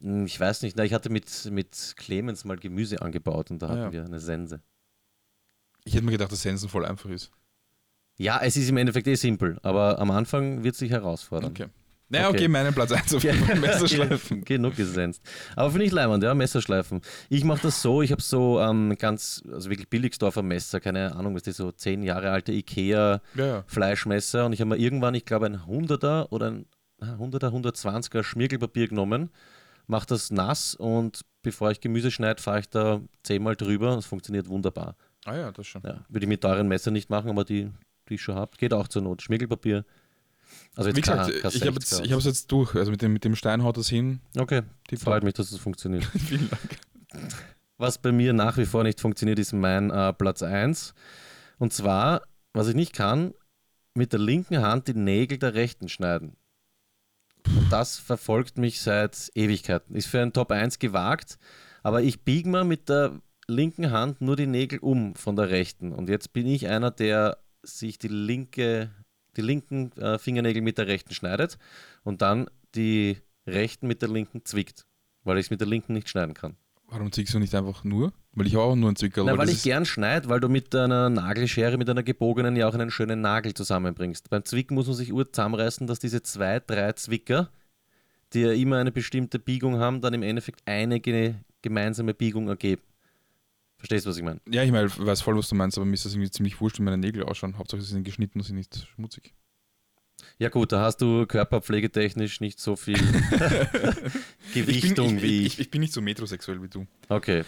Hm, 0.00 0.26
Ich 0.26 0.38
weiß 0.38 0.62
nicht, 0.62 0.76
na, 0.76 0.84
ich 0.84 0.92
hatte 0.92 1.10
mit, 1.10 1.48
mit 1.50 1.94
Clemens 1.96 2.44
mal 2.44 2.56
Gemüse 2.56 3.00
angebaut 3.00 3.50
und 3.50 3.60
da 3.62 3.66
Ah, 3.66 3.70
hatten 3.70 3.80
ja. 3.82 3.92
wir 3.92 4.04
eine 4.04 4.20
Sense. 4.20 4.60
Ich 5.84 5.94
hätte 5.94 6.04
mir 6.04 6.12
gedacht, 6.12 6.32
dass 6.32 6.42
Sensen 6.42 6.68
voll 6.68 6.84
einfach 6.84 7.08
ist. 7.10 7.30
Ja, 8.16 8.40
es 8.42 8.56
ist 8.56 8.68
im 8.68 8.76
Endeffekt 8.76 9.06
eh 9.06 9.14
simpel, 9.16 9.58
aber 9.62 9.98
am 9.98 10.10
Anfang 10.10 10.62
wird 10.64 10.74
es 10.74 10.78
sich 10.78 10.90
herausfordern. 10.90 11.50
Okay. 11.50 11.66
Naja, 12.08 12.28
okay, 12.28 12.36
Okay. 12.38 12.48
meinen 12.48 12.74
Platz 12.74 12.92
1 12.92 13.14
auf 13.14 13.22
jeden 13.24 13.42
Fall. 13.44 13.56
Messerschleifen. 13.60 14.44
Genug 14.44 14.76
gesenzt. 14.76 15.22
Aber 15.56 15.70
finde 15.70 15.86
ich 15.86 15.92
leibend, 15.92 16.22
ja, 16.22 16.34
Messerschleifen. 16.34 17.00
Ich 17.30 17.44
mache 17.44 17.62
das 17.62 17.80
so, 17.82 18.02
ich 18.02 18.12
habe 18.12 18.20
so 18.22 18.60
ähm, 18.60 18.94
ganz, 18.98 19.42
also 19.50 19.70
wirklich 19.70 19.88
Billigsdorfer 19.88 20.42
Messer, 20.42 20.80
keine 20.80 21.14
Ahnung, 21.16 21.34
was 21.34 21.42
die 21.42 21.52
so 21.52 21.72
zehn 21.72 22.02
Jahre 22.02 22.30
alte 22.30 22.52
Ikea 22.52 23.20
Ja, 23.34 23.46
ja. 23.46 23.64
Fleischmesser 23.66 24.46
und 24.46 24.52
ich 24.52 24.60
habe 24.60 24.70
mir 24.70 24.76
irgendwann, 24.76 25.14
ich 25.14 25.24
glaube, 25.24 25.46
ein 25.46 25.56
100er 25.56 26.28
oder 26.30 26.50
ein 26.50 26.66
ah, 27.00 27.14
100er, 27.18 27.50
120er 27.50 28.22
Schmirgelpapier 28.22 28.88
genommen, 28.88 29.30
mache 29.86 30.06
das 30.06 30.30
nass 30.30 30.74
und 30.74 31.22
bevor 31.42 31.70
ich 31.70 31.80
Gemüse 31.80 32.10
schneide, 32.10 32.40
fahre 32.42 32.60
ich 32.60 32.68
da 32.68 33.00
zehnmal 33.22 33.56
drüber 33.56 33.92
und 33.92 33.98
es 33.98 34.06
funktioniert 34.06 34.48
wunderbar. 34.48 34.96
Ah 35.24 35.36
ja, 35.36 35.52
das 35.52 35.66
schon. 35.66 35.82
Ja, 35.84 36.04
würde 36.08 36.24
ich 36.24 36.28
mit 36.28 36.42
teuren 36.42 36.68
Messer 36.68 36.90
nicht 36.90 37.08
machen, 37.08 37.30
aber 37.30 37.44
die, 37.44 37.70
die 38.08 38.14
ich 38.14 38.22
schon 38.22 38.34
habe, 38.34 38.56
geht 38.58 38.74
auch 38.74 38.88
zur 38.88 39.00
Not. 39.02 39.22
Schmirgelpapier. 39.22 39.84
Also 40.76 40.88
jetzt 40.88 40.96
Wie 40.96 41.00
gesagt, 41.02 41.40
kein 41.40 41.50
ich 41.52 41.62
habe 41.66 41.78
60er. 41.78 42.02
es 42.02 42.18
ich 42.18 42.24
jetzt 42.24 42.50
durch. 42.52 42.74
Also 42.74 42.90
mit 42.90 43.00
dem, 43.02 43.12
mit 43.12 43.24
dem 43.24 43.36
Stein 43.36 43.62
haut 43.62 43.76
das 43.76 43.88
hin. 43.88 44.20
Okay, 44.36 44.62
Die 44.90 44.96
freut 44.96 45.22
mich, 45.22 45.34
dass 45.34 45.52
es 45.52 45.58
funktioniert. 45.58 46.04
Vielen 46.26 46.48
Dank. 46.50 47.30
Was 47.76 47.98
bei 47.98 48.12
mir 48.12 48.32
nach 48.32 48.56
wie 48.56 48.66
vor 48.66 48.82
nicht 48.82 49.00
funktioniert, 49.00 49.38
ist 49.38 49.52
mein 49.52 49.90
äh, 49.90 50.12
Platz 50.12 50.42
1. 50.42 50.94
Und 51.58 51.72
zwar, 51.72 52.22
was 52.52 52.68
ich 52.68 52.74
nicht 52.74 52.92
kann, 52.92 53.34
mit 53.94 54.12
der 54.12 54.20
linken 54.20 54.62
Hand 54.62 54.88
die 54.88 54.94
Nägel 54.94 55.38
der 55.38 55.54
rechten 55.54 55.88
schneiden. 55.88 56.36
Und 57.46 57.70
das 57.70 57.98
verfolgt 57.98 58.58
mich 58.58 58.80
seit 58.80 59.30
Ewigkeiten. 59.34 59.94
Ist 59.94 60.06
für 60.06 60.20
ein 60.20 60.32
Top 60.32 60.50
1 60.50 60.78
gewagt, 60.78 61.38
aber 61.82 62.02
ich 62.02 62.22
biege 62.22 62.48
mir 62.48 62.64
mit 62.64 62.88
der 62.88 63.20
linken 63.46 63.90
Hand 63.90 64.20
nur 64.20 64.36
die 64.36 64.46
Nägel 64.46 64.78
um 64.78 65.14
von 65.14 65.36
der 65.36 65.50
rechten. 65.50 65.92
Und 65.92 66.08
jetzt 66.08 66.32
bin 66.32 66.46
ich 66.46 66.68
einer, 66.68 66.90
der 66.90 67.38
sich 67.62 67.98
die 67.98 68.08
linke, 68.08 68.90
die 69.36 69.42
linken 69.42 69.92
äh, 69.92 70.18
Fingernägel 70.18 70.62
mit 70.62 70.78
der 70.78 70.86
rechten 70.86 71.14
schneidet 71.14 71.58
und 72.02 72.22
dann 72.22 72.46
die 72.74 73.18
rechten 73.46 73.86
mit 73.86 74.02
der 74.02 74.08
linken 74.08 74.44
zwickt, 74.44 74.86
weil 75.22 75.38
ich 75.38 75.46
es 75.46 75.50
mit 75.50 75.60
der 75.60 75.68
linken 75.68 75.92
nicht 75.92 76.08
schneiden 76.08 76.34
kann. 76.34 76.56
Warum 76.88 77.10
ziehst 77.10 77.34
du 77.34 77.38
nicht 77.38 77.54
einfach 77.54 77.82
nur? 77.82 78.12
Weil 78.32 78.46
ich 78.46 78.54
habe 78.54 78.64
auch 78.64 78.76
nur 78.76 78.88
einen 78.88 78.96
Zwicker. 78.96 79.24
Na, 79.24 79.32
aber 79.32 79.42
weil 79.42 79.48
ich 79.48 79.62
gern 79.62 79.84
schneide, 79.84 80.28
weil 80.28 80.40
du 80.40 80.48
mit 80.48 80.74
einer 80.74 81.08
Nagelschere, 81.08 81.78
mit 81.78 81.88
einer 81.88 82.02
gebogenen 82.02 82.56
ja 82.56 82.68
auch 82.68 82.74
einen 82.74 82.90
schönen 82.90 83.20
Nagel 83.20 83.54
zusammenbringst. 83.54 84.30
Beim 84.30 84.44
Zwicken 84.44 84.74
muss 84.74 84.86
man 84.86 84.96
sich 84.96 85.12
ur 85.12 85.30
zusammenreißen, 85.32 85.86
dass 85.86 85.98
diese 85.98 86.22
zwei, 86.22 86.60
drei 86.60 86.92
Zwicker, 86.92 87.50
die 88.32 88.40
ja 88.40 88.52
immer 88.52 88.78
eine 88.78 88.92
bestimmte 88.92 89.38
Biegung 89.38 89.78
haben, 89.78 90.00
dann 90.00 90.14
im 90.14 90.22
Endeffekt 90.22 90.62
eine 90.66 91.00
ge 91.00 91.34
gemeinsame 91.62 92.12
Biegung 92.12 92.48
ergeben. 92.48 92.82
Verstehst 93.84 94.06
du, 94.06 94.10
was 94.10 94.16
ich 94.16 94.22
meine? 94.22 94.40
Ja, 94.48 94.62
ich 94.62 94.72
meine, 94.72 94.86
ich 94.86 94.98
weiß 94.98 95.20
voll, 95.20 95.36
was 95.36 95.50
du 95.50 95.56
meinst, 95.56 95.76
aber 95.76 95.84
mir 95.84 95.92
ist 95.92 96.06
das 96.06 96.14
irgendwie 96.14 96.30
ziemlich 96.30 96.58
wurscht, 96.58 96.78
wie 96.78 96.82
meine 96.82 96.96
Nägel 96.96 97.22
ausschauen. 97.22 97.58
Hauptsache, 97.58 97.82
sie 97.82 97.92
sind 97.92 98.04
geschnitten 98.04 98.38
und 98.38 98.44
sind 98.46 98.56
nicht 98.56 98.88
schmutzig. 98.94 99.34
Ja 100.38 100.48
gut, 100.48 100.72
da 100.72 100.80
hast 100.80 101.02
du 101.02 101.26
körperpflegetechnisch 101.26 102.40
nicht 102.40 102.58
so 102.60 102.76
viel 102.76 102.96
Ich 104.60 104.66
Gewichtung 104.66 105.06
bin, 105.08 105.16
ich, 105.18 105.22
wie 105.22 105.26
ich, 105.40 105.46
ich. 105.46 105.52
ich, 105.54 105.58
ich 105.60 105.70
bin 105.70 105.80
nicht 105.80 105.92
so 105.92 106.00
metrosexuell 106.00 106.62
wie 106.62 106.68
du. 106.68 106.86
Okay. 107.08 107.44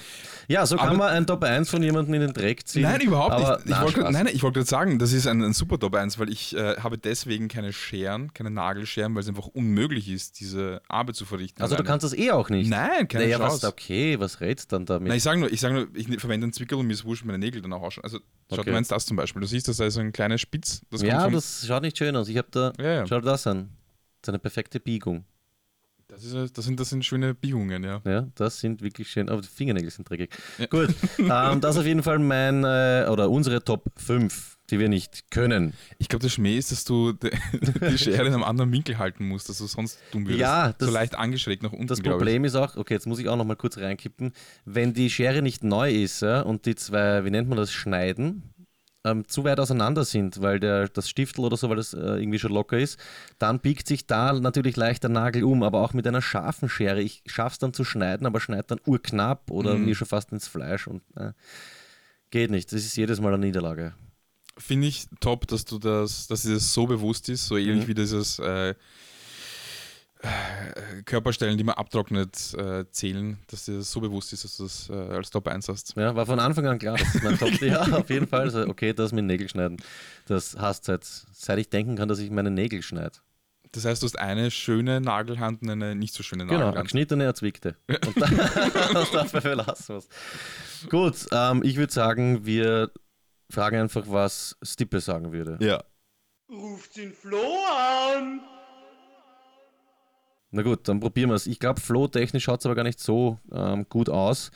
Ja, 0.49 0.67
so 0.67 0.77
kann 0.77 0.89
Aber- 0.89 0.99
man 0.99 1.09
ein 1.11 1.27
Top 1.27 1.43
1 1.45 1.71
von 1.71 1.83
jemandem 1.83 2.15
in 2.15 2.21
den 2.21 2.33
Dreck 2.33 2.67
ziehen. 2.67 2.83
Nein, 2.83 3.01
überhaupt 3.01 3.39
nicht. 3.39 3.59
Ich 3.67 3.71
na, 3.71 3.83
wollte, 3.83 4.01
nein, 4.13 4.27
ich 4.33 4.43
wollte 4.43 4.61
gerade 4.61 4.69
sagen, 4.69 4.99
das 4.99 5.13
ist 5.13 5.27
ein, 5.27 5.43
ein 5.43 5.53
super 5.53 5.79
Top 5.79 5.95
1, 5.95 6.19
weil 6.19 6.29
ich 6.31 6.55
äh, 6.57 6.77
habe 6.79 6.99
deswegen 6.99 7.49
keine 7.49 7.73
Scheren, 7.73 8.33
keine 8.35 8.51
Nagelscheren, 8.51 9.15
weil 9.15 9.23
es 9.23 9.29
einfach 9.29 9.47
unmöglich 9.47 10.09
ist, 10.09 10.41
diese 10.41 10.83
Arbeit 10.89 11.17
zu 11.17 11.25
verrichten. 11.25 11.63
Also 11.63 11.75
du 11.75 11.81
alleine. 11.81 11.89
kannst 11.91 12.05
das 12.05 12.13
eh 12.15 12.31
auch 12.33 12.49
nicht. 12.51 12.69
Nein, 12.69 13.09
keine 13.09 13.25
naja, 13.25 13.39
was, 13.41 13.53
Chance. 13.61 13.69
okay, 13.69 14.21
was 14.21 14.41
rätst 14.41 14.73
dann 14.73 14.85
damit? 14.87 15.09
Nein, 15.09 15.17
ich 15.17 15.23
sage 15.23 15.41
nur, 15.41 15.53
ich, 15.53 15.61
sag 15.61 15.73
nur, 15.73 15.89
ich 15.95 16.09
ne- 16.09 16.19
verwende 16.19 16.45
einen 16.45 16.53
Zwickel 16.53 16.79
und 16.79 16.87
mir 16.87 16.93
ist 16.93 17.05
wurscht, 17.05 17.25
meine 17.25 17.39
Nägel 17.39 17.63
dann 17.63 17.73
auch 17.73 17.83
ausschauen. 17.83 18.05
Also, 18.05 18.19
schau, 18.51 18.57
Okay. 18.61 18.65
du 18.67 18.73
meinst 18.73 18.91
das 18.93 19.07
zum 19.07 19.17
Beispiel. 19.17 19.41
Du 19.41 19.47
siehst, 19.49 19.69
das 19.69 19.81
ist 19.81 19.95
so 19.95 20.01
ein 20.01 20.13
kleiner 20.13 20.39
Spitz. 20.39 20.83
Das 20.91 21.03
ja, 21.03 21.29
das 21.31 21.65
schaut 21.67 21.83
nicht 21.83 21.97
schön 21.99 22.15
aus. 22.17 22.29
Ich 22.29 22.37
habe 22.37 22.49
da, 22.51 22.73
ja, 22.79 22.93
ja. 22.95 23.07
schau 23.07 23.17
dir 23.21 23.27
das 23.27 23.47
an. 23.47 23.71
Das 24.23 24.29
ist 24.29 24.29
eine 24.31 24.39
perfekte 24.39 24.81
Biegung. 24.81 25.25
Das, 26.09 26.23
ist, 26.25 26.57
das, 26.57 26.65
sind, 26.65 26.79
das 26.79 26.89
sind 26.91 27.05
schöne 27.05 27.35
Biegungen, 27.35 27.83
ja. 27.83 28.01
Ja, 28.05 28.29
das 28.37 28.61
sind 28.61 28.81
wirklich 28.81 29.11
schön. 29.11 29.29
Aber 29.29 29.41
die 29.43 29.49
Fingernägel 29.49 29.91
sind 29.91 30.09
dreckig. 30.09 30.31
Ja. 30.57 30.67
Gut, 30.67 30.95
ähm, 31.19 31.61
das 31.61 31.75
ist 31.75 31.81
auf 31.81 31.87
jeden 31.87 32.03
Fall 32.05 32.21
mein 32.21 32.63
äh, 32.63 33.07
oder 33.11 33.29
unsere 33.29 33.65
Top 33.65 33.91
5, 33.97 34.57
die 34.71 34.79
wir 34.79 34.89
nicht 34.89 35.33
können. 35.33 35.73
Ich 35.99 36.09
glaube, 36.09 36.23
der 36.23 36.29
Schmäh 36.29 36.57
ist, 36.59 36.71
dass 36.71 36.85
du 36.85 37.13
de, 37.13 37.33
die 37.91 37.99
Schere 37.99 38.25
in 38.29 38.35
einem 38.35 38.45
anderen 38.45 38.71
Winkel 38.71 38.99
halten 38.99 39.27
musst, 39.27 39.49
dass 39.49 39.59
du 39.59 39.67
sonst 39.67 39.99
dumm 40.13 40.27
würdest. 40.27 40.41
Ja, 40.41 40.73
das- 40.73 40.89
so 40.89 40.95
leicht 40.95 41.17
angeschrägt 41.17 41.65
nach 41.65 41.73
unten, 41.73 41.89
Das 41.89 42.01
Problem 42.01 42.45
ist 42.45 42.55
auch, 42.55 42.77
okay, 42.77 42.95
jetzt 42.95 43.07
muss 43.09 43.19
ich 43.19 43.29
auch 43.29 43.37
noch 43.37 43.45
mal 43.45 43.57
kurz 43.57 43.77
reinkippen, 43.77 44.33
wenn 44.65 44.95
die 44.95 45.11
Schere 45.11 45.43
nicht 45.43 45.65
neu 45.65 45.91
ist 45.93 46.23
ja, 46.23 46.43
und 46.43 46.67
die 46.67 46.77
zwei, 46.77 47.25
wie 47.25 47.31
nennt 47.31 47.49
man 47.49 47.59
das, 47.59 47.73
schneiden, 47.73 48.55
ähm, 49.07 49.27
zu 49.29 49.45
weit 49.45 49.61
auseinander 49.61 50.05
sind, 50.05 50.43
weil 50.43 50.59
der, 50.61 50.89
das 50.89 51.09
Stiftel 51.09 51.45
oder 51.45 51.57
so, 51.57 51.69
weil 51.69 51.77
das 51.77 51.95
äh, 51.95 51.99
irgendwie 51.99 52.39
schon 52.39 52.53
locker 52.53 52.79
ist, 52.79 52.99
dann 53.39 53.61
biegt 53.61 53.87
sich 53.87 54.07
da 54.07 54.33
natürlich 54.33 54.77
leicht 54.77 55.03
der 55.03 55.11
Nagel 55.11 55.45
um, 55.45 55.63
aber 55.63 55.81
auch 55.81 55.93
mit 55.93 56.07
einer 56.07 56.23
scharfen 56.23 56.69
Schere. 56.69 57.01
Ich 57.01 57.23
schaff's 57.27 57.59
dann 57.59 57.73
zu 57.73 57.85
schneiden, 57.85 58.27
aber 58.27 58.41
schneid 58.41 58.71
dann 58.71 58.81
urknapp 58.87 59.51
oder 59.51 59.77
Mhm. 59.79 59.85
mir 59.85 59.95
schon 59.95 60.09
fast 60.09 60.33
ins 60.33 60.49
Fleisch 60.49 60.87
und 60.87 61.03
äh, 61.17 61.33
geht 62.31 62.51
nicht. 62.51 62.73
Das 62.73 62.85
ist 62.85 62.97
jedes 62.97 63.21
Mal 63.21 63.33
eine 63.35 63.45
Niederlage. 63.47 63.95
Finde 64.59 64.89
ich 64.89 65.07
top, 65.21 65.47
dass 65.47 65.65
du 65.67 65.79
das, 65.79 66.27
dass 66.29 66.43
dir 66.43 66.55
das 66.55 66.73
so 66.73 66.87
bewusst 66.87 67.29
ist, 67.29 67.47
so 67.47 67.57
ähnlich 67.57 67.85
Mhm. 67.85 67.89
wie 67.89 67.95
dieses 67.95 68.39
äh, 68.39 68.75
Körperstellen, 71.05 71.59
die 71.59 71.65
man 71.65 71.75
abtrocknet, 71.77 72.55
äh, 72.55 72.85
zählen, 72.91 73.39
dass 73.49 73.67
dir 73.67 73.79
das 73.79 73.91
so 73.91 74.01
bewusst 74.01 74.33
ist, 74.33 74.45
dass 74.45 74.57
du 74.57 74.65
das 74.65 74.89
äh, 74.91 74.93
als 74.95 75.31
Top 75.31 75.47
1 75.47 75.69
hast. 75.69 75.95
Ja, 75.97 76.17
war 76.17 76.27
von 76.27 76.41
Anfang 76.41 76.67
an 76.67 76.79
klar, 76.79 76.97
das 76.97 77.15
ist 77.15 77.23
mein 77.23 77.39
Top. 77.39 77.51
ja, 77.61 77.83
auf 77.83 78.09
jeden 78.11 78.27
Fall. 78.27 78.43
Also, 78.43 78.67
okay, 78.67 78.93
das 78.93 79.13
mit 79.13 79.25
Nägel 79.25 79.49
schneiden. 79.49 79.77
Das 80.27 80.57
hast 80.59 80.85
seit, 80.85 81.05
seit 81.05 81.59
ich 81.59 81.69
denken 81.69 81.97
kann, 81.97 82.09
dass 82.09 82.19
ich 82.19 82.31
meine 82.31 82.51
Nägel 82.51 82.83
schneide. 82.83 83.19
Das 83.73 83.85
heißt, 83.85 84.03
du 84.03 84.07
hast 84.07 84.19
eine 84.19 84.51
schöne 84.51 85.01
Nagelhand 85.01 85.63
und 85.63 85.71
eine 85.71 85.95
nicht 85.95 86.15
so 86.15 86.23
schöne 86.23 86.45
Genau, 86.45 86.55
eine 86.55 86.65
Nagelhand. 86.67 86.87
geschnittene, 86.87 87.25
erzwickte. 87.25 87.77
Und 87.89 88.21
dann, 88.21 88.37
das 88.37 89.11
dafür 89.13 89.43
verlassen 89.43 89.89
wir 89.89 89.97
es. 89.99 90.09
Gut, 90.89 91.27
ähm, 91.33 91.63
ich 91.63 91.77
würde 91.77 91.93
sagen, 91.93 92.47
wir 92.47 92.91
fragen 93.51 93.81
einfach, 93.81 94.05
was 94.09 94.57
Stippe 94.63 95.01
sagen 95.01 95.33
würde. 95.33 95.59
Ja. 95.61 95.85
Ruft 96.49 96.97
den 96.97 97.13
Flo 97.13 97.43
an! 97.69 98.41
Na 100.51 100.63
gut, 100.63 100.89
dann 100.89 101.01
probieren 101.01 101.31
wir 101.31 101.35
es. 101.35 101.47
Ich 101.47 101.59
glaube, 101.59 101.81
flow-technisch 101.81 102.45
schaut 102.45 102.61
es 102.61 102.67
aber 102.67 102.75
gar 102.75 102.85
nicht 102.85 103.01
so 103.01 103.39
ähm, 103.53 103.87
gut 103.89 104.09
aus. 104.09 104.51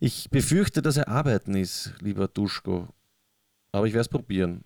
Ich 0.00 0.30
befürchte, 0.30 0.82
dass 0.82 0.96
er 0.96 1.08
arbeiten 1.08 1.54
ist, 1.54 1.94
lieber 2.00 2.28
Duschko. 2.28 2.88
Aber 3.70 3.86
ich 3.86 3.92
werde 3.92 4.02
es 4.02 4.08
probieren. 4.08 4.64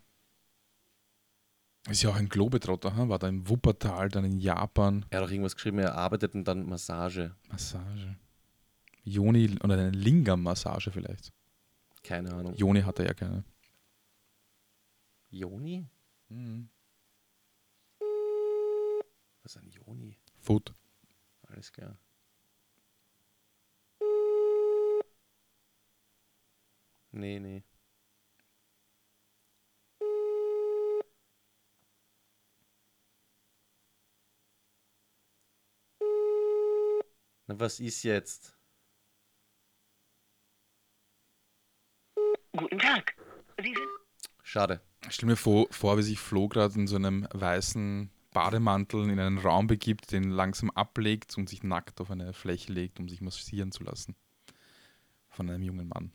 Ist 1.88 2.02
ja 2.02 2.10
auch 2.10 2.16
ein 2.16 2.28
Globetrotter, 2.28 2.96
hm? 2.96 3.08
war 3.08 3.18
da 3.18 3.28
im 3.28 3.48
Wuppertal, 3.48 4.08
dann 4.08 4.24
in 4.24 4.40
Japan. 4.40 5.06
Er 5.10 5.20
hat 5.20 5.28
auch 5.28 5.30
irgendwas 5.30 5.54
geschrieben, 5.54 5.78
er 5.78 5.94
arbeitet 5.94 6.34
und 6.34 6.44
dann 6.44 6.66
Massage. 6.66 7.36
Massage. 7.48 8.16
Joni 9.04 9.56
oder 9.62 9.74
eine 9.74 9.90
Lingam-Massage 9.90 10.90
vielleicht. 10.90 11.32
Keine 12.02 12.32
Ahnung. 12.32 12.54
Joni 12.56 12.82
hatte 12.82 13.04
ja 13.04 13.14
keine. 13.14 13.44
Joni? 15.28 15.86
Mhm. 16.28 16.68
Was 19.42 19.54
ist 19.54 19.62
ein 19.62 19.70
Joni? 19.70 20.18
Food. 20.46 20.72
Alles 21.48 21.72
klar. 21.72 21.98
Nee, 27.10 27.40
nee. 27.40 27.64
Na, 37.48 37.58
was 37.58 37.80
ist 37.80 38.04
jetzt? 38.04 38.56
Guten 42.52 42.78
Tag. 42.78 43.16
Sie 43.58 43.74
sind 43.74 43.88
Schade. 44.44 44.80
Stell 45.08 45.28
mir 45.28 45.36
vor, 45.36 45.66
vor 45.72 45.98
wie 45.98 46.02
sich 46.02 46.20
Flo 46.20 46.48
gerade 46.48 46.74
in 46.74 46.86
so 46.86 46.94
einem 46.94 47.26
weißen 47.32 48.10
Bademantel 48.36 49.08
in 49.08 49.18
einen 49.18 49.38
Raum 49.38 49.66
begibt, 49.66 50.12
den 50.12 50.30
langsam 50.30 50.68
ablegt 50.68 51.38
und 51.38 51.48
sich 51.48 51.62
nackt 51.62 52.02
auf 52.02 52.10
eine 52.10 52.34
Fläche 52.34 52.70
legt, 52.70 53.00
um 53.00 53.08
sich 53.08 53.22
massieren 53.22 53.72
zu 53.72 53.82
lassen. 53.82 54.14
Von 55.30 55.48
einem 55.48 55.62
jungen 55.62 55.88
Mann. 55.88 56.12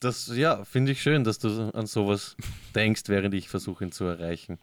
Das, 0.00 0.28
ja, 0.34 0.64
finde 0.64 0.92
ich 0.92 1.02
schön, 1.02 1.22
dass 1.22 1.38
du 1.38 1.70
an 1.74 1.84
sowas 1.84 2.34
denkst, 2.74 3.02
während 3.08 3.34
ich 3.34 3.50
versuche, 3.50 3.84
ihn 3.84 3.92
zu 3.92 4.04
erreichen. 4.04 4.58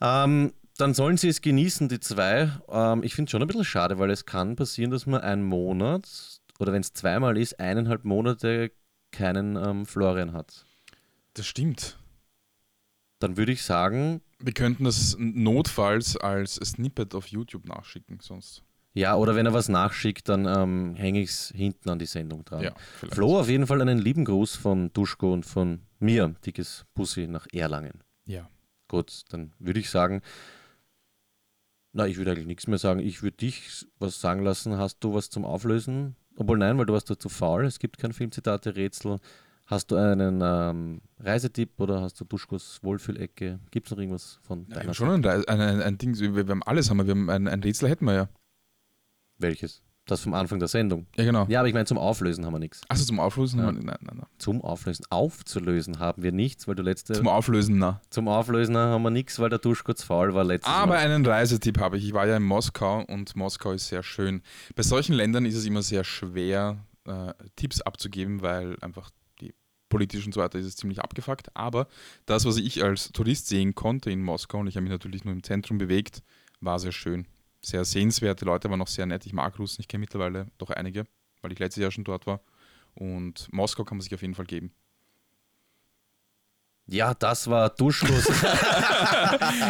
Ähm, 0.00 0.52
dann 0.76 0.92
sollen 0.92 1.16
sie 1.16 1.28
es 1.28 1.40
genießen, 1.40 1.88
die 1.88 2.00
zwei. 2.00 2.50
Ähm, 2.68 3.04
ich 3.04 3.14
finde 3.14 3.28
es 3.28 3.30
schon 3.30 3.42
ein 3.42 3.46
bisschen 3.46 3.64
schade, 3.64 4.00
weil 4.00 4.10
es 4.10 4.26
kann 4.26 4.56
passieren, 4.56 4.90
dass 4.90 5.06
man 5.06 5.20
einen 5.20 5.44
Monat 5.44 6.40
oder 6.58 6.72
wenn 6.72 6.80
es 6.80 6.94
zweimal 6.94 7.38
ist, 7.38 7.60
eineinhalb 7.60 8.04
Monate 8.04 8.72
keinen 9.12 9.54
ähm, 9.54 9.86
Florian 9.86 10.32
hat. 10.32 10.66
Das 11.34 11.46
stimmt. 11.46 11.96
dann 13.20 13.36
würde 13.36 13.52
ich 13.52 13.62
sagen, 13.62 14.20
Wir 14.40 14.52
könnten 14.52 14.84
das 14.84 15.16
notfalls 15.18 16.16
als 16.16 16.54
Snippet 16.56 17.14
auf 17.14 17.26
YouTube 17.26 17.66
nachschicken, 17.66 18.18
sonst. 18.20 18.62
ja, 18.94 19.14
oder 19.16 19.34
wenn 19.34 19.46
er 19.46 19.52
was 19.52 19.68
nachschickt, 19.68 20.28
dann 20.28 20.46
ähm, 20.46 20.94
hänge 20.96 21.20
ich 21.20 21.30
es 21.30 21.52
hinten 21.54 21.90
an 21.90 21.98
die 21.98 22.06
Sendung 22.06 22.44
dran. 22.44 22.62
Ja. 22.62 22.74
Flo, 23.10 23.38
auf 23.38 23.48
jeden 23.48 23.66
Fall 23.66 23.80
einen 23.82 23.98
lieben 23.98 24.24
Gruß 24.24 24.56
von 24.56 24.92
Duschko 24.92 25.32
und 25.32 25.44
von 25.44 25.82
mir. 25.98 26.34
Dickes 26.44 26.86
Bussi 26.94 27.26
nach 27.26 27.46
Erlangen. 27.52 28.02
Ja. 28.26 28.48
Gut, 28.88 29.22
dann 29.28 29.52
würde 29.58 29.78
ich 29.80 29.90
sagen, 29.90 30.22
na, 31.92 32.06
ich 32.06 32.16
würde 32.16 32.30
eigentlich 32.30 32.46
nichts 32.46 32.66
mehr 32.66 32.78
sagen. 32.78 33.00
Ich 33.00 33.22
würde 33.22 33.36
dich 33.36 33.86
was 33.98 34.20
sagen 34.20 34.42
lassen. 34.42 34.76
Hast 34.78 34.98
du 35.00 35.14
was 35.14 35.28
zum 35.28 35.44
Auflösen? 35.44 36.16
Obwohl 36.36 36.58
nein, 36.58 36.78
weil 36.78 36.86
du 36.86 36.92
warst 36.92 37.10
da 37.10 37.18
zu 37.18 37.28
faul. 37.28 37.64
Es 37.66 37.78
gibt 37.78 37.98
kein 37.98 38.12
Filmzitate-Rätsel. 38.12 39.18
Hast 39.70 39.92
du 39.92 39.96
einen 39.96 40.40
ähm, 40.42 41.00
Reisetipp 41.20 41.78
oder 41.78 42.00
hast 42.02 42.20
du 42.20 42.24
Duschkos 42.24 42.80
Wohlfühlecke? 42.82 43.60
Gibt 43.70 43.86
es 43.86 43.92
noch 43.92 43.98
irgendwas 43.98 44.40
von 44.42 44.62
Ja, 44.62 44.68
wir 44.68 44.74
deiner 44.74 44.86
haben 44.88 44.94
schon 44.94 45.10
ein, 45.10 45.24
ein, 45.24 45.60
ein, 45.60 45.82
ein 45.82 45.96
Ding, 45.98 46.18
wir, 46.18 46.44
haben 46.48 46.62
alles 46.64 46.90
haben 46.90 46.96
wir. 46.98 47.06
Wir 47.06 47.12
haben 47.12 47.30
ein, 47.30 47.46
ein 47.46 47.62
Rätsel 47.62 47.88
hätten 47.88 48.04
wir 48.04 48.14
ja. 48.14 48.28
Welches? 49.38 49.82
Das 50.06 50.22
vom 50.22 50.34
Anfang 50.34 50.58
der 50.58 50.66
Sendung. 50.66 51.06
Ja, 51.16 51.22
genau. 51.24 51.46
Ja, 51.48 51.60
aber 51.60 51.68
ich 51.68 51.74
meine, 51.74 51.86
zum 51.86 51.98
Auflösen 51.98 52.44
haben 52.44 52.52
wir 52.54 52.58
nichts. 52.58 52.80
Achso, 52.88 53.04
zum 53.04 53.20
Auflösen? 53.20 53.60
Ja. 53.60 53.66
haben 53.66 53.76
wir- 53.76 53.84
Nein, 53.84 53.98
nein, 54.00 54.16
nein. 54.16 54.26
Zum 54.38 54.60
Auflösen. 54.60 55.04
Aufzulösen 55.08 56.00
haben 56.00 56.20
wir 56.24 56.32
nichts, 56.32 56.66
weil 56.66 56.74
du 56.74 56.82
letzte. 56.82 57.12
Zum 57.12 57.28
Auflösen, 57.28 57.78
na. 57.78 58.00
zum 58.10 58.26
Auflösen 58.26 58.76
haben 58.76 59.02
wir 59.02 59.10
nichts, 59.10 59.38
weil 59.38 59.50
der 59.50 59.60
Duschko 59.60 59.92
zu 59.94 60.04
faul 60.04 60.34
war 60.34 60.42
letztes 60.42 60.72
Aber 60.72 60.94
Mal. 60.94 60.98
einen 60.98 61.24
Reisetipp 61.24 61.78
habe 61.78 61.96
ich. 61.96 62.06
Ich 62.06 62.12
war 62.12 62.26
ja 62.26 62.36
in 62.38 62.42
Moskau 62.42 63.04
und 63.04 63.36
Moskau 63.36 63.70
ist 63.70 63.86
sehr 63.86 64.02
schön. 64.02 64.42
Bei 64.74 64.82
solchen 64.82 65.12
Ländern 65.14 65.44
ist 65.46 65.54
es 65.54 65.64
immer 65.64 65.82
sehr 65.82 66.02
schwer, 66.02 66.78
äh, 67.06 67.32
Tipps 67.54 67.80
abzugeben, 67.80 68.42
weil 68.42 68.76
einfach 68.80 69.10
politisch 69.90 70.24
und 70.24 70.32
so 70.32 70.40
weiter 70.40 70.58
ist 70.58 70.64
es 70.64 70.76
ziemlich 70.76 71.00
abgefuckt. 71.00 71.54
Aber 71.54 71.86
das, 72.24 72.46
was 72.46 72.56
ich 72.56 72.82
als 72.82 73.12
Tourist 73.12 73.48
sehen 73.48 73.74
konnte 73.74 74.10
in 74.10 74.22
Moskau, 74.22 74.60
und 74.60 74.68
ich 74.68 74.76
habe 74.76 74.84
mich 74.84 74.90
natürlich 74.90 75.24
nur 75.24 75.34
im 75.34 75.42
Zentrum 75.42 75.76
bewegt, 75.76 76.22
war 76.60 76.78
sehr 76.78 76.92
schön. 76.92 77.26
Sehr 77.62 77.84
sehenswert. 77.84 78.40
Die 78.40 78.46
Leute 78.46 78.70
waren 78.70 78.78
noch 78.78 78.88
sehr 78.88 79.04
nett. 79.04 79.26
Ich 79.26 79.34
mag 79.34 79.58
Russen, 79.58 79.82
ich 79.82 79.88
kenne 79.88 80.00
mittlerweile 80.00 80.46
doch 80.56 80.70
einige, 80.70 81.04
weil 81.42 81.52
ich 81.52 81.58
letztes 81.58 81.82
Jahr 81.82 81.90
schon 81.90 82.04
dort 82.04 82.26
war. 82.26 82.40
Und 82.94 83.52
Moskau 83.52 83.84
kann 83.84 83.98
man 83.98 84.02
sich 84.02 84.14
auf 84.14 84.22
jeden 84.22 84.34
Fall 84.34 84.46
geben. 84.46 84.72
Ja, 86.90 87.14
das 87.14 87.48
war 87.48 87.70
Duschkos. 87.70 88.28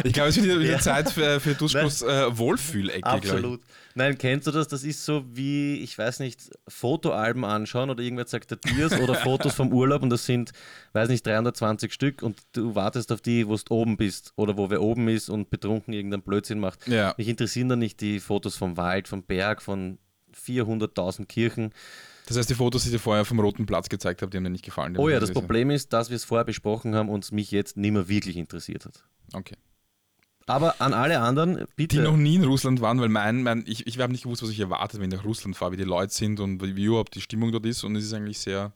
Ich 0.04 0.12
glaube, 0.12 0.30
es 0.30 0.36
wird 0.42 0.58
wieder, 0.58 0.72
Ja. 0.72 0.78
Zeit 0.78 1.10
für, 1.10 1.38
für 1.40 1.54
Duschkos 1.54 2.02
äh, 2.02 2.36
Wohlfühlecke. 2.36 3.04
Absolut. 3.06 3.60
Nein, 3.94 4.16
kennst 4.16 4.46
du 4.46 4.50
das? 4.50 4.68
Das 4.68 4.84
ist 4.84 5.04
so 5.04 5.24
wie, 5.32 5.76
ich 5.78 5.96
weiß 5.98 6.20
nicht, 6.20 6.50
Fotoalben 6.68 7.44
anschauen 7.44 7.90
oder 7.90 8.02
irgendwer 8.02 8.26
zeigt 8.26 8.50
dir 8.50 8.60
Tiers 8.60 8.98
oder 8.98 9.14
Fotos 9.26 9.54
vom 9.54 9.72
Urlaub 9.72 10.02
und 10.02 10.10
das 10.10 10.24
sind, 10.24 10.52
weiß 10.92 11.08
nicht, 11.08 11.26
320 11.26 11.92
Stück 11.92 12.22
und 12.22 12.38
du 12.52 12.74
wartest 12.74 13.12
auf 13.12 13.20
die, 13.20 13.46
wo 13.46 13.56
du 13.56 13.62
oben 13.74 13.96
bist 13.96 14.32
oder 14.36 14.56
wo 14.56 14.70
wer 14.70 14.80
oben 14.80 15.08
ist 15.08 15.28
und 15.28 15.50
betrunken 15.50 15.92
irgendeinen 15.92 16.22
Blödsinn 16.22 16.60
macht. 16.60 16.86
Ja. 16.88 17.14
Mich 17.18 17.28
interessieren 17.28 17.68
dann 17.68 17.80
nicht 17.80 18.00
die 18.00 18.20
Fotos 18.20 18.56
vom 18.56 18.76
Wald, 18.76 19.08
vom 19.08 19.22
Berg, 19.24 19.60
von 19.60 19.98
400.000 20.34 21.26
Kirchen. 21.26 21.72
Das 22.30 22.38
heißt, 22.38 22.48
die 22.48 22.54
Fotos, 22.54 22.84
die 22.84 22.90
ich 22.90 22.94
dir 22.94 23.00
vorher 23.00 23.24
vom 23.24 23.40
Roten 23.40 23.66
Platz 23.66 23.88
gezeigt 23.88 24.22
habe, 24.22 24.30
die 24.30 24.36
haben 24.36 24.44
dir 24.44 24.50
nicht 24.50 24.64
gefallen. 24.64 24.94
die 24.94 25.00
Oh 25.00 25.08
ja, 25.08 25.18
das 25.18 25.32
Problem 25.32 25.68
ist, 25.68 25.92
dass 25.92 26.10
wir 26.10 26.14
es 26.14 26.22
vorher 26.22 26.44
besprochen 26.44 26.94
haben 26.94 27.08
und 27.08 27.24
es 27.24 27.32
mich 27.32 27.50
jetzt 27.50 27.76
nicht 27.76 27.90
mehr 27.90 28.06
wirklich 28.06 28.36
interessiert 28.36 28.84
hat. 28.86 29.02
Okay. 29.32 29.56
Aber 30.46 30.80
an 30.80 30.94
alle 30.94 31.18
anderen, 31.18 31.56
Die 31.56 31.64
bitte. 31.74 32.02
noch 32.02 32.16
nie 32.16 32.36
in 32.36 32.44
Russland 32.44 32.80
waren, 32.80 33.00
weil 33.00 33.08
mein, 33.08 33.42
mein 33.42 33.64
ich, 33.66 33.84
ich 33.88 33.98
habe 33.98 34.12
nicht 34.12 34.22
gewusst, 34.22 34.44
was 34.44 34.50
ich 34.50 34.60
erwartet, 34.60 35.00
wenn 35.00 35.10
ich 35.10 35.18
nach 35.18 35.24
Russland 35.24 35.56
fahre, 35.56 35.72
wie 35.72 35.76
die 35.76 35.82
Leute 35.82 36.14
sind 36.14 36.38
und 36.38 36.62
wie 36.62 36.84
überhaupt 36.84 37.16
die 37.16 37.20
Stimmung 37.20 37.50
dort 37.50 37.66
ist. 37.66 37.82
Und 37.82 37.96
es 37.96 38.04
ist 38.04 38.12
eigentlich 38.12 38.38
sehr 38.38 38.72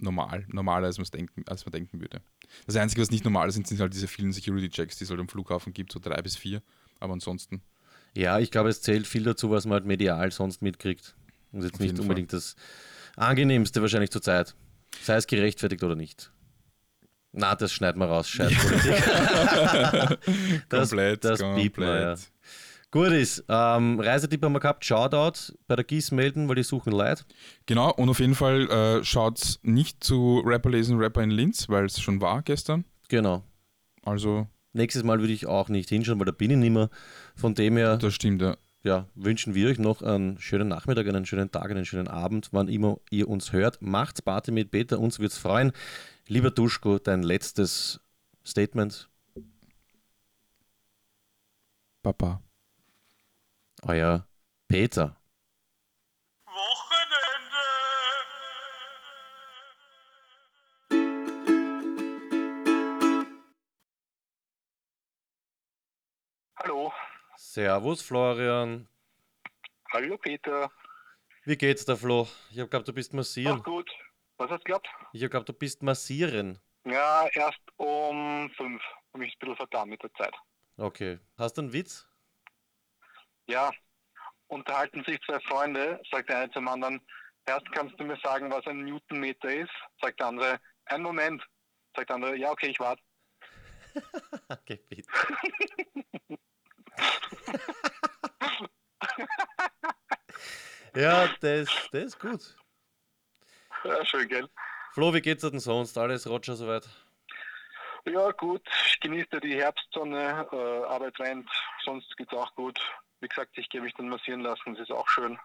normal, 0.00 0.46
normaler, 0.48 0.86
als, 0.86 0.96
denken, 1.10 1.44
als 1.48 1.66
man 1.66 1.72
denken 1.72 2.00
würde. 2.00 2.22
Das 2.64 2.76
Einzige, 2.76 3.02
was 3.02 3.10
nicht 3.10 3.24
normal 3.24 3.48
ist, 3.48 3.56
sind, 3.56 3.66
sind 3.66 3.78
halt 3.78 3.92
diese 3.92 4.08
vielen 4.08 4.32
Security-Checks, 4.32 4.96
die 4.96 5.04
es 5.04 5.10
halt 5.10 5.20
am 5.20 5.28
Flughafen 5.28 5.74
gibt, 5.74 5.92
so 5.92 6.00
drei 6.00 6.22
bis 6.22 6.36
vier. 6.36 6.62
Aber 6.98 7.12
ansonsten, 7.12 7.60
Ja, 8.16 8.38
ich 8.38 8.50
glaube, 8.50 8.70
es 8.70 8.80
zählt 8.80 9.06
viel 9.06 9.24
dazu, 9.24 9.50
was 9.50 9.66
man 9.66 9.74
halt 9.74 9.84
medial 9.84 10.32
sonst 10.32 10.62
mitkriegt. 10.62 11.14
Und 11.52 11.62
jetzt 11.62 11.74
Auf 11.74 11.80
nicht 11.80 11.98
unbedingt 11.98 12.32
das 12.32 12.56
angenehmste 13.16 13.80
wahrscheinlich 13.80 14.10
zur 14.10 14.22
Zeit. 14.22 14.54
Sei 15.02 15.16
es 15.16 15.26
gerechtfertigt 15.26 15.82
oder 15.82 15.96
nicht. 15.96 16.30
Na, 17.32 17.54
das 17.54 17.72
schneiden 17.72 18.00
wir 18.00 18.06
raus, 18.06 18.28
scheiß 18.28 18.52
Politik. 18.54 18.94
das, 20.68 20.90
komplett, 20.90 21.24
das 21.24 21.40
piept 21.40 21.78
man, 21.78 22.00
ja. 22.00 22.14
Gut 22.90 23.08
ist, 23.08 23.44
ähm, 23.48 24.00
Reisetipp 24.00 24.42
haben 24.42 24.54
wir 24.54 24.60
gehabt, 24.60 24.82
Shoutout 24.82 25.52
bei 25.66 25.76
der 25.76 25.84
GIS 25.84 26.10
melden, 26.10 26.48
weil 26.48 26.56
die 26.56 26.62
suchen 26.62 26.92
Leute. 26.92 27.24
Genau, 27.66 27.92
und 27.92 28.08
auf 28.08 28.18
jeden 28.18 28.34
Fall 28.34 28.70
äh, 28.70 29.04
schaut 29.04 29.58
nicht 29.62 30.02
zu 30.02 30.42
Rapper 30.44 30.70
lesen, 30.70 30.96
Rapper 30.98 31.22
in 31.22 31.30
Linz, 31.30 31.68
weil 31.68 31.84
es 31.84 32.00
schon 32.00 32.22
war 32.22 32.40
gestern. 32.42 32.86
Genau. 33.08 33.44
Also, 34.04 34.48
Nächstes 34.72 35.02
Mal 35.02 35.20
würde 35.20 35.32
ich 35.32 35.46
auch 35.46 35.68
nicht 35.68 35.88
hinschauen, 35.88 36.18
weil 36.18 36.26
da 36.26 36.32
bin 36.32 36.50
ich 36.50 36.56
nicht 36.56 36.70
mehr. 36.70 36.90
Von 37.34 37.54
dem 37.54 37.76
her 37.76 37.96
das 37.96 38.14
stimmt, 38.14 38.42
ja. 38.42 38.56
Ja, 38.88 39.06
wünschen 39.14 39.54
wir 39.54 39.68
euch 39.68 39.78
noch 39.78 40.00
einen 40.00 40.40
schönen 40.40 40.68
Nachmittag, 40.68 41.06
einen 41.06 41.26
schönen 41.26 41.52
Tag, 41.52 41.70
einen 41.70 41.84
schönen 41.84 42.08
Abend, 42.08 42.48
wann 42.52 42.68
immer 42.68 42.98
ihr 43.10 43.28
uns 43.28 43.52
hört. 43.52 43.82
Macht's 43.82 44.22
Party 44.22 44.50
mit 44.50 44.70
Peter, 44.70 44.98
uns 44.98 45.18
wird's 45.18 45.36
freuen. 45.36 45.72
Lieber 46.26 46.50
Duschko, 46.50 46.98
dein 46.98 47.22
letztes 47.22 48.00
Statement. 48.46 49.10
Papa. 52.02 52.42
Euer 53.82 54.26
Peter. 54.68 55.20
Wochenende. 56.46 57.56
Hallo. 66.56 66.90
Servus 67.58 68.02
Florian. 68.02 68.86
Hallo 69.92 70.16
Peter. 70.16 70.70
Wie 71.42 71.56
geht's 71.56 71.84
da, 71.84 71.96
Flo? 71.96 72.28
Ich 72.52 72.60
hab 72.60 72.66
geglaubt, 72.66 72.86
du 72.86 72.92
bist 72.92 73.12
massieren. 73.14 73.56
Ach 73.58 73.64
gut. 73.64 73.90
Was 74.36 74.48
hast 74.48 74.60
du 74.60 74.64
gehabt? 74.66 74.86
Ich 75.12 75.24
hab 75.24 75.30
geglaubt, 75.32 75.48
du 75.48 75.52
bist 75.54 75.82
massieren. 75.82 76.60
Ja, 76.84 77.26
erst 77.32 77.58
um 77.74 78.48
fünf. 78.56 78.80
Und 79.10 79.22
mich 79.22 79.34
ein 79.34 79.38
bisschen 79.40 79.56
verdammt 79.56 79.90
mit 79.90 80.00
der 80.00 80.14
Zeit. 80.14 80.36
Okay. 80.76 81.18
Hast 81.36 81.54
du 81.54 81.62
einen 81.62 81.72
Witz? 81.72 82.06
Ja. 83.48 83.72
Unterhalten 84.46 85.02
sich 85.02 85.20
zwei 85.22 85.40
Freunde, 85.40 86.00
sagt 86.12 86.28
der 86.28 86.38
eine 86.38 86.52
zum 86.52 86.68
anderen, 86.68 87.00
erst 87.44 87.66
kannst 87.72 87.98
du 87.98 88.04
mir 88.04 88.20
sagen, 88.22 88.52
was 88.52 88.64
ein 88.68 88.84
Newtonmeter 88.84 89.52
ist? 89.52 89.74
Sagt 90.00 90.20
der 90.20 90.28
andere, 90.28 90.60
einen 90.84 91.02
Moment. 91.02 91.44
Sagt 91.96 92.10
der 92.10 92.14
andere, 92.14 92.36
ja, 92.36 92.52
okay, 92.52 92.68
ich 92.68 92.78
warte. 92.78 93.02
Okay, 94.48 94.80
bitte. 94.88 95.10
ja, 100.94 101.28
das, 101.40 101.68
das 101.92 102.04
ist 102.04 102.18
gut. 102.18 102.56
Ja, 103.84 104.04
schön, 104.04 104.28
gell? 104.28 104.48
Flo, 104.92 105.14
wie 105.14 105.20
geht's 105.20 105.42
dir 105.42 105.50
denn 105.50 105.60
sonst? 105.60 105.96
Alles 105.96 106.28
Roger 106.28 106.56
soweit? 106.56 106.88
Ja, 108.04 108.30
gut. 108.32 108.66
Ich 108.86 108.98
genieße 109.00 109.40
die 109.40 109.54
Herbstsonne, 109.54 110.48
äh, 110.50 110.84
Arbeit 110.86 111.18
rennt, 111.20 111.48
sonst 111.84 112.16
geht's 112.16 112.32
auch 112.32 112.54
gut. 112.54 112.80
Wie 113.20 113.28
gesagt, 113.28 113.56
ich 113.58 113.68
gehe 113.68 113.80
mich 113.80 113.94
dann 113.94 114.08
massieren 114.08 114.40
lassen, 114.40 114.74
das 114.74 114.88
ist 114.88 114.92
auch 114.92 115.08
schön. 115.08 115.38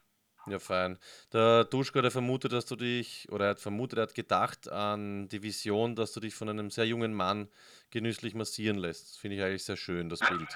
Ja, 0.45 0.59
fein. 0.59 0.99
Der 1.31 1.63
Duschko, 1.63 2.01
der 2.01 2.11
vermutet, 2.11 2.51
dass 2.51 2.65
du 2.65 2.75
dich, 2.75 3.29
oder 3.31 3.45
er 3.45 3.49
hat 3.51 3.59
vermutet, 3.59 3.97
er 3.97 4.03
hat 4.03 4.15
gedacht 4.15 4.67
an 4.67 5.29
die 5.29 5.41
Vision, 5.41 5.95
dass 5.95 6.11
du 6.11 6.19
dich 6.19 6.35
von 6.35 6.49
einem 6.49 6.69
sehr 6.69 6.85
jungen 6.85 7.13
Mann 7.13 7.49
genüsslich 7.91 8.35
massieren 8.35 8.77
lässt. 8.77 9.11
Das 9.11 9.17
finde 9.17 9.37
ich 9.37 9.43
eigentlich 9.43 9.63
sehr 9.63 9.77
schön, 9.77 10.09
das 10.09 10.19
Bild. 10.19 10.49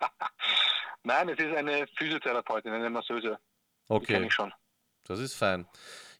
Nein, 1.02 1.28
es 1.30 1.38
ist 1.38 1.54
eine 1.56 1.86
Physiotherapeutin, 1.96 2.72
eine 2.72 2.90
Masseuse. 2.90 3.38
Die 4.00 4.06
kenne 4.06 4.26
Okay, 4.26 4.26
ich 4.26 4.34
schon. 4.34 4.52
das 5.04 5.18
ist 5.18 5.34
fein. 5.34 5.66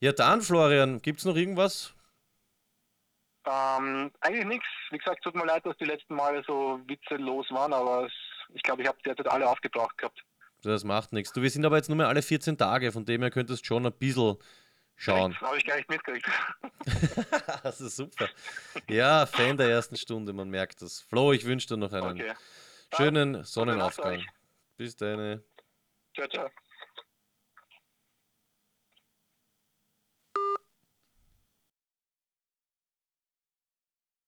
Ja, 0.01 0.13
dann, 0.13 0.43
Florian, 0.43 1.01
gibt 1.03 1.19
es 1.21 1.25
noch 1.25 1.37
irgendwas? 1.37 1.95
Ähm, 3.47 4.11
eigentlich 4.21 4.47
nichts. 4.47 4.67
Wie 4.91 4.99
gesagt, 4.99 5.23
tut 5.23 5.35
mir 5.35 5.47
leid, 5.47 5.65
dass 5.65 5.77
die 5.79 5.85
letzten 5.87 6.15
Male 6.15 6.43
so 6.47 6.81
witzelos 6.87 7.51
waren, 7.51 7.73
aber 7.73 8.07
es, 8.07 8.13
ich 8.55 8.63
glaube, 8.63 8.83
ich 8.83 8.89
habe 8.89 8.99
derzeit 9.05 9.29
alle 9.29 9.49
aufgebraucht 9.49 9.97
gehabt. 9.99 10.21
Das 10.63 10.85
macht 10.85 11.13
nichts. 11.13 11.33
Du, 11.33 11.41
wir 11.41 11.51
sind 11.51 11.65
aber 11.65 11.77
jetzt 11.77 11.89
nur 11.89 11.97
mehr 11.97 12.09
alle 12.09 12.21
14 12.23 12.59
Tage, 12.59 12.93
von 12.93 13.05
dem 13.07 13.23
her 13.23 13.31
könntest 13.31 13.65
schon 13.65 13.87
ein 13.87 13.93
bisschen 13.93 14.37
schauen. 14.97 15.39
Habe 15.41 15.57
ich 15.57 15.65
gar 15.65 15.77
nicht 15.77 15.89
mitgekriegt. 15.89 16.29
das 17.63 17.81
ist 17.81 17.97
super. 17.97 18.29
Ja, 18.89 19.25
Fan 19.25 19.57
der 19.57 19.71
ersten 19.71 19.97
Stunde, 19.97 20.35
man 20.35 20.51
merkt 20.51 20.83
das. 20.83 21.01
Flo, 21.01 21.33
ich 21.33 21.47
wünsche 21.47 21.67
dir 21.69 21.77
noch 21.79 21.93
einen 21.93 22.21
Okay. 22.21 22.35
Schönen 22.97 23.45
Sonnenaufgang. 23.45 24.23
Bis 24.77 24.97
dann. 24.97 25.43
Ciao, 26.15 26.29
ciao. 26.29 26.51